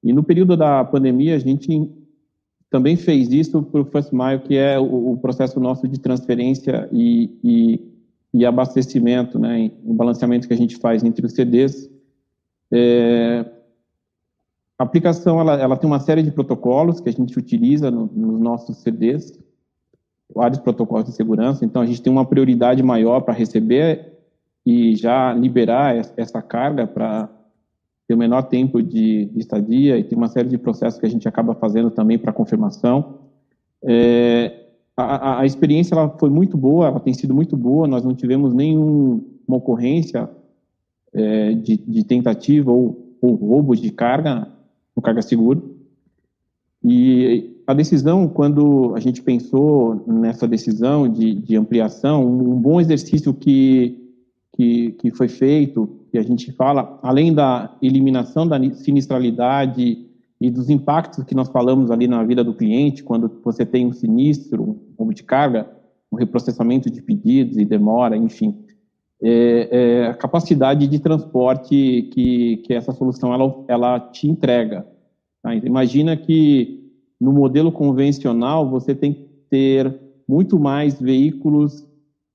E 0.04 0.12
no 0.12 0.24
período 0.24 0.58
da 0.58 0.84
pandemia, 0.84 1.36
a 1.36 1.40
gente 1.40 1.92
também 2.72 2.96
fez 2.96 3.32
isso 3.32 3.62
para 3.62 3.82
o 3.82 3.86
First 3.86 4.12
Mile, 4.14 4.40
que 4.40 4.56
é 4.58 4.80
o, 4.80 5.12
o, 5.12 5.18
processo 5.18 5.60
nosso 5.60 5.88
de 5.88 6.00
transferência 6.00 6.90
e, 6.92 7.30
e, 7.44 7.92
e 8.34 8.46
abastecimento, 8.46 9.38
né, 9.38 9.70
o 9.84 9.94
balanceamento 9.94 10.48
que 10.48 10.54
a 10.54 10.58
gente 10.58 10.78
faz 10.78 11.04
entre 11.04 11.26
os 11.26 11.34
CDs. 11.34 11.90
É, 12.72 13.46
a 14.80 14.84
aplicação 14.84 15.40
ela, 15.40 15.60
ela, 15.60 15.78
tem 15.78 15.88
uma 15.88 16.00
série 16.00 16.24
de 16.24 16.32
protocolos 16.32 17.02
que 17.02 17.10
a 17.10 17.12
gente 17.12 17.38
utiliza 17.38 17.92
no, 17.92 18.08
nos 18.08 18.40
nossos 18.40 18.78
CDs, 18.78 19.38
vários 20.34 20.62
protocolos 20.62 21.06
de 21.06 21.12
segurança, 21.12 21.66
então 21.66 21.82
a 21.82 21.86
gente 21.86 22.02
tem 22.02 22.12
uma 22.12 22.26
prioridade 22.26 22.82
maior 22.82 23.20
para 23.20 23.34
receber 23.34 24.18
e 24.66 24.96
já 24.96 25.34
liberar 25.34 25.96
essa 26.18 26.42
carga 26.42 26.86
para 26.86 27.30
ter 28.08 28.14
o 28.14 28.18
menor 28.18 28.44
tempo 28.44 28.82
de, 28.82 29.26
de, 29.26 29.40
estadia 29.40 29.98
e 29.98 30.04
tem 30.04 30.18
uma 30.18 30.28
série 30.28 30.50
de 30.50 30.58
processos 30.58 31.00
que 31.00 31.06
a 31.06 31.10
gente 31.10 31.28
acaba 31.28 31.56
fazendo 31.56 31.90
também 31.90 32.20
para 32.20 32.34
confirmação. 32.34 33.20
É, 33.84 34.66
a, 34.96 35.40
a, 35.40 35.46
experiência 35.46 35.96
ela 35.96 36.10
foi 36.20 36.30
muito 36.30 36.58
boa, 36.58 36.88
ela 36.88 37.00
tem 37.00 37.14
sido 37.14 37.34
muito 37.34 37.56
boa, 37.56 37.88
nós 37.88 38.04
não 38.04 38.14
tivemos 38.14 38.54
nenhuma 38.54 39.22
ocorrência 39.48 40.30
é, 41.14 41.54
de, 41.54 41.78
de, 41.78 42.04
tentativa 42.04 42.72
ou, 42.72 43.16
ou 43.22 43.36
roubo 43.36 43.76
de 43.76 43.92
carga 43.92 44.48
no 44.96 45.02
carga 45.02 45.22
seguro. 45.22 45.78
E 46.84 47.62
a 47.68 47.74
decisão, 47.74 48.28
quando 48.28 48.94
a 48.96 49.00
gente 49.00 49.22
pensou 49.22 50.04
nessa 50.08 50.48
decisão 50.48 51.08
de, 51.08 51.34
de 51.36 51.56
ampliação, 51.56 52.26
um 52.26 52.60
bom 52.60 52.82
exercício 52.82 53.34
que, 53.34 54.01
que, 54.56 54.92
que 54.94 55.12
foi 55.12 55.28
feito, 55.28 56.02
que 56.12 56.18
a 56.18 56.22
gente 56.22 56.52
fala, 56.52 57.00
além 57.02 57.34
da 57.34 57.76
eliminação 57.82 58.48
da 58.48 58.58
sinistralidade 58.74 60.06
e 60.40 60.50
dos 60.50 60.70
impactos 60.70 61.24
que 61.24 61.36
nós 61.36 61.50
falamos 61.50 61.92
ali 61.92 62.08
na 62.08 62.24
vida 62.24 62.44
do 62.44 62.54
cliente, 62.54 63.04
quando 63.04 63.32
você 63.44 63.66
tem 63.66 63.86
um 63.86 63.94
sinistro, 63.94 64.80
um 65.00 65.10
de 65.10 65.24
carga, 65.24 65.70
um 66.12 66.18
reprocessamento 66.18 66.90
de 66.90 67.02
pedidos 67.02 67.58
e 67.58 67.66
demora, 67.66 68.18
enfim, 68.18 68.58
é, 69.22 69.68
é, 69.72 70.08
a 70.08 70.14
capacidade 70.14 70.88
de 70.88 71.00
transporte 71.00 72.10
que, 72.12 72.58
que 72.58 72.74
essa 72.74 72.92
solução 72.92 73.34
ela, 73.34 73.64
ela 73.68 74.00
te 74.00 74.28
entrega. 74.28 74.86
Tá? 75.44 75.56
Imagina 75.56 76.18
que 76.18 76.92
no 77.20 77.32
modelo 77.32 77.72
convencional 77.72 78.68
você 78.68 78.96
tem 78.96 79.14
que 79.14 79.30
ter 79.50 79.96
muito 80.28 80.60
mais 80.60 81.00
veículos 81.00 81.86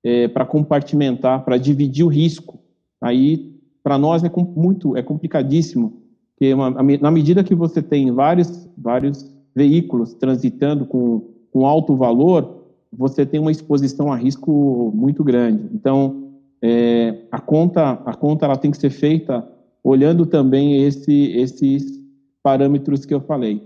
é, 0.06 0.28
para 0.28 0.46
compartimentar, 0.46 1.44
para 1.44 1.58
dividir 1.58 2.04
o 2.04 2.08
risco. 2.08 2.60
Aí, 3.00 3.58
para 3.82 3.98
nós 3.98 4.22
é 4.22 4.30
muito, 4.54 4.96
é 4.96 5.02
complicadíssimo, 5.02 6.00
porque 6.30 6.54
uma, 6.54 6.70
na 6.70 7.10
medida 7.10 7.42
que 7.42 7.56
você 7.56 7.82
tem 7.82 8.12
vários, 8.12 8.68
vários 8.78 9.28
veículos 9.52 10.14
transitando 10.14 10.86
com, 10.86 11.28
com 11.50 11.66
alto 11.66 11.96
valor, 11.96 12.66
você 12.92 13.26
tem 13.26 13.40
uma 13.40 13.50
exposição 13.50 14.12
a 14.12 14.16
risco 14.16 14.92
muito 14.94 15.24
grande. 15.24 15.68
Então, 15.74 16.30
é, 16.62 17.22
a 17.32 17.40
conta, 17.40 17.90
a 18.06 18.14
conta 18.14 18.44
ela 18.44 18.56
tem 18.56 18.70
que 18.70 18.76
ser 18.76 18.90
feita 18.90 19.44
olhando 19.82 20.24
também 20.24 20.84
esse, 20.84 21.32
esses 21.32 22.00
parâmetros 22.44 23.04
que 23.04 23.12
eu 23.12 23.20
falei. 23.20 23.60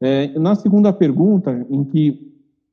É, 0.00 0.36
na 0.40 0.56
segunda 0.56 0.92
pergunta, 0.92 1.64
em 1.70 1.84
que 1.84 2.32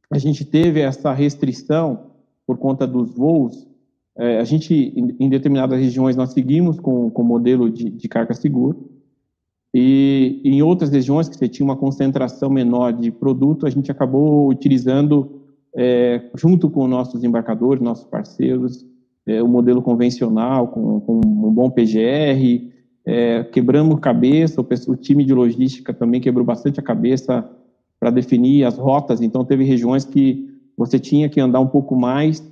a 0.10 0.18
gente 0.18 0.44
teve 0.44 0.80
essa 0.80 1.14
restrição 1.14 2.11
por 2.52 2.58
conta 2.58 2.86
dos 2.86 3.16
voos, 3.16 3.66
é, 4.18 4.38
a 4.40 4.44
gente, 4.44 4.74
em, 4.74 5.16
em, 5.22 5.30
determinadas 5.30 5.80
regiões, 5.80 6.18
nós 6.18 6.34
seguimos 6.34 6.82
com 6.82 7.08
o 7.08 7.24
modelo 7.24 7.72
de, 7.72 7.90
de 7.90 8.10
carga 8.10 8.34
segura, 8.34 8.78
e 9.74 10.42
em 10.44 10.62
outras 10.62 10.90
regiões 10.90 11.30
que 11.30 11.38
você 11.38 11.48
tinha 11.48 11.64
uma 11.64 11.78
concentração 11.78 12.50
menor 12.50 12.92
de 12.92 13.10
produto, 13.10 13.66
a 13.66 13.70
gente 13.70 13.90
acabou 13.90 14.50
utilizando, 14.50 15.40
é, 15.74 16.30
junto 16.36 16.70
com 16.70 16.86
nossos 16.90 17.24
embarcadores, 17.24 17.82
nossos 17.82 18.04
parceiros, 18.06 18.86
é, 19.26 19.42
o 19.42 19.48
modelo 19.48 19.82
convencional, 19.82 20.68
com, 20.68 21.00
com, 21.00 21.22
um 21.24 21.54
bom 21.54 21.70
PGR, 21.70 22.70
é, 23.06 23.46
quebramos 23.46 23.98
cabeça, 24.02 24.60
o, 24.60 24.68
o, 24.92 24.96
time 24.98 25.24
de 25.24 25.34
logística 25.34 25.94
também 25.94 26.20
quebrou 26.20 26.46
bastante 26.46 26.82
a 26.82 26.84
cabeça 26.84 27.50
para 27.98 28.10
definir 28.10 28.66
as 28.66 28.78
rotas, 28.78 29.22
então 29.22 29.46
teve 29.46 29.64
regiões 29.64 30.04
que 30.04 30.51
você 30.78 31.00
tinha 31.00 31.30
que 31.30 31.40
andar 31.40 31.60
um 31.60 31.68
pouco 31.68 31.96
mais, 31.96 32.44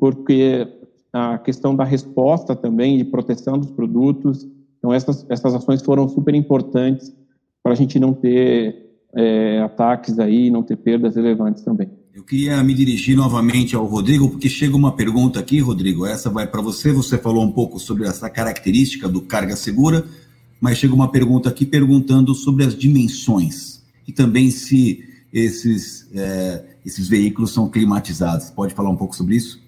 porque 0.00 0.66
a 1.12 1.38
questão 1.38 1.76
da 1.76 1.84
resposta 1.84 2.56
também, 2.56 2.98
de 2.98 3.04
proteção 3.04 3.58
dos 3.58 3.70
produtos, 3.70 4.46
então 4.78 4.92
essas, 4.92 5.24
essas 5.28 5.54
ações 5.54 5.82
foram 5.82 6.08
super 6.08 6.34
importantes 6.34 7.14
para 7.62 7.72
a 7.72 7.74
gente 7.76 7.98
não 7.98 8.12
ter 8.12 8.84
é, 9.14 9.60
ataques 9.60 10.18
aí, 10.18 10.50
não 10.50 10.62
ter 10.62 10.76
perdas 10.76 11.16
relevantes 11.16 11.62
também. 11.62 11.88
Eu 12.14 12.22
queria 12.22 12.62
me 12.62 12.74
dirigir 12.74 13.16
novamente 13.16 13.74
ao 13.74 13.86
Rodrigo, 13.86 14.30
porque 14.30 14.48
chega 14.48 14.76
uma 14.76 14.94
pergunta 14.94 15.40
aqui, 15.40 15.58
Rodrigo. 15.58 16.06
Essa 16.06 16.30
vai 16.30 16.46
para 16.46 16.62
você. 16.62 16.92
Você 16.92 17.18
falou 17.18 17.42
um 17.42 17.50
pouco 17.50 17.80
sobre 17.80 18.06
essa 18.06 18.30
característica 18.30 19.08
do 19.08 19.22
carga 19.22 19.56
segura, 19.56 20.04
mas 20.60 20.78
chega 20.78 20.94
uma 20.94 21.10
pergunta 21.10 21.48
aqui 21.48 21.66
perguntando 21.66 22.34
sobre 22.34 22.64
as 22.64 22.76
dimensões 22.76 23.82
e 24.06 24.12
também 24.12 24.50
se 24.50 25.02
esses, 25.32 26.08
é, 26.14 26.73
esses 26.84 27.08
veículos 27.08 27.52
são 27.52 27.68
climatizados. 27.68 28.50
Pode 28.50 28.74
falar 28.74 28.90
um 28.90 28.96
pouco 28.96 29.14
sobre 29.14 29.36
isso? 29.36 29.62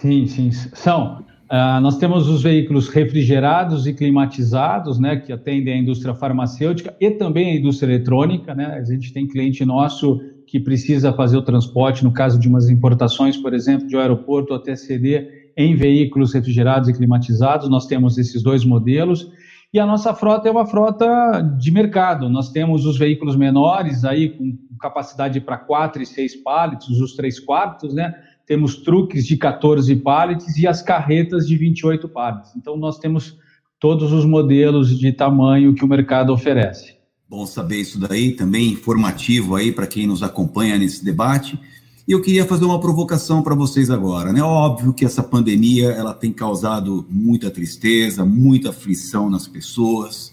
Sim, 0.00 0.26
sim, 0.26 0.50
são. 0.50 1.24
Uh, 1.46 1.80
nós 1.80 1.96
temos 1.96 2.28
os 2.28 2.42
veículos 2.42 2.88
refrigerados 2.88 3.86
e 3.86 3.94
climatizados, 3.94 4.98
né, 4.98 5.16
que 5.16 5.32
atendem 5.32 5.74
a 5.74 5.78
indústria 5.78 6.14
farmacêutica 6.14 6.94
e 7.00 7.10
também 7.12 7.52
a 7.52 7.56
indústria 7.56 7.92
eletrônica, 7.92 8.54
né. 8.54 8.66
A 8.74 8.84
gente 8.84 9.12
tem 9.12 9.28
cliente 9.28 9.64
nosso 9.64 10.20
que 10.46 10.60
precisa 10.60 11.12
fazer 11.12 11.36
o 11.36 11.42
transporte, 11.42 12.04
no 12.04 12.12
caso 12.12 12.38
de 12.38 12.48
umas 12.48 12.68
importações, 12.68 13.36
por 13.36 13.54
exemplo, 13.54 13.86
de 13.86 13.96
um 13.96 14.00
aeroporto 14.00 14.54
até 14.54 14.76
CD, 14.76 15.50
em 15.56 15.74
veículos 15.74 16.32
refrigerados 16.32 16.88
e 16.88 16.92
climatizados. 16.92 17.68
Nós 17.68 17.86
temos 17.86 18.18
esses 18.18 18.42
dois 18.42 18.64
modelos. 18.64 19.30
E 19.76 19.78
a 19.78 19.84
nossa 19.84 20.14
frota 20.14 20.48
é 20.48 20.50
uma 20.50 20.64
frota 20.64 21.42
de 21.42 21.70
mercado. 21.70 22.30
Nós 22.30 22.48
temos 22.48 22.86
os 22.86 22.96
veículos 22.96 23.36
menores, 23.36 24.06
aí 24.06 24.30
com 24.30 24.56
capacidade 24.80 25.38
para 25.38 25.58
4 25.58 26.02
e 26.02 26.06
6 26.06 26.36
pallets, 26.36 26.98
os 26.98 27.14
3 27.14 27.38
quartos, 27.40 27.92
né? 27.92 28.14
Temos 28.46 28.76
truques 28.76 29.26
de 29.26 29.36
14 29.36 29.94
pallets 29.96 30.56
e 30.56 30.66
as 30.66 30.80
carretas 30.80 31.46
de 31.46 31.58
28 31.58 32.08
pallets. 32.08 32.56
Então, 32.56 32.74
nós 32.78 32.98
temos 32.98 33.36
todos 33.78 34.14
os 34.14 34.24
modelos 34.24 34.98
de 34.98 35.12
tamanho 35.12 35.74
que 35.74 35.84
o 35.84 35.88
mercado 35.88 36.32
oferece. 36.32 36.94
Bom 37.28 37.44
saber 37.44 37.82
isso 37.82 38.00
daí, 38.00 38.32
também 38.32 38.70
informativo 38.70 39.56
aí 39.56 39.70
para 39.70 39.86
quem 39.86 40.06
nos 40.06 40.22
acompanha 40.22 40.78
nesse 40.78 41.04
debate. 41.04 41.60
E 42.08 42.12
eu 42.12 42.22
queria 42.22 42.46
fazer 42.46 42.64
uma 42.64 42.78
provocação 42.78 43.42
para 43.42 43.52
vocês 43.52 43.90
agora, 43.90 44.32
né? 44.32 44.40
Óbvio 44.40 44.94
que 44.94 45.04
essa 45.04 45.24
pandemia 45.24 45.90
ela 45.90 46.14
tem 46.14 46.32
causado 46.32 47.04
muita 47.10 47.50
tristeza, 47.50 48.24
muita 48.24 48.70
aflição 48.70 49.28
nas 49.28 49.48
pessoas, 49.48 50.32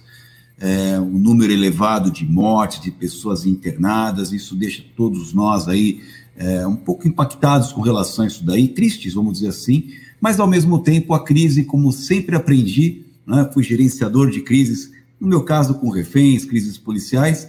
é, 0.59 0.99
um 0.99 1.17
número 1.17 1.51
elevado 1.51 2.11
de 2.11 2.25
mortes, 2.25 2.79
de 2.79 2.91
pessoas 2.91 3.47
internadas. 3.47 4.31
Isso 4.31 4.55
deixa 4.55 4.85
todos 4.95 5.33
nós 5.33 5.67
aí 5.67 6.03
é, 6.37 6.67
um 6.67 6.75
pouco 6.75 7.07
impactados 7.07 7.71
com 7.71 7.81
relação 7.81 8.23
a 8.23 8.27
isso 8.27 8.45
daí, 8.45 8.67
tristes, 8.67 9.15
vamos 9.15 9.33
dizer 9.33 9.47
assim. 9.47 9.89
Mas 10.21 10.39
ao 10.39 10.45
mesmo 10.45 10.77
tempo 10.77 11.11
a 11.15 11.23
crise, 11.23 11.63
como 11.63 11.91
sempre 11.91 12.35
aprendi, 12.35 13.03
né? 13.25 13.49
Fui 13.51 13.63
gerenciador 13.63 14.29
de 14.29 14.41
crises 14.41 14.91
no 15.19 15.27
meu 15.27 15.41
caso, 15.41 15.73
com 15.75 15.89
reféns, 15.89 16.45
crises 16.45 16.77
policiais, 16.77 17.47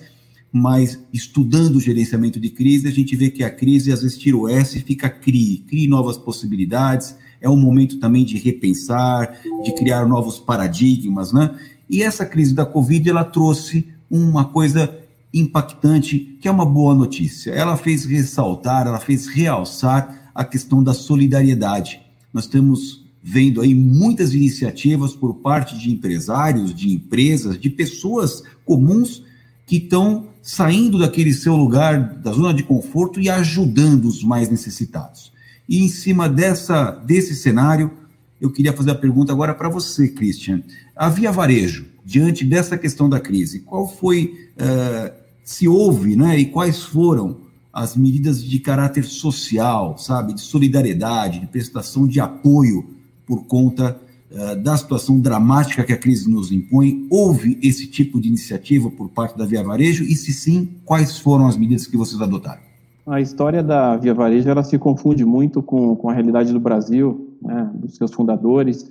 mas 0.57 1.01
estudando 1.13 1.75
o 1.75 1.81
gerenciamento 1.81 2.39
de 2.39 2.49
crise, 2.49 2.87
a 2.87 2.93
gente 2.93 3.17
vê 3.17 3.29
que 3.29 3.43
a 3.43 3.51
crise 3.51 3.91
às 3.91 4.03
vezes 4.03 4.17
tira 4.17 4.37
o 4.37 4.49
S 4.49 4.79
e 4.79 4.81
fica 4.81 5.11
CRI, 5.11 5.65
crie 5.67 5.89
novas 5.89 6.17
possibilidades, 6.17 7.17
é 7.41 7.51
um 7.51 7.57
momento 7.57 7.99
também 7.99 8.25
de 8.25 8.39
repensar, 8.39 9.37
de 9.65 9.75
criar 9.75 10.07
novos 10.07 10.39
paradigmas, 10.39 11.33
né? 11.33 11.59
E 11.91 12.05
essa 12.05 12.25
crise 12.25 12.55
da 12.55 12.65
Covid, 12.65 13.11
ela 13.11 13.25
trouxe 13.25 13.89
uma 14.09 14.45
coisa 14.45 14.97
impactante, 15.35 16.39
que 16.41 16.47
é 16.47 16.51
uma 16.53 16.65
boa 16.65 16.95
notícia. 16.95 17.51
Ela 17.51 17.77
fez 17.77 18.05
ressaltar, 18.05 18.87
ela 18.87 19.01
fez 19.01 19.27
realçar 19.27 20.31
a 20.33 20.45
questão 20.45 20.85
da 20.85 20.95
solidariedade. 20.95 22.01
Nós 22.33 22.47
temos 22.47 23.05
vendo 23.21 23.61
aí 23.61 23.75
muitas 23.75 24.35
iniciativas 24.35 25.17
por 25.17 25.35
parte 25.35 25.77
de 25.77 25.91
empresários, 25.91 26.73
de 26.73 26.93
empresas, 26.93 27.59
de 27.59 27.71
pessoas 27.71 28.45
comuns 28.65 29.25
que 29.67 29.79
estão 29.79 30.33
saindo 30.45 30.99
daquele 30.99 31.33
seu 31.33 31.57
lugar, 31.57 32.17
da 32.17 32.31
zona 32.31 32.53
de 32.53 32.63
conforto 32.63 33.19
e 33.19 33.31
ajudando 33.31 34.05
os 34.05 34.23
mais 34.23 34.51
necessitados. 34.51 35.33
E 35.67 35.83
em 35.83 35.89
cima 35.89 36.29
dessa, 36.29 36.91
desse 36.91 37.35
cenário, 37.35 37.91
eu 38.39 38.51
queria 38.51 38.75
fazer 38.75 38.91
a 38.91 38.95
pergunta 38.95 39.33
agora 39.33 39.55
para 39.55 39.71
você, 39.71 40.07
Christian. 40.07 40.63
A 40.95 41.09
Via 41.09 41.33
Varejo, 41.33 41.87
diante 42.05 42.45
dessa 42.45 42.77
questão 42.77 43.09
da 43.09 43.19
crise, 43.19 43.61
qual 43.61 43.89
foi, 43.89 44.51
uh, 44.59 45.11
se 45.43 45.67
houve, 45.67 46.15
né, 46.15 46.39
e 46.39 46.45
quais 46.45 46.83
foram 46.83 47.39
as 47.73 47.97
medidas 47.97 48.45
de 48.45 48.59
caráter 48.59 49.05
social, 49.05 49.97
sabe, 49.97 50.35
de 50.35 50.43
solidariedade, 50.43 51.41
de 51.41 51.47
prestação 51.47 52.07
de 52.07 52.21
apoio 52.21 52.91
por 53.27 53.47
conta 53.47 53.99
uh, 54.35 54.57
da 54.57 54.77
situação 54.77 55.19
dramática 55.19 55.85
que 55.85 55.93
a 55.93 55.99
crise 55.99 56.31
nos 56.31 56.53
impõe? 56.53 57.07
Houve 57.11 57.59
esse 57.63 57.87
tipo 57.87 58.21
de 58.21 58.29
iniciativa 58.29 58.91
por 58.91 59.09
parte 59.09 59.39
da 59.39 59.47
Via 59.47 59.63
Varejo? 59.63 60.05
E 60.05 60.15
se 60.15 60.33
sim, 60.33 60.77
quais 60.85 61.19
foram 61.19 61.47
as 61.47 61.57
medidas 61.57 61.87
que 61.87 61.97
vocês 61.97 62.21
adotaram? 62.21 62.61
A 63.07 63.21
história 63.21 63.63
da 63.63 63.97
Via 63.97 64.15
Varejo 64.15 64.49
ela 64.49 64.63
se 64.63 64.79
confunde 64.79 65.25
muito 65.25 65.63
com, 65.63 65.95
com 65.95 66.09
a 66.09 66.13
realidade 66.13 66.53
do 66.53 66.61
Brasil, 66.61 67.37
né, 67.43 67.71
dos 67.75 67.97
seus 67.97 68.13
fundadores, 68.13 68.91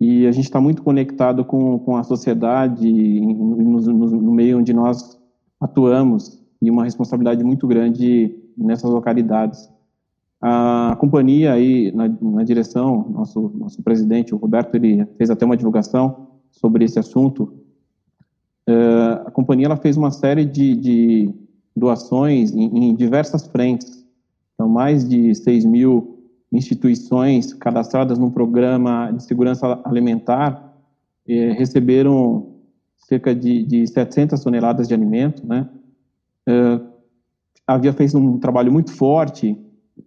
e 0.00 0.26
a 0.26 0.32
gente 0.32 0.44
está 0.44 0.60
muito 0.60 0.82
conectado 0.82 1.44
com, 1.44 1.78
com 1.78 1.96
a 1.96 2.04
sociedade, 2.04 2.88
no, 2.88 3.80
no, 3.80 4.06
no 4.20 4.32
meio 4.32 4.58
onde 4.58 4.72
nós 4.72 5.18
atuamos, 5.60 6.40
e 6.60 6.70
uma 6.70 6.84
responsabilidade 6.84 7.42
muito 7.42 7.66
grande 7.66 8.34
nessas 8.56 8.90
localidades. 8.90 9.68
A 10.40 10.96
companhia 11.00 11.52
aí 11.52 11.90
na, 11.92 12.08
na 12.08 12.44
direção, 12.44 13.08
nosso 13.08 13.50
nosso 13.54 13.82
presidente, 13.82 14.34
o 14.34 14.38
Roberto, 14.38 14.74
ele 14.74 15.06
fez 15.16 15.30
até 15.30 15.46
uma 15.46 15.56
divulgação 15.56 16.28
sobre 16.50 16.84
esse 16.84 16.98
assunto. 16.98 17.54
Uh, 18.68 19.26
a 19.26 19.30
companhia 19.30 19.66
ela 19.66 19.76
fez 19.76 19.96
uma 19.96 20.10
série 20.10 20.44
de, 20.44 20.74
de 20.74 21.34
doações 21.74 22.52
em, 22.52 22.90
em, 22.90 22.94
diversas 22.94 23.46
frentes. 23.46 24.04
Então, 24.54 24.68
mais 24.68 25.08
de 25.08 25.34
6 25.34 25.64
mil 25.64 26.18
instituições 26.52 27.54
cadastradas 27.54 28.18
no 28.18 28.30
programa 28.30 29.10
de 29.10 29.22
segurança 29.22 29.80
alimentar 29.84 30.74
eh, 31.28 31.52
receberam 31.52 32.54
cerca 32.96 33.34
de, 33.34 33.62
de 33.64 33.86
700 33.86 34.42
toneladas 34.42 34.88
de 34.88 34.94
alimento, 34.94 35.46
né? 35.46 35.68
Havia 37.66 37.92
feito 37.92 38.16
um 38.16 38.38
trabalho 38.38 38.72
muito 38.72 38.92
forte 38.92 39.58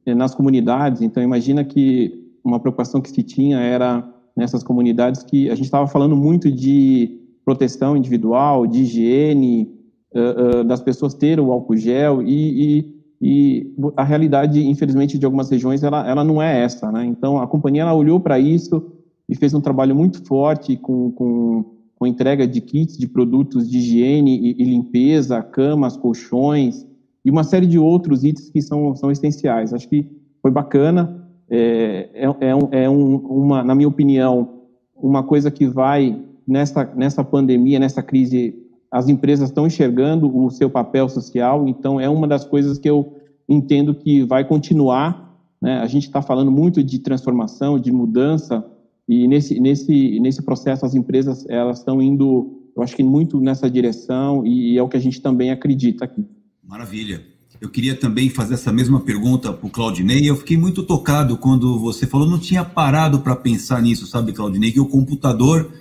nas 0.05 0.35
comunidades. 0.35 1.01
Então, 1.01 1.21
imagina 1.21 1.63
que 1.63 2.29
uma 2.43 2.59
preocupação 2.59 3.01
que 3.01 3.09
se 3.09 3.23
tinha 3.23 3.59
era 3.59 4.07
nessas 4.35 4.63
comunidades 4.63 5.23
que 5.23 5.49
a 5.49 5.55
gente 5.55 5.65
estava 5.65 5.87
falando 5.87 6.15
muito 6.15 6.51
de 6.51 7.19
proteção 7.43 7.97
individual, 7.97 8.65
de 8.65 8.81
higiene, 8.81 9.69
uh, 10.13 10.59
uh, 10.59 10.63
das 10.63 10.81
pessoas 10.81 11.13
terem 11.13 11.43
o 11.43 11.51
álcool 11.51 11.75
gel 11.75 12.21
e, 12.21 12.79
e, 12.79 12.95
e, 13.21 13.73
a 13.97 14.03
realidade, 14.03 14.65
infelizmente, 14.65 15.17
de 15.17 15.25
algumas 15.25 15.49
regiões, 15.49 15.83
ela, 15.83 16.07
ela 16.07 16.23
não 16.23 16.41
é 16.41 16.61
essa, 16.61 16.91
né? 16.91 17.05
Então, 17.05 17.39
a 17.39 17.47
companhia 17.47 17.81
ela 17.81 17.93
olhou 17.93 18.19
para 18.19 18.39
isso 18.39 18.91
e 19.27 19.35
fez 19.35 19.53
um 19.53 19.61
trabalho 19.61 19.95
muito 19.95 20.23
forte 20.25 20.77
com, 20.77 21.11
com, 21.11 21.65
com 21.97 22.07
entrega 22.07 22.47
de 22.47 22.61
kits 22.61 22.97
de 22.97 23.07
produtos 23.07 23.69
de 23.69 23.77
higiene 23.79 24.37
e, 24.37 24.61
e 24.61 24.63
limpeza, 24.63 25.41
camas, 25.41 25.97
colchões, 25.97 26.85
e 27.23 27.29
uma 27.29 27.43
série 27.43 27.65
de 27.65 27.77
outros 27.77 28.23
itens 28.23 28.49
que 28.49 28.61
são, 28.61 28.95
são 28.95 29.11
essenciais. 29.11 29.73
Acho 29.73 29.87
que 29.87 30.09
foi 30.41 30.51
bacana, 30.51 31.27
é, 31.49 32.09
é, 32.13 32.25
é, 32.25 32.83
é 32.83 32.89
um, 32.89 33.15
uma, 33.15 33.63
na 33.63 33.75
minha 33.75 33.87
opinião, 33.87 34.59
uma 34.95 35.23
coisa 35.23 35.49
que 35.49 35.65
vai, 35.65 36.21
nessa, 36.47 36.85
nessa 36.95 37.23
pandemia, 37.23 37.79
nessa 37.79 38.03
crise, 38.03 38.55
as 38.91 39.07
empresas 39.07 39.49
estão 39.49 39.67
enxergando 39.67 40.35
o 40.35 40.49
seu 40.49 40.69
papel 40.69 41.09
social, 41.09 41.67
então 41.67 41.99
é 41.99 42.09
uma 42.09 42.27
das 42.27 42.45
coisas 42.45 42.77
que 42.77 42.89
eu 42.89 43.15
entendo 43.47 43.95
que 43.95 44.23
vai 44.23 44.45
continuar. 44.45 45.37
Né? 45.61 45.79
A 45.79 45.87
gente 45.87 46.03
está 46.03 46.21
falando 46.21 46.51
muito 46.51 46.83
de 46.83 46.99
transformação, 46.99 47.79
de 47.79 47.91
mudança, 47.91 48.65
e 49.07 49.27
nesse, 49.27 49.59
nesse, 49.59 50.19
nesse 50.19 50.43
processo 50.43 50.85
as 50.85 50.93
empresas 50.93 51.47
elas 51.49 51.79
estão 51.79 52.01
indo, 52.01 52.61
eu 52.75 52.83
acho 52.83 52.95
que 52.95 53.03
muito 53.03 53.39
nessa 53.41 53.69
direção, 53.69 54.45
e 54.45 54.77
é 54.77 54.83
o 54.83 54.87
que 54.87 54.97
a 54.97 55.01
gente 55.01 55.21
também 55.21 55.49
acredita 55.49 56.05
aqui. 56.05 56.23
Maravilha. 56.69 57.25
Eu 57.59 57.67
queria 57.67 57.95
também 57.95 58.29
fazer 58.29 58.53
essa 58.53 58.71
mesma 58.71 58.99
pergunta 58.99 59.51
para 59.51 59.65
o 59.65 59.71
Claudinei. 59.71 60.29
Eu 60.29 60.37
fiquei 60.37 60.55
muito 60.55 60.83
tocado 60.83 61.35
quando 61.35 61.79
você 61.79 62.05
falou, 62.05 62.29
não 62.29 62.37
tinha 62.37 62.63
parado 62.63 63.21
para 63.21 63.35
pensar 63.35 63.81
nisso, 63.81 64.05
sabe, 64.05 64.33
Claudinei, 64.33 64.71
que 64.71 64.79
o 64.79 64.85
computador 64.85 65.71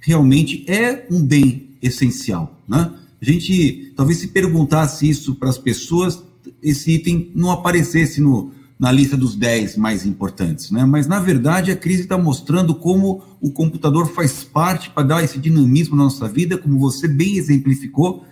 realmente 0.00 0.64
é 0.66 1.06
um 1.10 1.22
bem 1.22 1.76
essencial. 1.82 2.58
Né? 2.66 2.90
A 3.20 3.24
gente 3.26 3.92
talvez 3.94 4.20
se 4.20 4.28
perguntasse 4.28 5.06
isso 5.06 5.34
para 5.34 5.50
as 5.50 5.58
pessoas, 5.58 6.24
esse 6.62 6.92
item 6.92 7.30
não 7.34 7.50
aparecesse 7.50 8.18
no, 8.18 8.50
na 8.80 8.90
lista 8.90 9.18
dos 9.18 9.36
10 9.36 9.76
mais 9.76 10.06
importantes. 10.06 10.70
Né? 10.70 10.82
Mas, 10.86 11.06
na 11.06 11.20
verdade, 11.20 11.70
a 11.70 11.76
crise 11.76 12.04
está 12.04 12.16
mostrando 12.16 12.74
como 12.74 13.22
o 13.38 13.50
computador 13.50 14.10
faz 14.14 14.44
parte 14.44 14.88
para 14.88 15.06
dar 15.06 15.22
esse 15.22 15.38
dinamismo 15.38 15.94
na 15.94 16.04
nossa 16.04 16.26
vida, 16.26 16.56
como 16.56 16.78
você 16.78 17.06
bem 17.06 17.36
exemplificou 17.36 18.24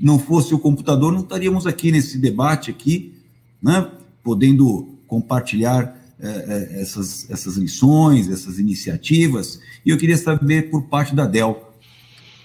não 0.00 0.18
fosse 0.18 0.54
o 0.54 0.58
computador, 0.58 1.12
não 1.12 1.20
estaríamos 1.20 1.66
aqui 1.66 1.92
nesse 1.92 2.18
debate 2.18 2.70
aqui, 2.70 3.14
né, 3.62 3.90
podendo 4.22 4.98
compartilhar 5.06 5.96
é, 6.20 6.28
é, 6.28 6.80
essas, 6.80 7.28
essas 7.30 7.56
lições, 7.56 8.30
essas 8.30 8.58
iniciativas. 8.58 9.60
E 9.84 9.90
eu 9.90 9.98
queria 9.98 10.16
saber 10.16 10.70
por 10.70 10.84
parte 10.84 11.14
da 11.14 11.26
Dell, 11.26 11.70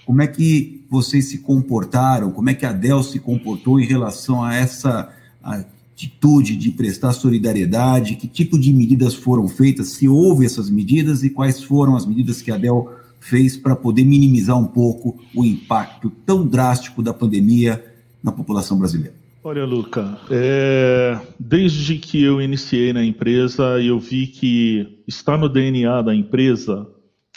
como 0.04 0.22
é 0.22 0.26
que 0.26 0.84
vocês 0.90 1.26
se 1.26 1.38
comportaram, 1.38 2.32
como 2.32 2.50
é 2.50 2.54
que 2.54 2.66
a 2.66 2.72
Dell 2.72 3.02
se 3.02 3.18
comportou 3.20 3.78
em 3.78 3.86
relação 3.86 4.42
a 4.42 4.54
essa 4.54 5.12
atitude 5.42 6.56
de 6.56 6.70
prestar 6.72 7.12
solidariedade, 7.12 8.16
que 8.16 8.26
tipo 8.26 8.58
de 8.58 8.72
medidas 8.72 9.14
foram 9.14 9.46
feitas, 9.46 9.88
se 9.88 10.08
houve 10.08 10.46
essas 10.46 10.68
medidas 10.68 11.22
e 11.22 11.30
quais 11.30 11.62
foram 11.62 11.94
as 11.94 12.06
medidas 12.06 12.42
que 12.42 12.50
a 12.50 12.56
Dell 12.56 12.90
fez 13.20 13.56
para 13.56 13.76
poder 13.76 14.04
minimizar 14.04 14.58
um 14.58 14.66
pouco 14.66 15.20
o 15.34 15.44
impacto 15.44 16.10
tão 16.24 16.46
drástico 16.46 17.02
da 17.02 17.12
pandemia 17.12 17.84
na 18.22 18.32
população 18.32 18.78
brasileira? 18.78 19.14
Olha, 19.42 19.64
Luca, 19.64 20.18
é, 20.30 21.18
desde 21.38 21.96
que 21.96 22.22
eu 22.22 22.42
iniciei 22.42 22.92
na 22.92 23.02
empresa, 23.02 23.80
eu 23.80 23.98
vi 23.98 24.26
que 24.26 25.02
está 25.06 25.36
no 25.36 25.48
DNA 25.48 26.02
da 26.02 26.14
empresa 26.14 26.86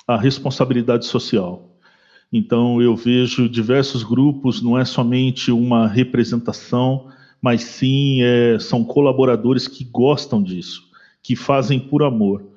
a 0.05 0.17
responsabilidade 0.17 1.05
social. 1.05 1.69
Então, 2.31 2.81
eu 2.81 2.95
vejo 2.95 3.47
diversos 3.47 4.03
grupos, 4.03 4.61
não 4.61 4.77
é 4.77 4.84
somente 4.84 5.51
uma 5.51 5.88
representação, 5.88 7.07
mas 7.41 7.63
sim 7.63 8.21
é, 8.21 8.57
são 8.59 8.84
colaboradores 8.84 9.67
que 9.67 9.84
gostam 9.84 10.41
disso, 10.41 10.81
que 11.21 11.36
fazem 11.36 11.79
por 11.79 12.03
amor. 12.03 12.53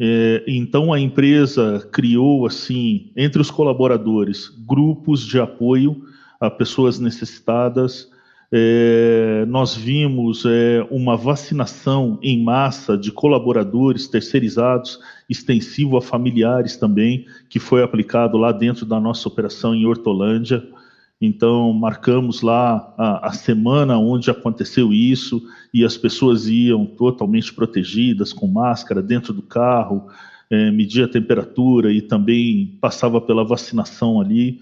É, 0.00 0.44
então 0.46 0.92
a 0.92 1.00
empresa 1.00 1.88
criou 1.90 2.46
assim 2.46 3.10
entre 3.16 3.42
os 3.42 3.50
colaboradores 3.50 4.48
grupos 4.64 5.26
de 5.26 5.40
apoio 5.40 6.04
a 6.40 6.48
pessoas 6.48 7.00
necessitadas. 7.00 8.08
É, 8.50 9.44
nós 9.46 9.74
vimos 9.74 10.44
é, 10.46 10.86
uma 10.90 11.16
vacinação 11.16 12.18
em 12.22 12.42
massa 12.42 12.96
de 12.96 13.12
colaboradores 13.12 14.08
terceirizados, 14.08 14.98
extensivo 15.28 15.96
a 15.98 16.02
familiares 16.02 16.76
também, 16.76 17.26
que 17.48 17.58
foi 17.58 17.82
aplicado 17.82 18.38
lá 18.38 18.52
dentro 18.52 18.86
da 18.86 18.98
nossa 18.98 19.28
operação 19.28 19.74
em 19.74 19.84
Hortolândia. 19.84 20.66
Então, 21.20 21.72
marcamos 21.72 22.42
lá 22.42 22.94
a, 22.96 23.28
a, 23.28 23.32
semana 23.32 23.98
onde 23.98 24.30
aconteceu 24.30 24.92
isso 24.92 25.42
e 25.74 25.84
as 25.84 25.96
pessoas 25.96 26.46
iam 26.46 26.86
totalmente 26.86 27.52
protegidas, 27.52 28.32
com 28.32 28.46
máscara 28.46 29.02
dentro 29.02 29.32
do 29.32 29.42
carro, 29.42 30.06
é, 30.48 30.70
media 30.70 31.06
a 31.06 31.08
temperatura 31.08 31.92
e 31.92 32.00
também 32.00 32.78
passava 32.80 33.20
pela 33.20 33.44
vacinação 33.44 34.20
ali. 34.20 34.60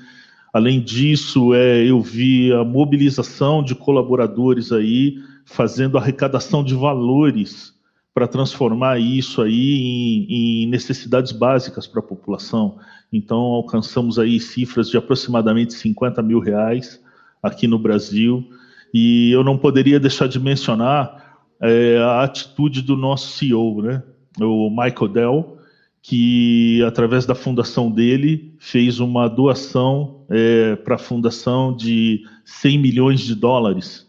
Além 0.52 0.80
disso, 0.80 1.52
é, 1.52 1.84
eu 1.84 2.00
vi 2.00 2.50
a 2.50 2.64
mobilização 2.64 3.62
de 3.62 3.74
colaboradores 3.74 4.72
aí 4.72 5.18
fazendo 5.44 5.98
arrecadação 5.98 6.64
de 6.64 6.74
valores 6.74 7.74
para 8.14 8.26
transformar 8.26 8.98
isso 8.98 9.42
aí 9.42 9.74
em, 9.74 10.62
em 10.64 10.66
necessidades 10.68 11.32
básicas 11.32 11.86
para 11.86 12.00
a 12.00 12.02
população. 12.02 12.78
Então, 13.12 13.38
alcançamos 13.38 14.18
aí 14.18 14.40
cifras 14.40 14.90
de 14.90 14.96
aproximadamente 14.96 15.74
50 15.74 16.22
mil 16.22 16.40
reais 16.40 17.02
aqui 17.42 17.66
no 17.66 17.78
Brasil. 17.78 18.44
E 18.92 19.30
eu 19.30 19.44
não 19.44 19.57
poderia 19.57 20.00
deixar 20.00 20.28
de 20.28 20.40
mencionar 20.40 21.38
é, 21.61 21.98
a 21.98 22.22
atitude 22.22 22.82
do 22.82 22.96
nosso 22.96 23.36
CEO, 23.36 23.82
né? 23.82 24.02
o 24.40 24.68
Michael 24.68 25.09
Dell, 25.09 25.59
que, 26.02 26.82
através 26.86 27.24
da 27.26 27.34
fundação 27.34 27.90
dele, 27.90 28.54
fez 28.59 29.00
uma 29.00 29.28
doação 29.28 30.24
é, 30.28 30.76
para 30.76 30.96
a 30.96 30.98
fundação 30.98 31.74
de 31.74 32.22
100 32.44 32.78
milhões 32.78 33.20
de 33.20 33.34
dólares 33.34 34.07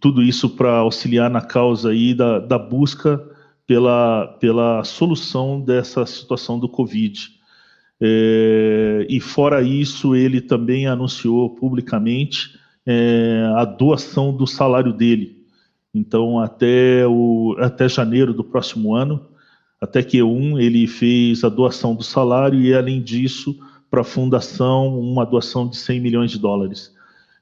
tudo 0.00 0.22
isso 0.22 0.50
para 0.50 0.78
auxiliar 0.78 1.30
na 1.30 1.40
causa 1.40 1.90
aí 1.90 2.14
da, 2.14 2.38
da 2.38 2.58
busca 2.58 3.20
pela, 3.66 4.26
pela 4.40 4.84
solução 4.84 5.60
dessa 5.60 6.06
situação 6.06 6.58
do 6.58 6.68
Covid. 6.68 7.37
É, 8.00 9.06
e 9.08 9.20
fora 9.20 9.62
isso, 9.62 10.14
ele 10.14 10.40
também 10.40 10.86
anunciou 10.86 11.50
publicamente 11.50 12.58
é, 12.86 13.52
a 13.56 13.64
doação 13.64 14.34
do 14.34 14.46
salário 14.46 14.92
dele. 14.92 15.38
Então, 15.94 16.38
até, 16.38 17.06
o, 17.06 17.56
até 17.58 17.88
janeiro 17.88 18.32
do 18.32 18.44
próximo 18.44 18.94
ano, 18.94 19.26
até 19.80 20.02
Q1, 20.02 20.60
ele 20.60 20.86
fez 20.86 21.44
a 21.44 21.48
doação 21.48 21.94
do 21.94 22.02
salário 22.02 22.60
e, 22.60 22.74
além 22.74 23.02
disso, 23.02 23.58
para 23.90 24.02
a 24.02 24.04
fundação, 24.04 24.98
uma 24.98 25.24
doação 25.24 25.68
de 25.68 25.76
100 25.76 26.00
milhões 26.00 26.30
de 26.30 26.38
dólares. 26.38 26.94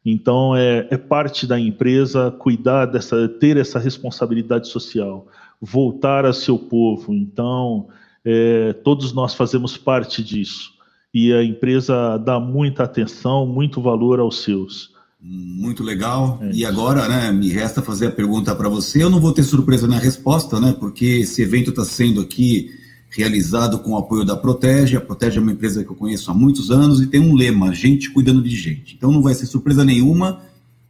Então, 0.04 0.54
é, 0.54 0.86
é, 0.90 0.96
parte 0.96 1.46
da 1.46 1.59
empresa 1.59 2.30
cuidar 2.30 2.86
dessa, 2.86 3.28
ter 3.28 3.57
essa 3.57 3.78
responsabilidade 3.78 4.68
social, 4.68 5.26
voltar 5.61 6.24
a 6.24 6.32
seu 6.32 6.59
povo. 6.59 7.12
Então, 7.12 7.88
é, 8.27 8.72
todos 8.72 9.12
nós 9.12 9.35
fazemos 9.35 9.77
parte 9.77 10.22
disso. 10.22 10.72
E 11.14 11.33
a 11.33 11.45
empresa 11.45 12.18
dá 12.18 12.41
muita 12.41 12.83
atenção, 12.83 13.47
muito 13.47 13.81
valor 13.81 14.18
aos 14.18 14.43
seus. 14.43 14.91
Muito 15.20 15.85
legal. 15.85 16.41
É. 16.43 16.51
E 16.53 16.66
agora, 16.66 17.09
né, 17.09 17.31
me 17.31 17.49
resta 17.49 17.81
fazer 17.81 18.09
a 18.09 18.11
pergunta 18.11 18.55
para 18.55 18.68
você. 18.68 19.03
Eu 19.03 19.09
não 19.09 19.20
vou 19.20 19.33
ter 19.33 19.45
surpresa 19.45 19.87
na 19.87 19.97
resposta, 19.97 20.61
né, 20.61 20.77
porque 20.79 21.05
esse 21.05 21.41
evento 21.41 21.70
está 21.70 21.85
sendo 21.85 22.20
aqui 22.20 22.68
realizado 23.09 23.79
com 23.79 23.93
o 23.93 23.97
apoio 23.97 24.24
da 24.24 24.37
Protege. 24.37 24.97
A 24.97 25.01
Protege 25.01 25.39
é 25.39 25.41
uma 25.41 25.53
empresa 25.53 25.85
que 25.85 25.91
eu 25.91 25.97
conheço 25.97 26.31
há 26.31 26.35
muitos 26.35 26.70
anos 26.70 27.01
e 27.01 27.07
tem 27.07 27.20
um 27.20 27.35
lema: 27.35 27.72
gente 27.72 28.11
cuidando 28.11 28.43
de 28.43 28.55
gente. 28.55 28.97
Então 28.97 29.12
não 29.12 29.22
vai 29.22 29.35
ser 29.35 29.47
surpresa 29.47 29.85
nenhuma 29.85 30.43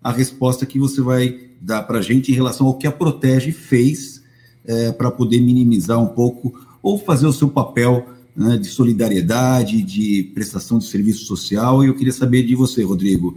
a 0.02 0.10
resposta 0.10 0.64
que 0.64 0.78
você 0.78 1.02
vai 1.02 1.38
dar 1.60 1.82
para 1.82 1.98
a 1.98 2.02
gente 2.02 2.32
em 2.32 2.34
relação 2.34 2.66
ao 2.66 2.78
que 2.78 2.86
a 2.86 2.92
Protege 2.92 3.52
fez 3.52 4.22
é, 4.64 4.90
para 4.90 5.10
poder 5.10 5.40
minimizar 5.40 6.00
um 6.00 6.08
pouco 6.08 6.65
ou 6.86 6.96
fazer 6.96 7.26
o 7.26 7.32
seu 7.32 7.48
papel 7.48 8.06
né, 8.36 8.56
de 8.56 8.68
solidariedade, 8.68 9.82
de 9.82 10.30
prestação 10.32 10.78
de 10.78 10.84
serviço 10.84 11.24
social. 11.24 11.82
E 11.82 11.88
eu 11.88 11.94
queria 11.96 12.12
saber 12.12 12.44
de 12.44 12.54
você, 12.54 12.84
Rodrigo. 12.84 13.36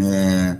É, 0.00 0.56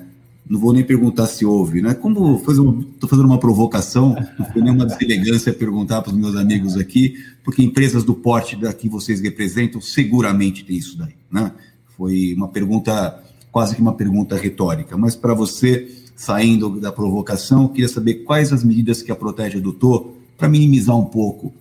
não 0.49 0.61
vou 0.61 0.73
nem 0.73 0.85
perguntar 0.85 1.27
se 1.27 1.45
houve, 1.45 1.83
né? 1.83 1.95
Como 1.95 2.37
estou 2.37 3.09
fazendo 3.09 3.27
uma 3.27 3.41
provocação, 3.41 4.15
não 4.39 4.47
foi 4.53 4.63
nenhuma 4.63 4.87
deselegância 4.87 5.53
perguntar 5.53 6.01
para 6.01 6.13
os 6.13 6.17
meus 6.17 6.37
amigos 6.37 6.77
aqui, 6.77 7.17
porque 7.43 7.61
empresas 7.61 8.05
do 8.05 8.15
porte 8.15 8.55
da 8.55 8.73
que 8.73 8.89
vocês 8.89 9.21
representam 9.21 9.81
seguramente 9.81 10.65
tem 10.65 10.77
isso 10.77 10.97
daí, 10.97 11.17
né? 11.29 11.51
Foi 11.97 12.35
uma 12.35 12.47
pergunta, 12.47 13.21
quase 13.51 13.75
que 13.75 13.83
uma 13.83 13.95
pergunta 13.95 14.37
retórica, 14.37 14.97
mas 14.97 15.17
para 15.17 15.35
você, 15.35 15.89
saindo 16.15 16.79
da 16.79 16.93
provocação, 16.93 17.67
queria 17.67 17.89
saber 17.89 18.23
quais 18.23 18.53
as 18.53 18.63
medidas 18.63 19.03
que 19.03 19.11
a 19.11 19.17
Protege 19.17 19.59
adotou 19.59 20.17
para 20.37 20.49
minimizar 20.49 20.97
um 20.97 21.07
pouco 21.07 21.53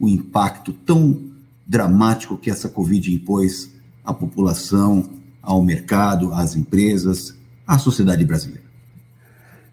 o 0.00 0.08
impacto 0.08 0.72
tão 0.72 1.30
dramático 1.66 2.36
que 2.36 2.50
essa 2.50 2.68
Covid 2.68 3.14
impôs 3.14 3.72
à 4.04 4.14
população, 4.14 5.08
ao 5.42 5.62
mercado, 5.62 6.32
às 6.32 6.56
empresas, 6.56 7.38
à 7.66 7.78
sociedade 7.78 8.24
brasileira. 8.24 8.64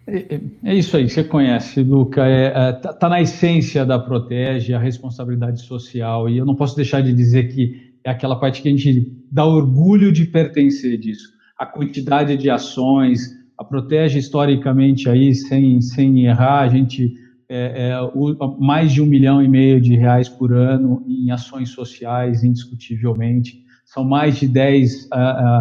É, 0.06 0.34
é, 0.34 0.40
é 0.64 0.74
isso 0.74 0.96
aí, 0.96 1.08
você 1.08 1.24
conhece, 1.24 1.82
Luca. 1.82 2.22
Está 2.22 2.60
é, 2.60 2.68
é 2.68 2.72
tá, 2.72 2.92
tá 2.92 3.08
na 3.08 3.20
essência 3.20 3.84
da 3.84 3.98
Protege, 3.98 4.72
a 4.74 4.78
responsabilidade 4.78 5.62
social. 5.62 6.28
E 6.28 6.38
eu 6.38 6.46
não 6.46 6.54
posso 6.54 6.76
deixar 6.76 7.02
de 7.02 7.12
dizer 7.12 7.52
que 7.52 7.92
é 8.04 8.10
aquela 8.10 8.36
parte 8.36 8.62
que 8.62 8.68
a 8.68 8.70
gente 8.70 9.12
dá 9.30 9.44
orgulho 9.44 10.12
de 10.12 10.24
pertencer 10.24 10.98
disso. 10.98 11.28
A 11.58 11.66
quantidade 11.66 12.36
de 12.36 12.48
ações, 12.48 13.36
a 13.58 13.64
Protege 13.64 14.18
historicamente 14.18 15.10
aí, 15.10 15.34
sem, 15.34 15.80
sem 15.80 16.24
errar, 16.24 16.60
a 16.60 16.68
gente 16.68 17.14
é, 17.48 17.90
é, 17.90 18.00
o, 18.00 18.36
mais 18.58 18.92
de 18.92 19.00
um 19.00 19.06
milhão 19.06 19.42
e 19.42 19.48
meio 19.48 19.80
de 19.80 19.96
reais 19.96 20.28
por 20.28 20.52
ano 20.52 21.04
em 21.08 21.30
ações 21.30 21.70
sociais, 21.70 22.44
indiscutivelmente. 22.44 23.64
São 23.86 24.04
mais 24.04 24.38
de 24.38 24.46
10 24.46 25.04
uh, 25.06 25.08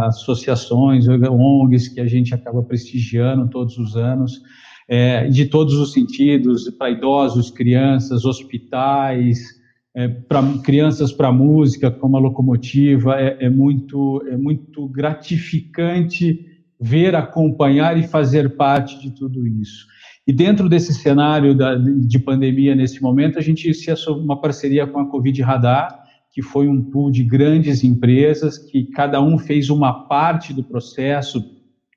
associações, 0.07 1.07
ONGs, 1.07 1.87
que 1.87 2.01
a 2.01 2.05
gente 2.05 2.33
acaba 2.33 2.61
prestigiando 2.61 3.49
todos 3.49 3.77
os 3.77 3.95
anos, 3.95 4.41
é, 4.87 5.29
de 5.29 5.45
todos 5.45 5.75
os 5.75 5.93
sentidos, 5.93 6.69
para 6.77 6.89
idosos, 6.89 7.49
crianças, 7.49 8.25
hospitais, 8.25 9.39
é, 9.97 10.07
para 10.07 10.43
crianças 10.59 11.11
para 11.11 11.31
música, 11.31 11.89
como 11.89 12.17
a 12.17 12.19
locomotiva, 12.19 13.19
é, 13.19 13.45
é, 13.45 13.49
muito, 13.49 14.23
é 14.27 14.37
muito 14.37 14.87
gratificante 14.89 16.45
ver, 16.79 17.15
acompanhar 17.15 17.97
e 17.97 18.03
fazer 18.03 18.55
parte 18.55 19.01
de 19.01 19.09
tudo 19.09 19.47
isso. 19.47 19.87
E 20.27 20.33
dentro 20.33 20.67
desse 20.67 20.93
cenário 20.93 21.55
da, 21.55 21.75
de 21.75 22.19
pandemia 22.19 22.75
nesse 22.75 23.01
momento, 23.01 23.39
a 23.39 23.41
gente 23.41 23.73
se 23.73 23.89
uma 24.09 24.41
parceria 24.41 24.85
com 24.85 24.99
a 24.99 25.09
Covid 25.09 25.41
Radar, 25.41 26.03
que 26.33 26.41
foi 26.41 26.67
um 26.67 26.83
pool 26.83 27.09
de 27.09 27.23
grandes 27.23 27.81
empresas 27.81 28.57
que 28.57 28.87
cada 28.91 29.21
um 29.21 29.37
fez 29.37 29.69
uma 29.69 30.05
parte 30.05 30.53
do 30.53 30.61
processo 30.61 31.41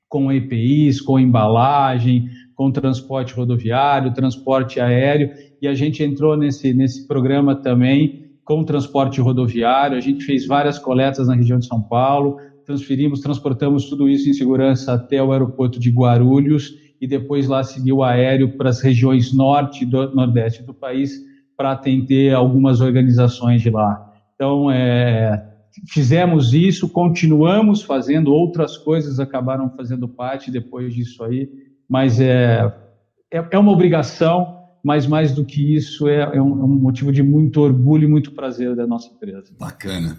com 0.08 0.30
EPIs, 0.30 1.00
com 1.00 1.18
embalagem, 1.18 2.28
com 2.54 2.70
transporte 2.70 3.34
rodoviário, 3.34 4.14
transporte 4.14 4.78
aéreo, 4.78 5.30
e 5.60 5.66
a 5.66 5.74
gente 5.74 6.02
entrou 6.02 6.36
nesse, 6.36 6.72
nesse 6.72 7.08
programa 7.08 7.56
também 7.56 8.30
com 8.44 8.64
transporte 8.64 9.20
rodoviário, 9.20 9.96
a 9.96 10.00
gente 10.00 10.24
fez 10.24 10.46
várias 10.46 10.78
coletas 10.78 11.26
na 11.28 11.34
região 11.34 11.58
de 11.58 11.66
São 11.66 11.80
Paulo, 11.80 12.36
transferimos, 12.64 13.20
transportamos 13.20 13.88
tudo 13.88 14.08
isso 14.08 14.28
em 14.28 14.32
segurança 14.32 14.92
até 14.92 15.22
o 15.22 15.32
aeroporto 15.32 15.80
de 15.80 15.90
Guarulhos 15.90 16.72
e 17.00 17.06
depois 17.06 17.48
lá 17.48 17.62
seguiu 17.62 18.02
aéreo 18.02 18.56
para 18.56 18.68
as 18.68 18.80
regiões 18.80 19.32
norte 19.32 19.84
e 19.84 19.86
nordeste 19.86 20.62
do 20.62 20.74
país 20.74 21.12
para 21.56 21.72
atender 21.72 22.34
algumas 22.34 22.80
organizações 22.80 23.62
de 23.62 23.70
lá. 23.70 24.12
Então, 24.34 24.70
é, 24.70 25.50
fizemos 25.88 26.52
isso, 26.52 26.88
continuamos 26.88 27.82
fazendo, 27.82 28.32
outras 28.32 28.76
coisas 28.76 29.18
acabaram 29.18 29.70
fazendo 29.76 30.08
parte 30.08 30.50
depois 30.50 30.94
disso 30.94 31.22
aí, 31.24 31.48
mas 31.88 32.20
é, 32.20 32.72
é, 33.30 33.44
é 33.50 33.58
uma 33.58 33.72
obrigação, 33.72 34.58
mas 34.82 35.06
mais 35.06 35.32
do 35.32 35.44
que 35.44 35.74
isso, 35.74 36.08
é, 36.08 36.20
é, 36.36 36.42
um, 36.42 36.60
é 36.60 36.64
um 36.64 36.68
motivo 36.68 37.12
de 37.12 37.22
muito 37.22 37.60
orgulho 37.60 38.04
e 38.04 38.10
muito 38.10 38.32
prazer 38.32 38.74
da 38.74 38.86
nossa 38.86 39.08
empresa. 39.08 39.52
Bacana. 39.58 40.18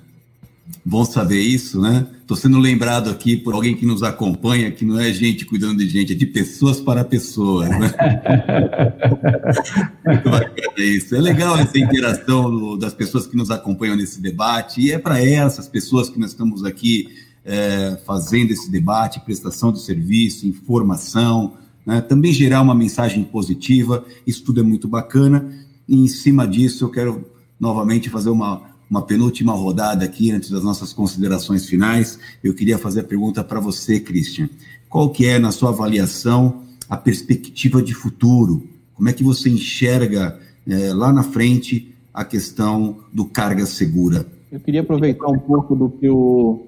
Bom 0.83 1.05
saber 1.05 1.39
isso, 1.39 1.81
né? 1.81 2.07
Estou 2.21 2.37
sendo 2.37 2.57
lembrado 2.57 3.09
aqui 3.09 3.35
por 3.35 3.53
alguém 3.53 3.75
que 3.75 3.85
nos 3.85 4.03
acompanha, 4.03 4.71
que 4.71 4.85
não 4.85 4.99
é 4.99 5.11
gente 5.11 5.45
cuidando 5.45 5.79
de 5.79 5.87
gente, 5.87 6.13
é 6.13 6.15
de 6.15 6.25
pessoas 6.25 6.79
para 6.79 7.03
pessoas, 7.03 7.69
né? 7.69 7.91
Muito 10.05 10.29
bacana 10.29 10.73
isso. 10.77 11.15
É 11.15 11.19
legal 11.19 11.57
essa 11.57 11.77
interação 11.77 12.77
das 12.77 12.93
pessoas 12.93 13.27
que 13.27 13.35
nos 13.35 13.51
acompanham 13.51 13.95
nesse 13.95 14.21
debate, 14.21 14.81
e 14.81 14.91
é 14.91 14.97
para 14.97 15.23
essas 15.23 15.67
pessoas 15.67 16.09
que 16.09 16.19
nós 16.19 16.31
estamos 16.31 16.63
aqui 16.63 17.09
é, 17.45 17.97
fazendo 18.05 18.51
esse 18.51 18.71
debate, 18.71 19.19
prestação 19.19 19.71
de 19.71 19.81
serviço, 19.81 20.47
informação, 20.47 21.53
né? 21.85 22.01
também 22.01 22.31
gerar 22.31 22.61
uma 22.61 22.75
mensagem 22.75 23.23
positiva, 23.23 24.05
isso 24.25 24.43
tudo 24.43 24.61
é 24.61 24.63
muito 24.63 24.87
bacana, 24.87 25.49
e 25.87 25.99
em 25.99 26.07
cima 26.07 26.47
disso 26.47 26.85
eu 26.85 26.89
quero 26.89 27.29
novamente 27.59 28.09
fazer 28.09 28.29
uma 28.29 28.70
uma 28.91 29.01
penúltima 29.01 29.53
rodada 29.53 30.03
aqui 30.03 30.31
antes 30.31 30.51
das 30.51 30.65
nossas 30.65 30.91
considerações 30.91 31.65
finais. 31.65 32.19
Eu 32.43 32.53
queria 32.53 32.77
fazer 32.77 32.99
a 32.99 33.03
pergunta 33.05 33.41
para 33.41 33.61
você, 33.61 34.01
Christian. 34.01 34.49
Qual 34.89 35.09
que 35.09 35.25
é, 35.25 35.39
na 35.39 35.53
sua 35.53 35.69
avaliação, 35.69 36.63
a 36.89 36.97
perspectiva 36.97 37.81
de 37.81 37.93
futuro? 37.93 38.67
Como 38.93 39.07
é 39.07 39.13
que 39.13 39.23
você 39.23 39.49
enxerga 39.49 40.37
é, 40.67 40.93
lá 40.93 41.13
na 41.13 41.23
frente 41.23 41.95
a 42.13 42.25
questão 42.25 42.97
do 43.13 43.23
carga 43.23 43.65
segura? 43.65 44.25
Eu 44.51 44.59
queria 44.59 44.81
aproveitar 44.81 45.29
um 45.29 45.39
pouco 45.39 45.73
do 45.73 45.89
que 45.89 46.09
o 46.09 46.67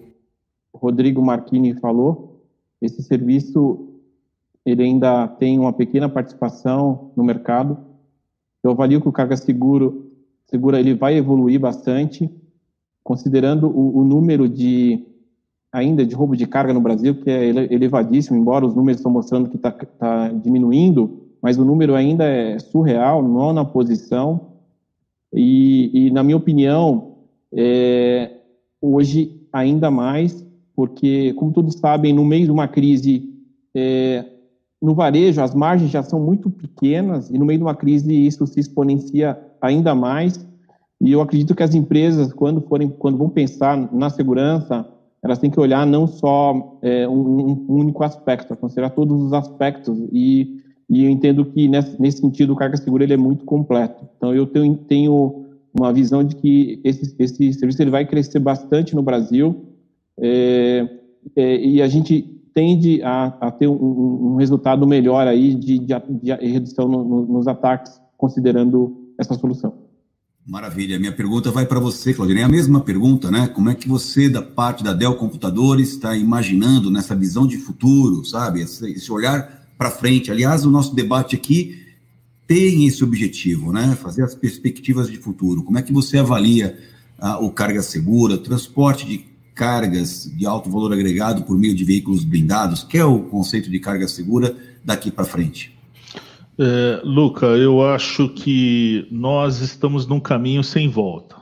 Rodrigo 0.73 1.21
Marchini 1.21 1.73
falou. 1.73 2.41
Esse 2.81 3.03
serviço 3.03 3.89
ele 4.65 4.81
ainda 4.81 5.27
tem 5.27 5.59
uma 5.59 5.73
pequena 5.73 6.07
participação 6.07 7.11
no 7.17 7.23
mercado. 7.25 7.77
Eu 8.63 8.71
avalio 8.71 9.01
que 9.01 9.09
o 9.09 9.11
carga 9.11 9.35
seguro 9.35 10.12
segura 10.45 10.79
ele 10.79 10.93
vai 10.93 11.15
evoluir 11.15 11.59
bastante, 11.59 12.29
considerando 13.03 13.67
o, 13.67 13.99
o 13.99 14.03
número 14.03 14.47
de 14.47 15.05
ainda 15.71 16.05
de 16.05 16.13
roubo 16.13 16.37
de 16.37 16.45
carga 16.45 16.71
no 16.71 16.79
Brasil, 16.79 17.15
que 17.15 17.29
é 17.29 17.47
elevadíssimo, 17.47 18.37
embora 18.37 18.65
os 18.65 18.75
números 18.75 18.99
estão 18.99 19.11
mostrando 19.11 19.49
que 19.49 19.55
está 19.55 19.71
tá 19.71 20.27
diminuindo, 20.29 21.23
mas 21.41 21.57
o 21.57 21.65
número 21.65 21.95
ainda 21.95 22.25
é 22.25 22.59
surreal, 22.59 23.23
nona 23.23 23.65
posição. 23.65 24.53
E, 25.33 26.07
e 26.07 26.11
na 26.11 26.21
minha 26.21 26.37
opinião, 26.37 27.15
é, 27.51 28.39
hoje 28.79 29.41
ainda 29.51 29.89
mais, 29.89 30.45
porque, 30.75 31.33
como 31.33 31.51
todos 31.51 31.75
sabem, 31.75 32.13
no 32.13 32.23
meio 32.23 32.45
de 32.45 32.51
uma 32.51 32.67
crise, 32.67 33.33
é, 33.73 34.25
no 34.83 34.93
varejo, 34.93 35.41
as 35.41 35.55
margens 35.55 35.89
já 35.89 36.03
são 36.03 36.19
muito 36.19 36.49
pequenas, 36.49 37.29
e 37.29 37.37
no 37.37 37.45
meio 37.45 37.59
de 37.59 37.63
uma 37.63 37.75
crise 37.75 38.13
isso 38.13 38.45
se 38.45 38.59
exponencia 38.59 39.39
ainda 39.61 39.95
mais. 39.95 40.45
E 41.01 41.11
eu 41.11 41.21
acredito 41.21 41.55
que 41.55 41.63
as 41.63 41.73
empresas, 41.73 42.31
quando 42.33 42.61
forem, 42.61 42.89
quando 42.89 43.17
vão 43.17 43.29
pensar 43.29 43.77
na 43.91 44.09
segurança, 44.09 44.85
elas 45.23 45.39
têm 45.39 45.49
que 45.49 45.59
olhar 45.59 45.87
não 45.87 46.05
só 46.05 46.77
é, 46.81 47.07
um, 47.07 47.39
um, 47.49 47.65
único 47.69 48.03
aspecto, 48.03 48.55
considerar 48.55 48.91
todos 48.91 49.19
os 49.21 49.33
aspectos. 49.33 49.97
E 50.11 50.61
e 50.89 51.05
eu 51.05 51.09
entendo 51.09 51.45
que 51.45 51.67
nesse, 51.67 51.99
nesse 51.99 52.17
sentido 52.19 52.53
o 52.53 52.55
carga 52.55 52.77
segura 52.77 53.03
ele 53.03 53.13
é 53.13 53.17
muito 53.17 53.45
completo. 53.45 54.07
Então 54.15 54.33
eu 54.33 54.45
tenho, 54.45 54.75
tenho 54.75 55.45
uma 55.73 55.91
visão 55.91 56.23
de 56.23 56.35
que 56.35 56.79
esse, 56.83 57.15
esse 57.17 57.53
serviço 57.53 57.81
ele 57.81 57.89
vai 57.89 58.05
crescer 58.05 58.39
bastante 58.39 58.95
no 58.95 59.01
Brasil 59.01 59.73
é, 60.19 60.87
é, 61.35 61.65
e 61.65 61.81
a 61.81 61.87
gente 61.87 62.42
tende 62.53 63.01
a, 63.01 63.25
a 63.41 63.51
ter 63.51 63.67
um, 63.67 64.33
um, 64.33 64.35
resultado 64.35 64.85
melhor 64.85 65.27
aí 65.27 65.55
de, 65.55 65.79
de, 65.79 65.93
de 66.21 66.33
redução 66.33 66.87
no, 66.87 67.03
no, 67.03 67.25
nos 67.25 67.47
ataques, 67.47 67.99
considerando 68.17 69.13
essa 69.17 69.33
solução. 69.33 69.73
Maravilha. 70.45 70.99
Minha 70.99 71.13
pergunta 71.13 71.51
vai 71.51 71.65
para 71.65 71.79
você, 71.79 72.13
Claudinei. 72.13 72.43
É 72.43 72.45
a 72.45 72.49
mesma 72.49 72.81
pergunta, 72.81 73.31
né? 73.31 73.47
Como 73.47 73.69
é 73.69 73.75
que 73.75 73.87
você, 73.87 74.29
da 74.29 74.41
parte 74.41 74.83
da 74.83 74.91
Dell 74.91 75.15
Computadores, 75.15 75.91
está 75.91 76.15
imaginando 76.17 76.91
nessa 76.91 77.15
visão 77.15 77.47
de 77.47 77.57
futuro, 77.57 78.25
sabe? 78.25 78.61
Esse 78.61 79.11
olhar 79.11 79.65
para 79.77 79.89
frente. 79.89 80.31
Aliás, 80.31 80.65
o 80.65 80.69
nosso 80.69 80.93
debate 80.93 81.35
aqui 81.35 81.81
tem 82.45 82.85
esse 82.85 83.03
objetivo, 83.03 83.71
né? 83.71 83.97
Fazer 84.01 84.23
as 84.23 84.35
perspectivas 84.35 85.09
de 85.09 85.17
futuro. 85.17 85.63
Como 85.63 85.77
é 85.77 85.81
que 85.81 85.93
você 85.93 86.17
avalia 86.17 86.77
ah, 87.17 87.39
o 87.39 87.49
carga 87.49 87.81
segura, 87.81 88.37
transporte 88.37 89.05
de 89.05 89.32
cargas 89.53 90.31
de 90.35 90.45
alto 90.45 90.69
valor 90.69 90.93
agregado 90.93 91.43
por 91.43 91.57
meio 91.57 91.75
de 91.75 91.83
veículos 91.83 92.23
blindados? 92.23 92.83
Que 92.83 92.97
é 92.97 93.05
o 93.05 93.19
conceito 93.23 93.69
de 93.69 93.79
carga 93.79 94.07
segura 94.07 94.55
daqui 94.83 95.11
para 95.11 95.25
frente? 95.25 95.73
É, 96.57 97.01
Luca, 97.03 97.47
eu 97.47 97.83
acho 97.83 98.29
que 98.29 99.07
nós 99.09 99.59
estamos 99.59 100.05
num 100.05 100.19
caminho 100.19 100.63
sem 100.63 100.89
volta. 100.89 101.35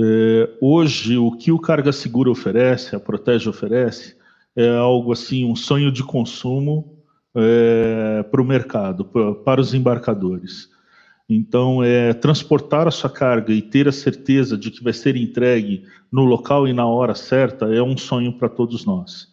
É, 0.00 0.50
hoje, 0.60 1.16
o 1.16 1.32
que 1.32 1.50
o 1.50 1.58
Carga 1.58 1.92
Segura 1.92 2.30
oferece, 2.30 2.94
a 2.94 3.00
Protege 3.00 3.48
oferece, 3.48 4.16
é 4.54 4.76
algo 4.76 5.12
assim, 5.12 5.44
um 5.44 5.56
sonho 5.56 5.90
de 5.90 6.04
consumo 6.04 6.98
é, 7.34 8.22
para 8.30 8.40
o 8.40 8.44
mercado, 8.44 9.04
pra, 9.04 9.34
para 9.34 9.60
os 9.60 9.74
embarcadores. 9.74 10.68
Então, 11.28 11.82
é, 11.82 12.14
transportar 12.14 12.88
a 12.88 12.90
sua 12.90 13.10
carga 13.10 13.52
e 13.52 13.60
ter 13.60 13.86
a 13.86 13.92
certeza 13.92 14.56
de 14.56 14.70
que 14.70 14.82
vai 14.82 14.94
ser 14.94 15.14
entregue 15.14 15.84
no 16.10 16.24
local 16.24 16.66
e 16.66 16.72
na 16.72 16.86
hora 16.86 17.14
certa 17.14 17.66
é 17.66 17.82
um 17.82 17.98
sonho 17.98 18.32
para 18.32 18.48
todos 18.48 18.86
nós. 18.86 19.28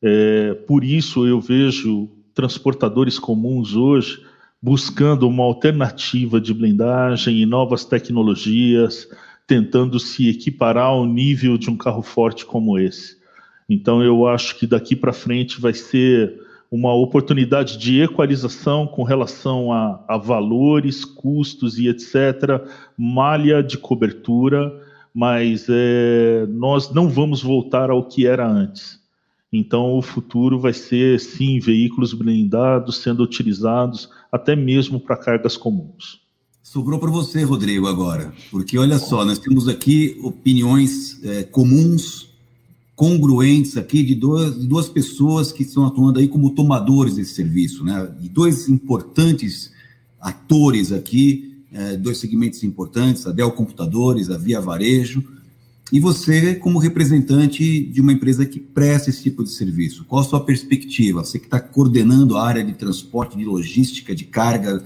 É, 0.00 0.54
por 0.66 0.82
isso, 0.82 1.26
eu 1.26 1.38
vejo 1.38 2.08
transportadores 2.34 3.18
comuns 3.18 3.74
hoje 3.74 4.24
buscando 4.62 5.28
uma 5.28 5.44
alternativa 5.44 6.40
de 6.40 6.54
blindagem 6.54 7.42
e 7.42 7.46
novas 7.46 7.84
tecnologias, 7.84 9.06
tentando 9.46 10.00
se 10.00 10.28
equiparar 10.30 10.86
ao 10.86 11.06
nível 11.06 11.58
de 11.58 11.68
um 11.68 11.76
carro 11.76 12.02
forte 12.02 12.46
como 12.46 12.78
esse. 12.78 13.16
Então, 13.68 14.02
eu 14.02 14.26
acho 14.26 14.58
que 14.58 14.66
daqui 14.66 14.96
para 14.96 15.12
frente 15.12 15.60
vai 15.60 15.74
ser 15.74 16.45
uma 16.70 16.92
oportunidade 16.94 17.78
de 17.78 18.00
equalização 18.00 18.86
com 18.86 19.02
relação 19.02 19.72
a, 19.72 20.04
a, 20.08 20.16
valores, 20.16 21.04
custos 21.04 21.78
e 21.78 21.88
etc., 21.88 22.60
malha 22.96 23.62
de 23.62 23.78
cobertura, 23.78 24.72
mas 25.14 25.66
é, 25.68 26.46
nós 26.48 26.92
não 26.92 27.08
vamos 27.08 27.42
voltar 27.42 27.90
ao 27.90 28.04
que 28.04 28.26
era 28.26 28.46
antes. 28.46 29.00
Então, 29.52 29.96
o 29.96 30.02
futuro 30.02 30.58
vai 30.58 30.72
ser, 30.72 31.20
sim, 31.20 31.58
veículos 31.60 32.12
blindados 32.12 32.98
sendo 32.98 33.22
utilizados 33.22 34.10
até 34.30 34.56
mesmo 34.56 35.00
para 35.00 35.16
cargas 35.16 35.56
comuns. 35.56 36.20
Sobrou 36.62 36.98
para 36.98 37.10
você, 37.10 37.44
Rodrigo, 37.44 37.86
agora, 37.86 38.34
porque 38.50 38.76
olha 38.76 38.98
só, 38.98 39.24
nós 39.24 39.38
temos 39.38 39.68
aqui 39.68 40.18
opiniões 40.20 41.22
é, 41.24 41.44
comuns, 41.44 42.25
congruentes 42.96 43.76
aqui 43.76 44.02
de 44.02 44.14
duas, 44.14 44.58
de 44.58 44.66
duas 44.66 44.88
pessoas 44.88 45.52
que 45.52 45.62
estão 45.62 45.86
atuando 45.86 46.18
aí 46.18 46.26
como 46.26 46.50
tomadores 46.50 47.16
desse 47.16 47.34
serviço, 47.34 47.84
né? 47.84 48.10
E 48.22 48.28
dois 48.28 48.70
importantes 48.70 49.70
atores 50.18 50.90
aqui, 50.90 51.62
é, 51.70 51.94
dois 51.96 52.16
segmentos 52.16 52.64
importantes, 52.64 53.26
a 53.26 53.32
Dell 53.32 53.52
Computadores, 53.52 54.30
a 54.30 54.38
Via 54.38 54.62
Varejo, 54.62 55.22
e 55.92 56.00
você, 56.00 56.56
como 56.56 56.80
representante 56.80 57.84
de 57.84 58.00
uma 58.00 58.12
empresa 58.12 58.44
que 58.44 58.58
presta 58.58 59.10
esse 59.10 59.22
tipo 59.22 59.44
de 59.44 59.50
serviço, 59.50 60.04
qual 60.04 60.22
a 60.22 60.24
sua 60.24 60.40
perspectiva? 60.40 61.24
Você 61.24 61.38
que 61.38 61.44
está 61.44 61.60
coordenando 61.60 62.36
a 62.36 62.44
área 62.44 62.64
de 62.64 62.72
transporte, 62.72 63.36
de 63.36 63.44
logística, 63.44 64.14
de 64.14 64.24
carga 64.24 64.82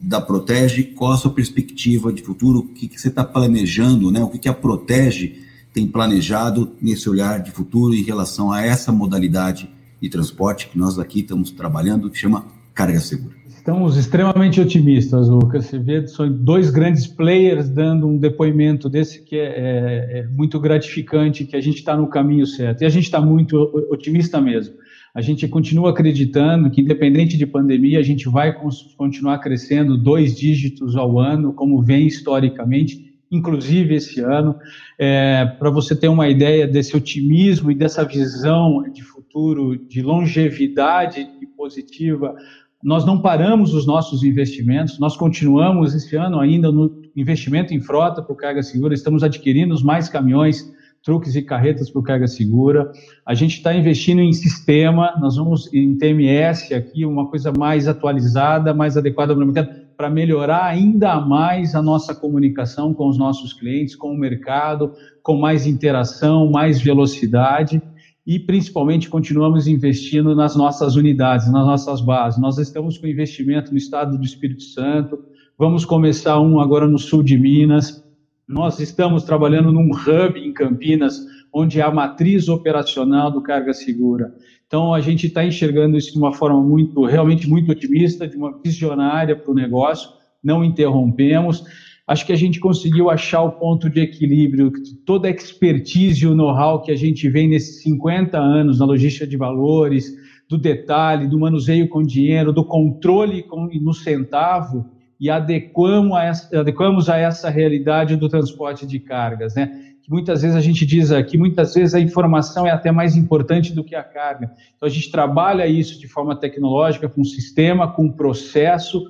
da 0.00 0.20
Protege, 0.20 0.84
qual 0.84 1.12
a 1.12 1.16
sua 1.16 1.32
perspectiva 1.32 2.12
de 2.12 2.22
futuro? 2.22 2.60
O 2.60 2.68
que, 2.68 2.86
que 2.86 3.00
você 3.00 3.08
está 3.08 3.24
planejando, 3.24 4.12
né? 4.12 4.22
o 4.22 4.28
que, 4.28 4.38
que 4.38 4.48
a 4.48 4.54
Protege 4.54 5.45
tem 5.76 5.86
planejado 5.86 6.72
nesse 6.80 7.06
olhar 7.06 7.42
de 7.42 7.50
futuro 7.50 7.94
em 7.94 8.02
relação 8.02 8.50
a 8.50 8.64
essa 8.64 8.90
modalidade 8.90 9.68
de 10.00 10.08
transporte 10.08 10.68
que 10.68 10.78
nós 10.78 10.98
aqui 10.98 11.20
estamos 11.20 11.50
trabalhando, 11.50 12.08
que 12.08 12.16
chama 12.16 12.46
carga 12.72 12.98
segura? 12.98 13.36
Estamos 13.46 13.94
extremamente 13.98 14.58
otimistas, 14.58 15.28
Lucas. 15.28 15.66
Você 15.66 15.78
vê, 15.78 16.06
são 16.06 16.32
dois 16.32 16.70
grandes 16.70 17.06
players 17.06 17.68
dando 17.68 18.06
um 18.06 18.16
depoimento 18.16 18.88
desse 18.88 19.22
que 19.22 19.36
é, 19.36 19.44
é, 19.48 20.18
é 20.20 20.26
muito 20.28 20.58
gratificante, 20.58 21.44
que 21.44 21.54
a 21.54 21.60
gente 21.60 21.76
está 21.76 21.94
no 21.94 22.06
caminho 22.06 22.46
certo. 22.46 22.80
E 22.80 22.86
a 22.86 22.88
gente 22.88 23.04
está 23.04 23.20
muito 23.20 23.58
otimista 23.90 24.40
mesmo. 24.40 24.76
A 25.14 25.20
gente 25.20 25.46
continua 25.46 25.90
acreditando 25.90 26.70
que, 26.70 26.80
independente 26.80 27.36
de 27.36 27.46
pandemia, 27.46 27.98
a 27.98 28.02
gente 28.02 28.30
vai 28.30 28.56
continuar 28.96 29.40
crescendo 29.40 29.98
dois 29.98 30.34
dígitos 30.34 30.96
ao 30.96 31.18
ano, 31.18 31.52
como 31.52 31.82
vem 31.82 32.06
historicamente, 32.06 33.05
inclusive 33.30 33.94
esse 33.94 34.20
ano. 34.20 34.56
É, 34.98 35.44
Para 35.58 35.70
você 35.70 35.94
ter 35.94 36.08
uma 36.08 36.28
ideia 36.28 36.66
desse 36.66 36.96
otimismo 36.96 37.70
e 37.70 37.74
dessa 37.74 38.04
visão 38.04 38.82
de 38.92 39.02
futuro, 39.02 39.76
de 39.76 40.02
longevidade 40.02 41.26
positiva, 41.56 42.34
nós 42.82 43.04
não 43.04 43.20
paramos 43.20 43.74
os 43.74 43.86
nossos 43.86 44.22
investimentos, 44.22 44.98
nós 44.98 45.16
continuamos 45.16 45.94
esse 45.94 46.14
ano 46.14 46.38
ainda 46.38 46.70
no 46.70 47.02
investimento 47.16 47.74
em 47.74 47.80
frota 47.80 48.22
para 48.22 48.32
o 48.32 48.36
carga 48.36 48.62
segura, 48.62 48.94
estamos 48.94 49.22
adquirindo 49.22 49.74
mais 49.82 50.08
caminhões, 50.08 50.72
truques 51.02 51.34
e 51.34 51.42
carretas 51.42 51.88
para 51.88 52.00
o 52.00 52.02
carga 52.02 52.26
segura. 52.26 52.90
A 53.24 53.32
gente 53.34 53.56
está 53.56 53.74
investindo 53.74 54.20
em 54.20 54.32
sistema, 54.32 55.14
nós 55.20 55.36
vamos 55.36 55.72
em 55.72 55.96
TMS 55.96 56.74
aqui, 56.74 57.06
uma 57.06 57.28
coisa 57.28 57.52
mais 57.56 57.88
atualizada, 57.88 58.74
mais 58.74 58.96
adequada 58.96 59.34
para 59.34 59.42
o 59.42 59.46
mercado, 59.46 59.85
para 59.96 60.10
melhorar 60.10 60.64
ainda 60.64 61.20
mais 61.20 61.74
a 61.74 61.82
nossa 61.82 62.14
comunicação 62.14 62.92
com 62.92 63.08
os 63.08 63.16
nossos 63.16 63.52
clientes, 63.52 63.96
com 63.96 64.12
o 64.12 64.18
mercado, 64.18 64.92
com 65.22 65.36
mais 65.36 65.66
interação, 65.66 66.50
mais 66.50 66.80
velocidade 66.80 67.80
e 68.26 68.40
principalmente 68.40 69.08
continuamos 69.08 69.68
investindo 69.68 70.34
nas 70.34 70.56
nossas 70.56 70.96
unidades, 70.96 71.50
nas 71.50 71.64
nossas 71.64 72.00
bases. 72.00 72.40
Nós 72.40 72.58
estamos 72.58 72.98
com 72.98 73.06
investimento 73.06 73.70
no 73.70 73.78
estado 73.78 74.18
do 74.18 74.24
Espírito 74.24 74.62
Santo, 74.62 75.18
vamos 75.56 75.84
começar 75.84 76.40
um 76.40 76.60
agora 76.60 76.88
no 76.88 76.98
sul 76.98 77.22
de 77.22 77.38
Minas. 77.38 78.04
Nós 78.48 78.80
estamos 78.80 79.22
trabalhando 79.22 79.72
num 79.72 79.90
hub 79.90 80.38
em 80.38 80.52
Campinas, 80.52 81.20
onde 81.56 81.80
a 81.80 81.90
matriz 81.90 82.48
operacional 82.48 83.30
do 83.30 83.40
Carga 83.40 83.72
Segura. 83.72 84.34
Então, 84.66 84.92
a 84.92 85.00
gente 85.00 85.26
está 85.26 85.44
enxergando 85.44 85.96
isso 85.96 86.12
de 86.12 86.18
uma 86.18 86.32
forma 86.32 86.60
muito, 86.60 87.04
realmente 87.04 87.48
muito 87.48 87.70
otimista, 87.70 88.26
de 88.26 88.36
uma 88.36 88.60
visionária 88.62 89.34
para 89.36 89.50
o 89.50 89.54
negócio, 89.54 90.10
não 90.42 90.64
interrompemos 90.64 91.64
acho 92.06 92.24
que 92.24 92.32
a 92.32 92.36
gente 92.36 92.60
conseguiu 92.60 93.10
achar 93.10 93.42
o 93.42 93.52
ponto 93.52 93.90
de 93.90 94.00
equilíbrio, 94.00 94.72
toda 95.04 95.26
a 95.26 95.30
expertise 95.30 96.24
e 96.24 96.28
o 96.28 96.34
know-how 96.34 96.80
que 96.80 96.92
a 96.92 96.96
gente 96.96 97.28
vem 97.28 97.48
nesses 97.48 97.82
50 97.82 98.38
anos 98.38 98.78
na 98.78 98.86
logística 98.86 99.26
de 99.26 99.36
valores, 99.36 100.14
do 100.48 100.56
detalhe, 100.56 101.26
do 101.26 101.40
manuseio 101.40 101.88
com 101.88 102.02
dinheiro, 102.02 102.52
do 102.52 102.64
controle 102.64 103.42
com, 103.42 103.66
no 103.66 103.92
centavo, 103.92 104.86
e 105.18 105.30
adequamos 105.30 106.16
a, 106.16 106.24
essa, 106.24 106.60
adequamos 106.60 107.08
a 107.08 107.16
essa 107.16 107.50
realidade 107.50 108.16
do 108.16 108.28
transporte 108.28 108.86
de 108.86 108.98
cargas, 108.98 109.54
né? 109.54 109.82
Que 110.02 110.10
muitas 110.10 110.42
vezes 110.42 110.56
a 110.56 110.60
gente 110.60 110.86
diz 110.86 111.10
aqui, 111.10 111.36
muitas 111.36 111.74
vezes 111.74 111.94
a 111.94 112.00
informação 112.00 112.66
é 112.66 112.70
até 112.70 112.92
mais 112.92 113.16
importante 113.16 113.74
do 113.74 113.82
que 113.82 113.94
a 113.94 114.04
carga. 114.04 114.52
Então 114.76 114.86
a 114.86 114.90
gente 114.90 115.10
trabalha 115.10 115.66
isso 115.66 115.98
de 115.98 116.06
forma 116.06 116.36
tecnológica, 116.36 117.08
com 117.08 117.24
sistema, 117.24 117.90
com 117.90 118.12
processo, 118.12 119.02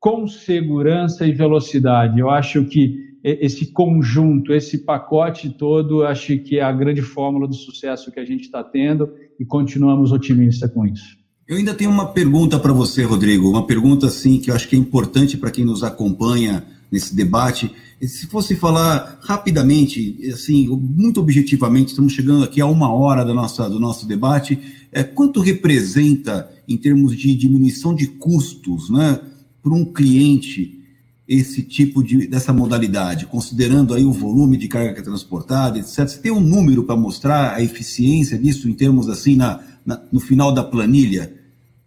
com 0.00 0.26
segurança 0.26 1.26
e 1.26 1.32
velocidade. 1.32 2.18
Eu 2.18 2.30
acho 2.30 2.64
que 2.64 3.08
esse 3.22 3.72
conjunto, 3.72 4.54
esse 4.54 4.84
pacote 4.84 5.50
todo, 5.50 6.04
acho 6.04 6.38
que 6.38 6.58
é 6.58 6.62
a 6.62 6.72
grande 6.72 7.02
fórmula 7.02 7.48
do 7.48 7.54
sucesso 7.54 8.12
que 8.12 8.20
a 8.20 8.24
gente 8.24 8.42
está 8.42 8.62
tendo 8.62 9.12
e 9.38 9.44
continuamos 9.44 10.12
otimistas 10.12 10.72
com 10.72 10.86
isso. 10.86 11.17
Eu 11.48 11.56
ainda 11.56 11.72
tenho 11.72 11.90
uma 11.90 12.08
pergunta 12.08 12.58
para 12.58 12.74
você, 12.74 13.04
Rodrigo, 13.04 13.48
uma 13.48 13.66
pergunta 13.66 14.08
assim 14.08 14.38
que 14.38 14.50
eu 14.50 14.54
acho 14.54 14.68
que 14.68 14.76
é 14.76 14.78
importante 14.78 15.34
para 15.34 15.50
quem 15.50 15.64
nos 15.64 15.82
acompanha 15.82 16.62
nesse 16.92 17.14
debate. 17.16 17.72
Se 18.02 18.26
fosse 18.26 18.54
falar 18.54 19.18
rapidamente, 19.22 20.18
assim, 20.30 20.68
muito 20.68 21.18
objetivamente, 21.20 21.92
estamos 21.92 22.12
chegando 22.12 22.44
aqui 22.44 22.60
a 22.60 22.66
uma 22.66 22.92
hora 22.92 23.24
do 23.24 23.32
nosso 23.32 24.06
debate, 24.06 24.58
é, 24.92 25.02
quanto 25.02 25.40
representa 25.40 26.50
em 26.68 26.76
termos 26.76 27.16
de 27.16 27.34
diminuição 27.34 27.94
de 27.94 28.08
custos, 28.08 28.90
né? 28.90 29.18
para 29.62 29.72
um 29.72 29.86
cliente 29.86 30.78
esse 31.26 31.62
tipo 31.62 32.04
de 32.04 32.26
dessa 32.26 32.52
modalidade, 32.52 33.24
considerando 33.24 33.94
aí 33.94 34.04
o 34.04 34.12
volume 34.12 34.58
de 34.58 34.68
carga 34.68 34.92
que 34.92 35.00
é 35.00 35.02
transportada, 35.02 35.78
etc. 35.78 36.06
Você 36.06 36.18
tem 36.18 36.30
um 36.30 36.40
número 36.40 36.84
para 36.84 36.94
mostrar 36.94 37.54
a 37.54 37.62
eficiência 37.62 38.38
disso 38.38 38.68
em 38.68 38.74
termos 38.74 39.08
assim 39.08 39.34
na, 39.34 39.62
na, 39.84 40.02
no 40.12 40.20
final 40.20 40.52
da 40.52 40.62
planilha 40.62 41.37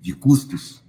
de 0.01 0.13
custos? 0.13 0.81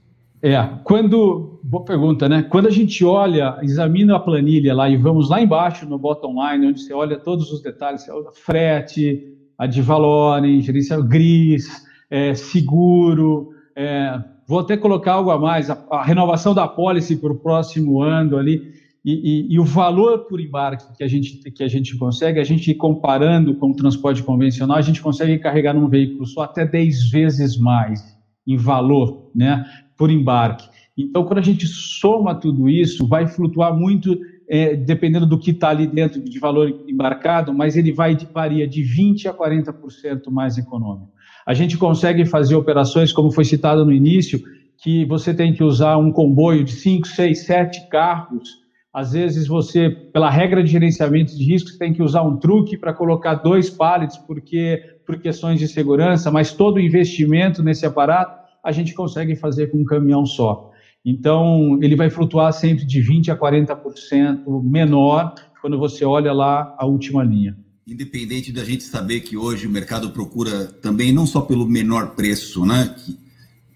É, 0.42 0.56
quando, 0.82 1.60
boa 1.62 1.84
pergunta, 1.84 2.28
né? 2.28 2.42
Quando 2.42 2.66
a 2.66 2.70
gente 2.70 3.04
olha, 3.04 3.58
examina 3.62 4.16
a 4.16 4.20
planilha 4.20 4.74
lá 4.74 4.88
e 4.88 4.96
vamos 4.96 5.30
lá 5.30 5.40
embaixo 5.40 5.86
no 5.86 5.98
bottom 5.98 6.34
line, 6.34 6.66
onde 6.66 6.80
você 6.80 6.92
olha 6.92 7.16
todos 7.16 7.52
os 7.52 7.62
detalhes, 7.62 8.04
frete, 8.44 9.22
a 9.56 9.68
de 9.68 9.80
valores, 9.80 10.64
gerenciamento 10.64 11.08
gris, 11.08 11.86
é, 12.10 12.34
seguro, 12.34 13.50
é, 13.76 14.20
vou 14.48 14.58
até 14.58 14.76
colocar 14.76 15.12
algo 15.12 15.30
a 15.30 15.38
mais, 15.38 15.70
a, 15.70 15.80
a 15.92 16.02
renovação 16.02 16.52
da 16.52 16.66
policy 16.66 17.16
para 17.16 17.32
o 17.32 17.38
próximo 17.38 18.02
ano 18.02 18.36
ali, 18.36 18.72
e, 19.04 19.12
e, 19.12 19.54
e, 19.54 19.58
o 19.60 19.64
valor 19.64 20.26
por 20.26 20.40
embarque 20.40 20.96
que 20.96 21.02
a, 21.02 21.08
gente, 21.08 21.38
que 21.50 21.62
a 21.62 21.68
gente 21.68 21.96
consegue, 21.96 22.38
a 22.38 22.44
gente 22.44 22.72
comparando 22.74 23.54
com 23.56 23.70
o 23.70 23.74
transporte 23.74 24.22
convencional, 24.22 24.76
a 24.76 24.82
gente 24.82 25.02
consegue 25.02 25.38
carregar 25.38 25.74
num 25.74 25.88
veículo 25.88 26.24
só 26.24 26.42
até 26.42 26.64
10 26.64 27.10
vezes 27.10 27.56
mais 27.56 28.12
em 28.46 28.56
valor, 28.56 29.30
né? 29.34 29.64
por 29.96 30.10
embarque. 30.10 30.68
Então, 30.98 31.24
quando 31.24 31.38
a 31.38 31.42
gente 31.42 31.66
soma 31.66 32.34
tudo 32.34 32.68
isso, 32.68 33.06
vai 33.06 33.26
flutuar 33.26 33.72
muito, 33.72 34.18
é, 34.48 34.74
dependendo 34.74 35.26
do 35.26 35.38
que 35.38 35.52
está 35.52 35.70
ali 35.70 35.86
dentro 35.86 36.20
de 36.20 36.38
valor 36.38 36.84
embarcado, 36.88 37.54
mas 37.54 37.76
ele 37.76 37.92
vai 37.92 38.14
de, 38.14 38.26
varia 38.26 38.66
de 38.66 38.82
20% 38.82 39.26
a 39.26 39.32
40% 39.32 40.30
mais 40.30 40.58
econômico. 40.58 41.12
A 41.46 41.54
gente 41.54 41.78
consegue 41.78 42.24
fazer 42.24 42.54
operações, 42.54 43.12
como 43.12 43.30
foi 43.30 43.44
citado 43.44 43.84
no 43.84 43.92
início, 43.92 44.40
que 44.82 45.04
você 45.06 45.32
tem 45.32 45.54
que 45.54 45.62
usar 45.62 45.96
um 45.96 46.10
comboio 46.10 46.64
de 46.64 46.72
5, 46.72 47.06
6, 47.06 47.46
7 47.46 47.88
carros. 47.88 48.61
Às 48.92 49.12
vezes 49.12 49.46
você, 49.46 49.88
pela 49.88 50.28
regra 50.28 50.62
de 50.62 50.70
gerenciamento 50.70 51.34
de 51.34 51.44
riscos, 51.44 51.78
tem 51.78 51.94
que 51.94 52.02
usar 52.02 52.22
um 52.22 52.36
truque 52.36 52.76
para 52.76 52.92
colocar 52.92 53.36
dois 53.36 53.70
pallets, 53.70 54.18
porque 54.18 54.82
por 55.06 55.18
questões 55.18 55.58
de 55.58 55.66
segurança, 55.66 56.30
mas 56.30 56.52
todo 56.52 56.76
o 56.76 56.80
investimento 56.80 57.62
nesse 57.62 57.86
aparato 57.86 58.42
a 58.62 58.70
gente 58.70 58.94
consegue 58.94 59.34
fazer 59.34 59.68
com 59.68 59.78
um 59.78 59.84
caminhão 59.84 60.26
só. 60.26 60.70
Então, 61.04 61.78
ele 61.82 61.96
vai 61.96 62.10
flutuar 62.10 62.52
sempre 62.52 62.84
de 62.84 63.00
20% 63.00 63.30
a 63.30 63.36
40% 63.36 64.62
menor 64.62 65.34
quando 65.60 65.78
você 65.78 66.04
olha 66.04 66.32
lá 66.32 66.74
a 66.78 66.86
última 66.86 67.24
linha. 67.24 67.56
Independente 67.86 68.52
da 68.52 68.64
gente 68.64 68.84
saber 68.84 69.20
que 69.20 69.36
hoje 69.36 69.66
o 69.66 69.70
mercado 69.70 70.10
procura 70.10 70.66
também 70.66 71.12
não 71.12 71.26
só 71.26 71.40
pelo 71.40 71.66
menor 71.66 72.14
preço, 72.14 72.64
né, 72.64 72.94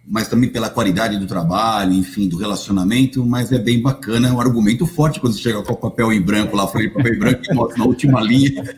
mas 0.09 0.29
também 0.29 0.49
pela 0.49 0.71
qualidade 0.71 1.19
do 1.19 1.27
trabalho, 1.27 1.93
enfim, 1.93 2.29
do 2.29 2.37
relacionamento, 2.37 3.27
mas 3.27 3.51
é 3.51 3.59
bem 3.59 3.83
bacana, 3.83 4.29
é 4.29 4.33
um 4.33 4.41
argumento 4.41 4.87
forte 4.87 5.19
quando 5.19 5.33
você 5.35 5.41
chega 5.41 5.63
com 5.63 5.73
o 5.73 5.77
papel 5.77 6.13
em 6.13 6.21
branco 6.21 6.57
lá, 6.57 6.67
falei 6.69 6.89
papel 6.89 7.15
em 7.15 7.19
branco 7.19 7.43
e 7.45 7.55
mostra 7.55 7.79
na 7.79 7.85
última 7.85 8.21
linha 8.21 8.77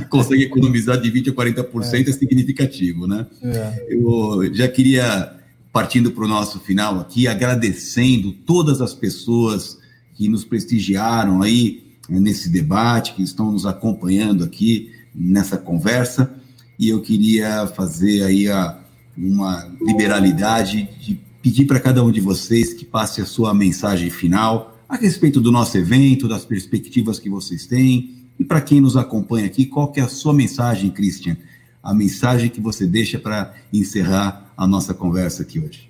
e 0.00 0.04
consegue 0.04 0.44
economizar 0.44 1.00
de 1.00 1.10
20% 1.10 1.30
a 1.30 1.32
40% 1.32 2.06
é, 2.06 2.10
é 2.10 2.12
significativo, 2.12 3.08
né? 3.08 3.26
É. 3.42 3.86
Eu 3.88 4.54
já 4.54 4.68
queria 4.68 5.34
partindo 5.72 6.12
para 6.12 6.24
o 6.24 6.28
nosso 6.28 6.60
final 6.60 7.00
aqui, 7.00 7.26
agradecendo 7.26 8.32
todas 8.32 8.80
as 8.80 8.94
pessoas 8.94 9.78
que 10.14 10.28
nos 10.28 10.44
prestigiaram 10.44 11.42
aí 11.42 11.84
né, 12.08 12.20
nesse 12.20 12.48
debate, 12.48 13.14
que 13.14 13.22
estão 13.22 13.50
nos 13.50 13.66
acompanhando 13.66 14.44
aqui 14.44 14.92
nessa 15.14 15.56
conversa, 15.56 16.32
e 16.78 16.88
eu 16.88 17.00
queria 17.00 17.66
fazer 17.66 18.22
aí 18.22 18.48
a, 18.48 18.78
uma 19.16 19.70
liberalidade 19.80 20.88
de 21.00 21.20
pedir 21.42 21.66
para 21.66 21.80
cada 21.80 22.02
um 22.02 22.10
de 22.10 22.20
vocês 22.20 22.72
que 22.72 22.84
passe 22.84 23.20
a 23.20 23.26
sua 23.26 23.54
mensagem 23.54 24.10
final 24.10 24.76
a 24.88 24.96
respeito 24.96 25.40
do 25.40 25.52
nosso 25.52 25.78
evento, 25.78 26.26
das 26.26 26.44
perspectivas 26.44 27.18
que 27.18 27.30
vocês 27.30 27.66
têm, 27.66 28.10
e 28.38 28.44
para 28.44 28.60
quem 28.60 28.80
nos 28.80 28.96
acompanha 28.96 29.46
aqui, 29.46 29.66
qual 29.66 29.92
que 29.92 30.00
é 30.00 30.02
a 30.02 30.08
sua 30.08 30.32
mensagem, 30.32 30.90
Christian? 30.90 31.36
A 31.82 31.94
mensagem 31.94 32.50
que 32.50 32.60
você 32.60 32.86
deixa 32.86 33.18
para 33.18 33.54
encerrar 33.72 34.52
a 34.56 34.66
nossa 34.66 34.92
conversa 34.92 35.42
aqui 35.42 35.60
hoje. 35.60 35.88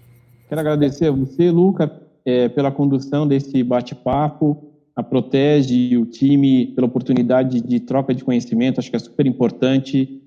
Quero 0.48 0.60
agradecer 0.60 1.06
a 1.06 1.12
você, 1.12 1.50
Luca, 1.50 1.90
é, 2.24 2.48
pela 2.48 2.70
condução 2.70 3.26
desse 3.26 3.62
bate-papo, 3.62 4.70
a 4.94 5.02
Protege 5.02 5.74
e 5.74 5.96
o 5.96 6.04
time 6.04 6.66
pela 6.74 6.86
oportunidade 6.86 7.60
de 7.60 7.80
troca 7.80 8.14
de 8.14 8.22
conhecimento, 8.22 8.80
acho 8.80 8.90
que 8.90 8.96
é 8.96 9.00
super 9.00 9.26
importante. 9.26 10.20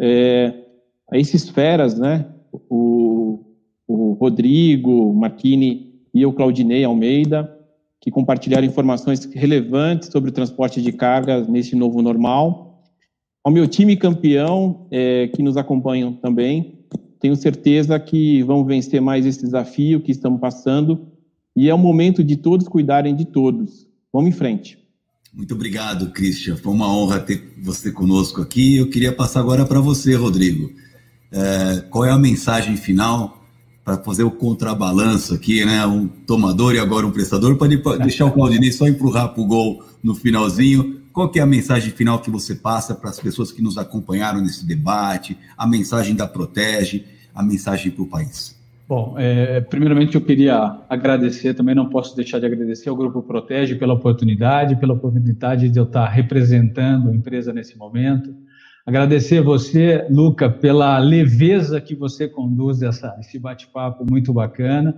É, 0.00 0.63
esses 1.12 1.48
feras, 1.48 1.98
né, 1.98 2.26
o, 2.68 3.44
o 3.86 4.12
Rodrigo, 4.14 5.12
Marquini 5.14 5.94
e 6.12 6.24
o 6.24 6.32
Claudinei 6.32 6.84
Almeida, 6.84 7.50
que 8.00 8.10
compartilharam 8.10 8.66
informações 8.66 9.24
relevantes 9.24 10.08
sobre 10.10 10.30
o 10.30 10.32
transporte 10.32 10.80
de 10.82 10.92
cargas 10.92 11.48
nesse 11.48 11.74
novo 11.74 12.02
normal. 12.02 12.82
Ao 13.42 13.52
meu 13.52 13.66
time 13.66 13.96
campeão, 13.96 14.86
é, 14.90 15.28
que 15.28 15.42
nos 15.42 15.56
acompanham 15.56 16.12
também, 16.12 16.84
tenho 17.20 17.36
certeza 17.36 17.98
que 17.98 18.42
vão 18.42 18.64
vencer 18.64 19.00
mais 19.00 19.24
esse 19.24 19.42
desafio 19.42 20.00
que 20.00 20.12
estamos 20.12 20.40
passando 20.40 21.08
e 21.56 21.68
é 21.68 21.74
o 21.74 21.78
momento 21.78 22.22
de 22.22 22.36
todos 22.36 22.68
cuidarem 22.68 23.14
de 23.14 23.24
todos. 23.24 23.86
Vamos 24.12 24.28
em 24.28 24.32
frente. 24.32 24.78
Muito 25.32 25.54
obrigado, 25.54 26.10
Christian. 26.10 26.56
Foi 26.56 26.72
uma 26.72 26.86
honra 26.86 27.18
ter 27.18 27.54
você 27.62 27.90
conosco 27.90 28.40
aqui. 28.40 28.76
Eu 28.76 28.90
queria 28.90 29.12
passar 29.12 29.40
agora 29.40 29.64
para 29.64 29.80
você, 29.80 30.14
Rodrigo. 30.14 30.70
É, 31.34 31.80
qual 31.90 32.04
é 32.04 32.10
a 32.10 32.18
mensagem 32.18 32.76
final 32.76 33.44
para 33.84 33.98
fazer 33.98 34.22
o 34.22 34.30
contrabalanço 34.30 35.34
aqui, 35.34 35.64
né? 35.64 35.84
Um 35.86 36.06
tomador 36.06 36.74
e 36.74 36.78
agora 36.78 37.06
um 37.06 37.10
prestador, 37.10 37.56
para 37.56 37.68
deixar 37.98 38.26
o 38.26 38.32
Claudinei 38.32 38.72
só 38.72 38.86
empurrar 38.86 39.34
para 39.34 39.42
o 39.42 39.46
gol 39.46 39.84
no 40.02 40.14
finalzinho. 40.14 41.02
Qual 41.12 41.30
é 41.34 41.40
a 41.40 41.46
mensagem 41.46 41.90
final 41.90 42.20
que 42.20 42.30
você 42.30 42.54
passa 42.54 42.94
para 42.94 43.10
as 43.10 43.20
pessoas 43.20 43.52
que 43.52 43.60
nos 43.60 43.76
acompanharam 43.76 44.40
nesse 44.40 44.64
debate? 44.64 45.36
A 45.56 45.66
mensagem 45.66 46.14
da 46.14 46.26
Protege? 46.26 47.04
a 47.34 47.42
mensagem 47.42 47.90
para 47.90 48.02
o 48.02 48.06
país? 48.06 48.54
Bom, 48.86 49.14
é, 49.18 49.60
primeiramente 49.62 50.14
eu 50.14 50.20
queria 50.20 50.78
agradecer, 50.88 51.54
também 51.54 51.74
não 51.74 51.88
posso 51.88 52.14
deixar 52.14 52.38
de 52.38 52.46
agradecer 52.46 52.90
ao 52.90 52.96
Grupo 52.96 53.22
Protege 53.22 53.74
pela 53.74 53.94
oportunidade, 53.94 54.76
pela 54.76 54.92
oportunidade 54.92 55.70
de 55.70 55.78
eu 55.78 55.84
estar 55.84 56.06
representando 56.06 57.08
a 57.08 57.14
empresa 57.14 57.52
nesse 57.52 57.76
momento. 57.76 58.34
Agradecer 58.86 59.40
você, 59.40 60.06
Luca, 60.10 60.50
pela 60.50 60.98
leveza 60.98 61.80
que 61.80 61.94
você 61.94 62.28
conduz 62.28 62.82
essa, 62.82 63.16
esse 63.18 63.38
bate-papo 63.38 64.04
muito 64.08 64.32
bacana. 64.32 64.94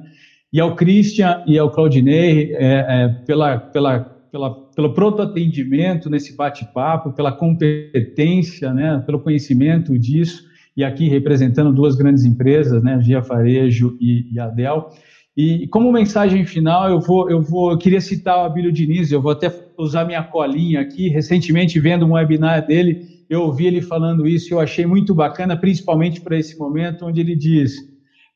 E 0.53 0.61
ao 0.61 0.75
Christian 0.75 1.45
e 1.47 1.57
ao 1.59 1.71
Claudinei, 1.71 2.55
é, 2.55 2.87
é, 2.89 3.09
pela, 3.27 3.59
pela, 3.59 4.01
pela, 4.31 4.51
pelo 4.75 4.93
pronto 4.93 5.23
atendimento 5.23 6.11
nesse 6.11 6.35
bate-papo, 6.35 7.13
pela 7.13 7.31
competência, 7.31 8.73
né, 8.73 9.03
pelo 9.07 9.21
conhecimento 9.21 9.97
disso 9.99 10.45
e 10.77 10.85
aqui 10.85 11.09
representando 11.09 11.73
duas 11.73 11.97
grandes 11.97 12.25
empresas, 12.25 12.83
né, 12.83 13.01
Gia 13.01 13.23
Farejo 13.23 13.97
e, 14.01 14.33
e 14.33 14.39
a 14.39 14.49
Dell. 14.49 14.91
E 15.37 15.67
como 15.69 15.93
mensagem 15.93 16.45
final, 16.45 16.89
eu 16.89 17.01
vou, 17.01 17.31
eu 17.31 17.43
vou, 17.43 17.71
eu 17.71 17.79
queria 17.79 18.01
citar 18.01 18.39
o 18.39 18.45
Abílio 18.45 18.73
Diniz, 18.73 19.11
eu 19.11 19.21
vou 19.21 19.33
até 19.33 19.53
usar 19.79 20.05
minha 20.05 20.23
colinha 20.23 20.81
aqui. 20.81 21.09
Recentemente, 21.09 21.79
vendo 21.79 22.07
um 22.07 22.13
webinar 22.13 22.67
dele, 22.67 23.16
eu 23.29 23.43
ouvi 23.43 23.67
ele 23.67 23.83
falando 23.83 24.27
isso 24.27 24.49
e 24.49 24.53
eu 24.53 24.61
achei 24.61 24.87
muito 24.87 25.15
bacana, 25.15 25.57
principalmente 25.57 26.21
para 26.21 26.39
esse 26.39 26.59
momento, 26.59 27.07
onde 27.07 27.21
ele 27.21 27.37
diz: 27.37 27.75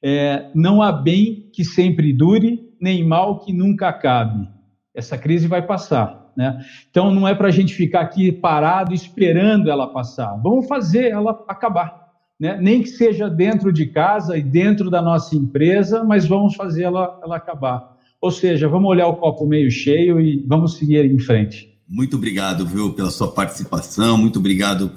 é, 0.02 0.50
não 0.54 0.82
há 0.82 0.92
bem 0.92 1.48
que 1.52 1.64
sempre 1.64 2.12
dure, 2.12 2.60
nem 2.80 3.06
mal 3.06 3.40
que 3.40 3.52
nunca 3.52 3.88
acabe. 3.88 4.48
Essa 4.94 5.16
crise 5.16 5.46
vai 5.46 5.62
passar. 5.66 6.32
Né? 6.36 6.58
Então, 6.90 7.12
não 7.12 7.26
é 7.26 7.34
para 7.34 7.48
a 7.48 7.52
gente 7.52 7.74
ficar 7.74 8.00
aqui 8.00 8.32
parado 8.32 8.94
esperando 8.94 9.70
ela 9.70 9.86
passar. 9.92 10.34
Vamos 10.42 10.66
fazer 10.66 11.10
ela 11.10 11.44
acabar 11.48 12.00
né? 12.40 12.56
nem 12.58 12.82
que 12.82 12.88
seja 12.88 13.28
dentro 13.28 13.70
de 13.70 13.84
casa 13.86 14.38
e 14.38 14.42
dentro 14.42 14.90
da 14.90 15.02
nossa 15.02 15.36
empresa, 15.36 16.02
mas 16.02 16.26
vamos 16.26 16.56
fazer 16.56 16.84
ela, 16.84 17.20
ela 17.22 17.36
acabar. 17.36 17.96
Ou 18.18 18.30
seja, 18.30 18.66
vamos 18.66 18.88
olhar 18.88 19.08
o 19.08 19.16
copo 19.16 19.46
meio 19.46 19.70
cheio 19.70 20.18
e 20.18 20.42
vamos 20.48 20.78
seguir 20.78 21.04
em 21.04 21.18
frente. 21.18 21.69
Muito 21.90 22.16
obrigado, 22.16 22.64
viu, 22.64 22.92
pela 22.92 23.10
sua 23.10 23.32
participação, 23.32 24.16
muito 24.16 24.38
obrigado 24.38 24.92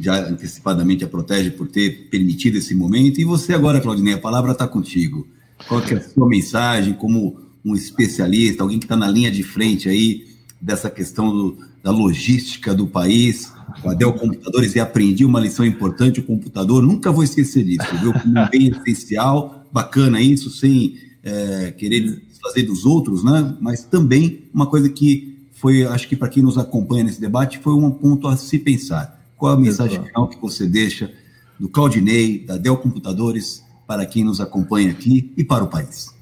já 0.00 0.26
antecipadamente 0.26 1.04
a 1.04 1.06
Protege 1.06 1.50
por 1.50 1.68
ter 1.68 2.08
permitido 2.08 2.56
esse 2.56 2.74
momento. 2.74 3.20
E 3.20 3.24
você 3.24 3.52
agora, 3.52 3.82
Claudinei, 3.82 4.14
a 4.14 4.18
palavra 4.18 4.52
está 4.52 4.66
contigo. 4.66 5.28
Qual 5.68 5.82
é 5.82 5.92
a 5.92 6.00
sua 6.00 6.26
mensagem 6.26 6.94
como 6.94 7.38
um 7.62 7.74
especialista, 7.74 8.62
alguém 8.62 8.78
que 8.78 8.86
está 8.86 8.96
na 8.96 9.10
linha 9.10 9.30
de 9.30 9.42
frente 9.42 9.90
aí 9.90 10.26
dessa 10.58 10.88
questão 10.88 11.30
do, 11.30 11.58
da 11.82 11.90
logística 11.90 12.74
do 12.74 12.86
país, 12.86 13.52
com 13.82 13.90
a 13.90 13.94
Dell 13.94 14.14
Computadores 14.14 14.74
e 14.74 14.80
aprendi 14.80 15.26
uma 15.26 15.40
lição 15.40 15.66
importante, 15.66 16.20
o 16.20 16.22
computador, 16.22 16.82
nunca 16.82 17.12
vou 17.12 17.24
esquecer 17.24 17.62
disso, 17.62 17.94
viu? 18.00 18.14
Como 18.14 18.40
um 18.40 18.48
bem 18.48 18.68
essencial, 18.68 19.66
bacana 19.70 20.18
isso, 20.18 20.48
sem 20.48 20.96
é, 21.22 21.72
querer 21.72 22.22
fazer 22.40 22.62
dos 22.62 22.86
outros, 22.86 23.22
né? 23.22 23.54
Mas 23.60 23.84
também 23.84 24.44
uma 24.54 24.66
coisa 24.66 24.88
que 24.88 25.37
foi, 25.58 25.84
acho 25.84 26.08
que 26.08 26.16
para 26.16 26.28
quem 26.28 26.42
nos 26.42 26.56
acompanha 26.56 27.04
nesse 27.04 27.20
debate, 27.20 27.58
foi 27.58 27.74
um 27.74 27.90
ponto 27.90 28.28
a 28.28 28.36
se 28.36 28.58
pensar. 28.58 29.20
Qual 29.36 29.52
a 29.52 29.56
mensagem 29.56 30.02
final 30.02 30.28
que 30.28 30.40
você 30.40 30.66
deixa 30.66 31.10
do 31.58 31.68
Claudinei, 31.68 32.44
da 32.44 32.56
Dell 32.56 32.76
Computadores, 32.76 33.64
para 33.86 34.06
quem 34.06 34.24
nos 34.24 34.40
acompanha 34.40 34.90
aqui 34.90 35.32
e 35.36 35.42
para 35.42 35.64
o 35.64 35.68
país? 35.68 36.16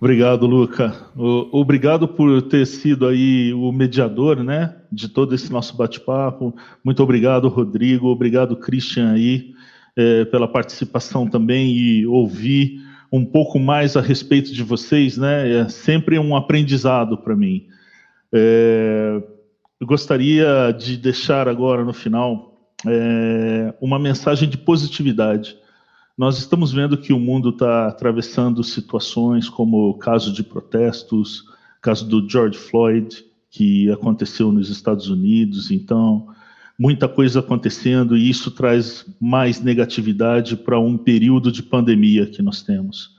Obrigado, 0.00 0.46
Luca. 0.46 0.94
Obrigado 1.16 2.08
por 2.08 2.42
ter 2.42 2.66
sido 2.66 3.06
aí 3.06 3.54
o 3.54 3.72
mediador, 3.72 4.42
né, 4.42 4.74
de 4.90 5.08
todo 5.08 5.34
esse 5.34 5.50
nosso 5.50 5.76
bate-papo. 5.76 6.54
Muito 6.84 7.02
obrigado, 7.02 7.48
Rodrigo. 7.48 8.08
Obrigado, 8.08 8.56
Christian 8.56 9.12
aí, 9.12 9.54
é, 9.96 10.24
pela 10.26 10.48
participação 10.48 11.26
também 11.26 11.70
e 11.70 12.06
ouvir 12.06 12.80
um 13.10 13.24
pouco 13.24 13.58
mais 13.58 13.96
a 13.96 14.00
respeito 14.00 14.52
de 14.52 14.62
vocês, 14.62 15.16
né? 15.16 15.60
É 15.60 15.68
sempre 15.68 16.18
um 16.18 16.34
aprendizado 16.34 17.16
para 17.16 17.36
mim. 17.36 17.66
É, 18.36 19.22
eu 19.80 19.86
gostaria 19.86 20.72
de 20.72 20.96
deixar 20.96 21.46
agora 21.46 21.84
no 21.84 21.92
final 21.92 22.58
é, 22.84 23.72
uma 23.80 23.96
mensagem 23.96 24.48
de 24.48 24.58
positividade. 24.58 25.56
Nós 26.18 26.38
estamos 26.38 26.72
vendo 26.72 26.98
que 26.98 27.12
o 27.12 27.18
mundo 27.18 27.50
está 27.50 27.86
atravessando 27.86 28.64
situações 28.64 29.48
como 29.48 29.90
o 29.90 29.94
caso 29.94 30.32
de 30.32 30.42
protestos, 30.42 31.44
caso 31.80 32.08
do 32.08 32.28
George 32.28 32.58
Floyd, 32.58 33.24
que 33.50 33.88
aconteceu 33.90 34.50
nos 34.50 34.68
Estados 34.68 35.08
Unidos. 35.08 35.70
Então, 35.70 36.26
muita 36.76 37.08
coisa 37.08 37.38
acontecendo 37.38 38.16
e 38.16 38.28
isso 38.28 38.50
traz 38.50 39.06
mais 39.20 39.60
negatividade 39.60 40.56
para 40.56 40.78
um 40.78 40.98
período 40.98 41.52
de 41.52 41.62
pandemia 41.62 42.26
que 42.26 42.42
nós 42.42 42.62
temos. 42.62 43.14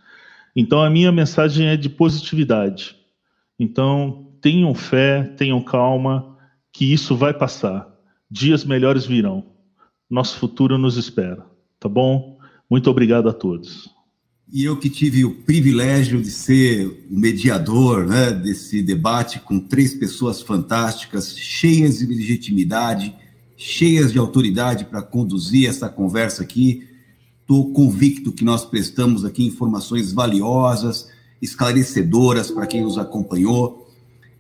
Então, 0.54 0.82
a 0.82 0.90
minha 0.90 1.12
mensagem 1.12 1.68
é 1.68 1.78
de 1.78 1.90
positividade. 1.90 2.98
Então, 3.58 4.35
tenham 4.46 4.76
fé, 4.76 5.24
tenham 5.24 5.60
calma, 5.60 6.38
que 6.72 6.94
isso 6.94 7.18
vai 7.18 7.34
passar. 7.34 7.92
Dias 8.30 8.64
melhores 8.64 9.04
virão. 9.04 9.44
Nosso 10.08 10.38
futuro 10.38 10.78
nos 10.78 10.98
espera. 10.98 11.44
Tá 11.80 11.90
bom? 11.90 12.38
Muito 12.70 12.88
obrigado 12.88 13.28
a 13.28 13.34
todos. 13.34 13.90
E 14.54 14.64
eu 14.64 14.78
que 14.78 14.88
tive 14.88 15.26
o 15.26 15.34
privilégio 15.34 16.22
de 16.22 16.30
ser 16.30 17.08
o 17.10 17.18
mediador 17.18 18.06
né, 18.06 18.30
desse 18.30 18.84
debate 18.84 19.40
com 19.40 19.60
três 19.60 19.96
pessoas 19.96 20.44
fantásticas, 20.44 21.36
cheias 21.36 21.98
de 21.98 22.06
legitimidade, 22.06 23.16
cheias 23.58 24.14
de 24.14 24.20
autoridade 24.20 24.86
para 24.86 25.02
conduzir 25.02 25.68
essa 25.68 25.90
conversa 25.90 26.44
aqui. 26.44 26.88
Estou 27.42 27.74
convicto 27.74 28.32
que 28.32 28.46
nós 28.46 28.64
prestamos 28.64 29.26
aqui 29.26 29.44
informações 29.44 30.14
valiosas, 30.14 31.10
esclarecedoras 31.42 32.52
para 32.52 32.68
quem 32.68 32.84
nos 32.84 33.00
acompanhou. 33.00 33.85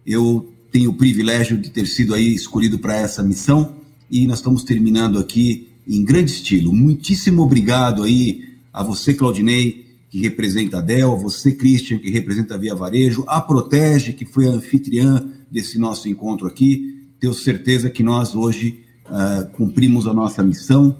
Eu 0.05 0.53
tenho 0.71 0.91
o 0.91 0.93
privilégio 0.93 1.57
de 1.57 1.69
ter 1.69 1.87
sido 1.87 2.13
aí 2.13 2.33
escolhido 2.33 2.77
para 2.77 2.95
essa 2.95 3.23
missão 3.23 3.75
e 4.09 4.27
nós 4.27 4.39
estamos 4.39 4.63
terminando 4.63 5.17
aqui 5.17 5.69
em 5.87 6.03
grande 6.03 6.31
estilo. 6.31 6.73
Muitíssimo 6.73 7.41
obrigado 7.41 8.03
aí 8.03 8.55
a 8.73 8.83
você, 8.83 9.13
Claudinei, 9.13 9.85
que 10.09 10.19
representa 10.19 10.79
a 10.79 10.81
Dell, 10.81 11.13
a 11.13 11.15
você, 11.15 11.51
Christian, 11.51 11.97
que 11.97 12.09
representa 12.09 12.55
a 12.55 12.57
Via 12.57 12.75
Varejo, 12.75 13.23
a 13.27 13.41
Protege, 13.41 14.13
que 14.13 14.25
foi 14.25 14.47
a 14.47 14.51
anfitriã 14.51 15.25
desse 15.49 15.77
nosso 15.79 16.07
encontro 16.07 16.47
aqui. 16.47 17.07
Tenho 17.19 17.33
certeza 17.33 17.89
que 17.89 18.03
nós 18.03 18.35
hoje 18.35 18.81
uh, 19.05 19.49
cumprimos 19.51 20.07
a 20.07 20.13
nossa 20.13 20.43
missão 20.43 20.97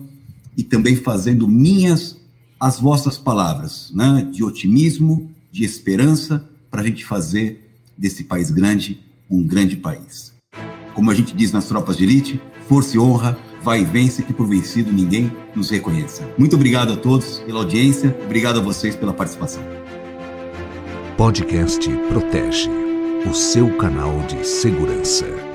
e 0.57 0.63
também 0.63 0.95
fazendo 0.95 1.47
minhas 1.47 2.17
as 2.59 2.79
vossas 2.79 3.17
palavras, 3.17 3.91
né, 3.93 4.27
de 4.31 4.43
otimismo, 4.43 5.29
de 5.51 5.63
esperança, 5.63 6.49
para 6.71 6.81
a 6.81 6.85
gente 6.85 7.05
fazer 7.05 7.64
desse 7.97 8.23
país 8.23 8.51
grande 8.51 9.05
um 9.29 9.43
grande 9.43 9.75
país. 9.75 10.33
Como 10.93 11.11
a 11.11 11.13
gente 11.13 11.35
diz 11.35 11.51
nas 11.51 11.67
tropas 11.67 11.97
de 11.97 12.03
elite, 12.03 12.41
força 12.67 12.95
e 12.95 12.99
honra, 12.99 13.37
vai 13.61 13.81
e 13.81 13.85
vence, 13.85 14.23
que 14.23 14.33
por 14.33 14.47
vencido 14.47 14.91
ninguém 14.91 15.31
nos 15.55 15.69
reconheça. 15.69 16.23
Muito 16.37 16.55
obrigado 16.55 16.93
a 16.93 16.97
todos 16.97 17.39
pela 17.39 17.59
audiência, 17.59 18.15
obrigado 18.23 18.59
a 18.59 18.63
vocês 18.63 18.95
pela 18.95 19.13
participação. 19.13 19.63
Podcast 21.17 21.89
Protege, 22.09 22.69
o 23.29 23.33
seu 23.33 23.75
canal 23.77 24.19
de 24.27 24.45
segurança. 24.45 25.54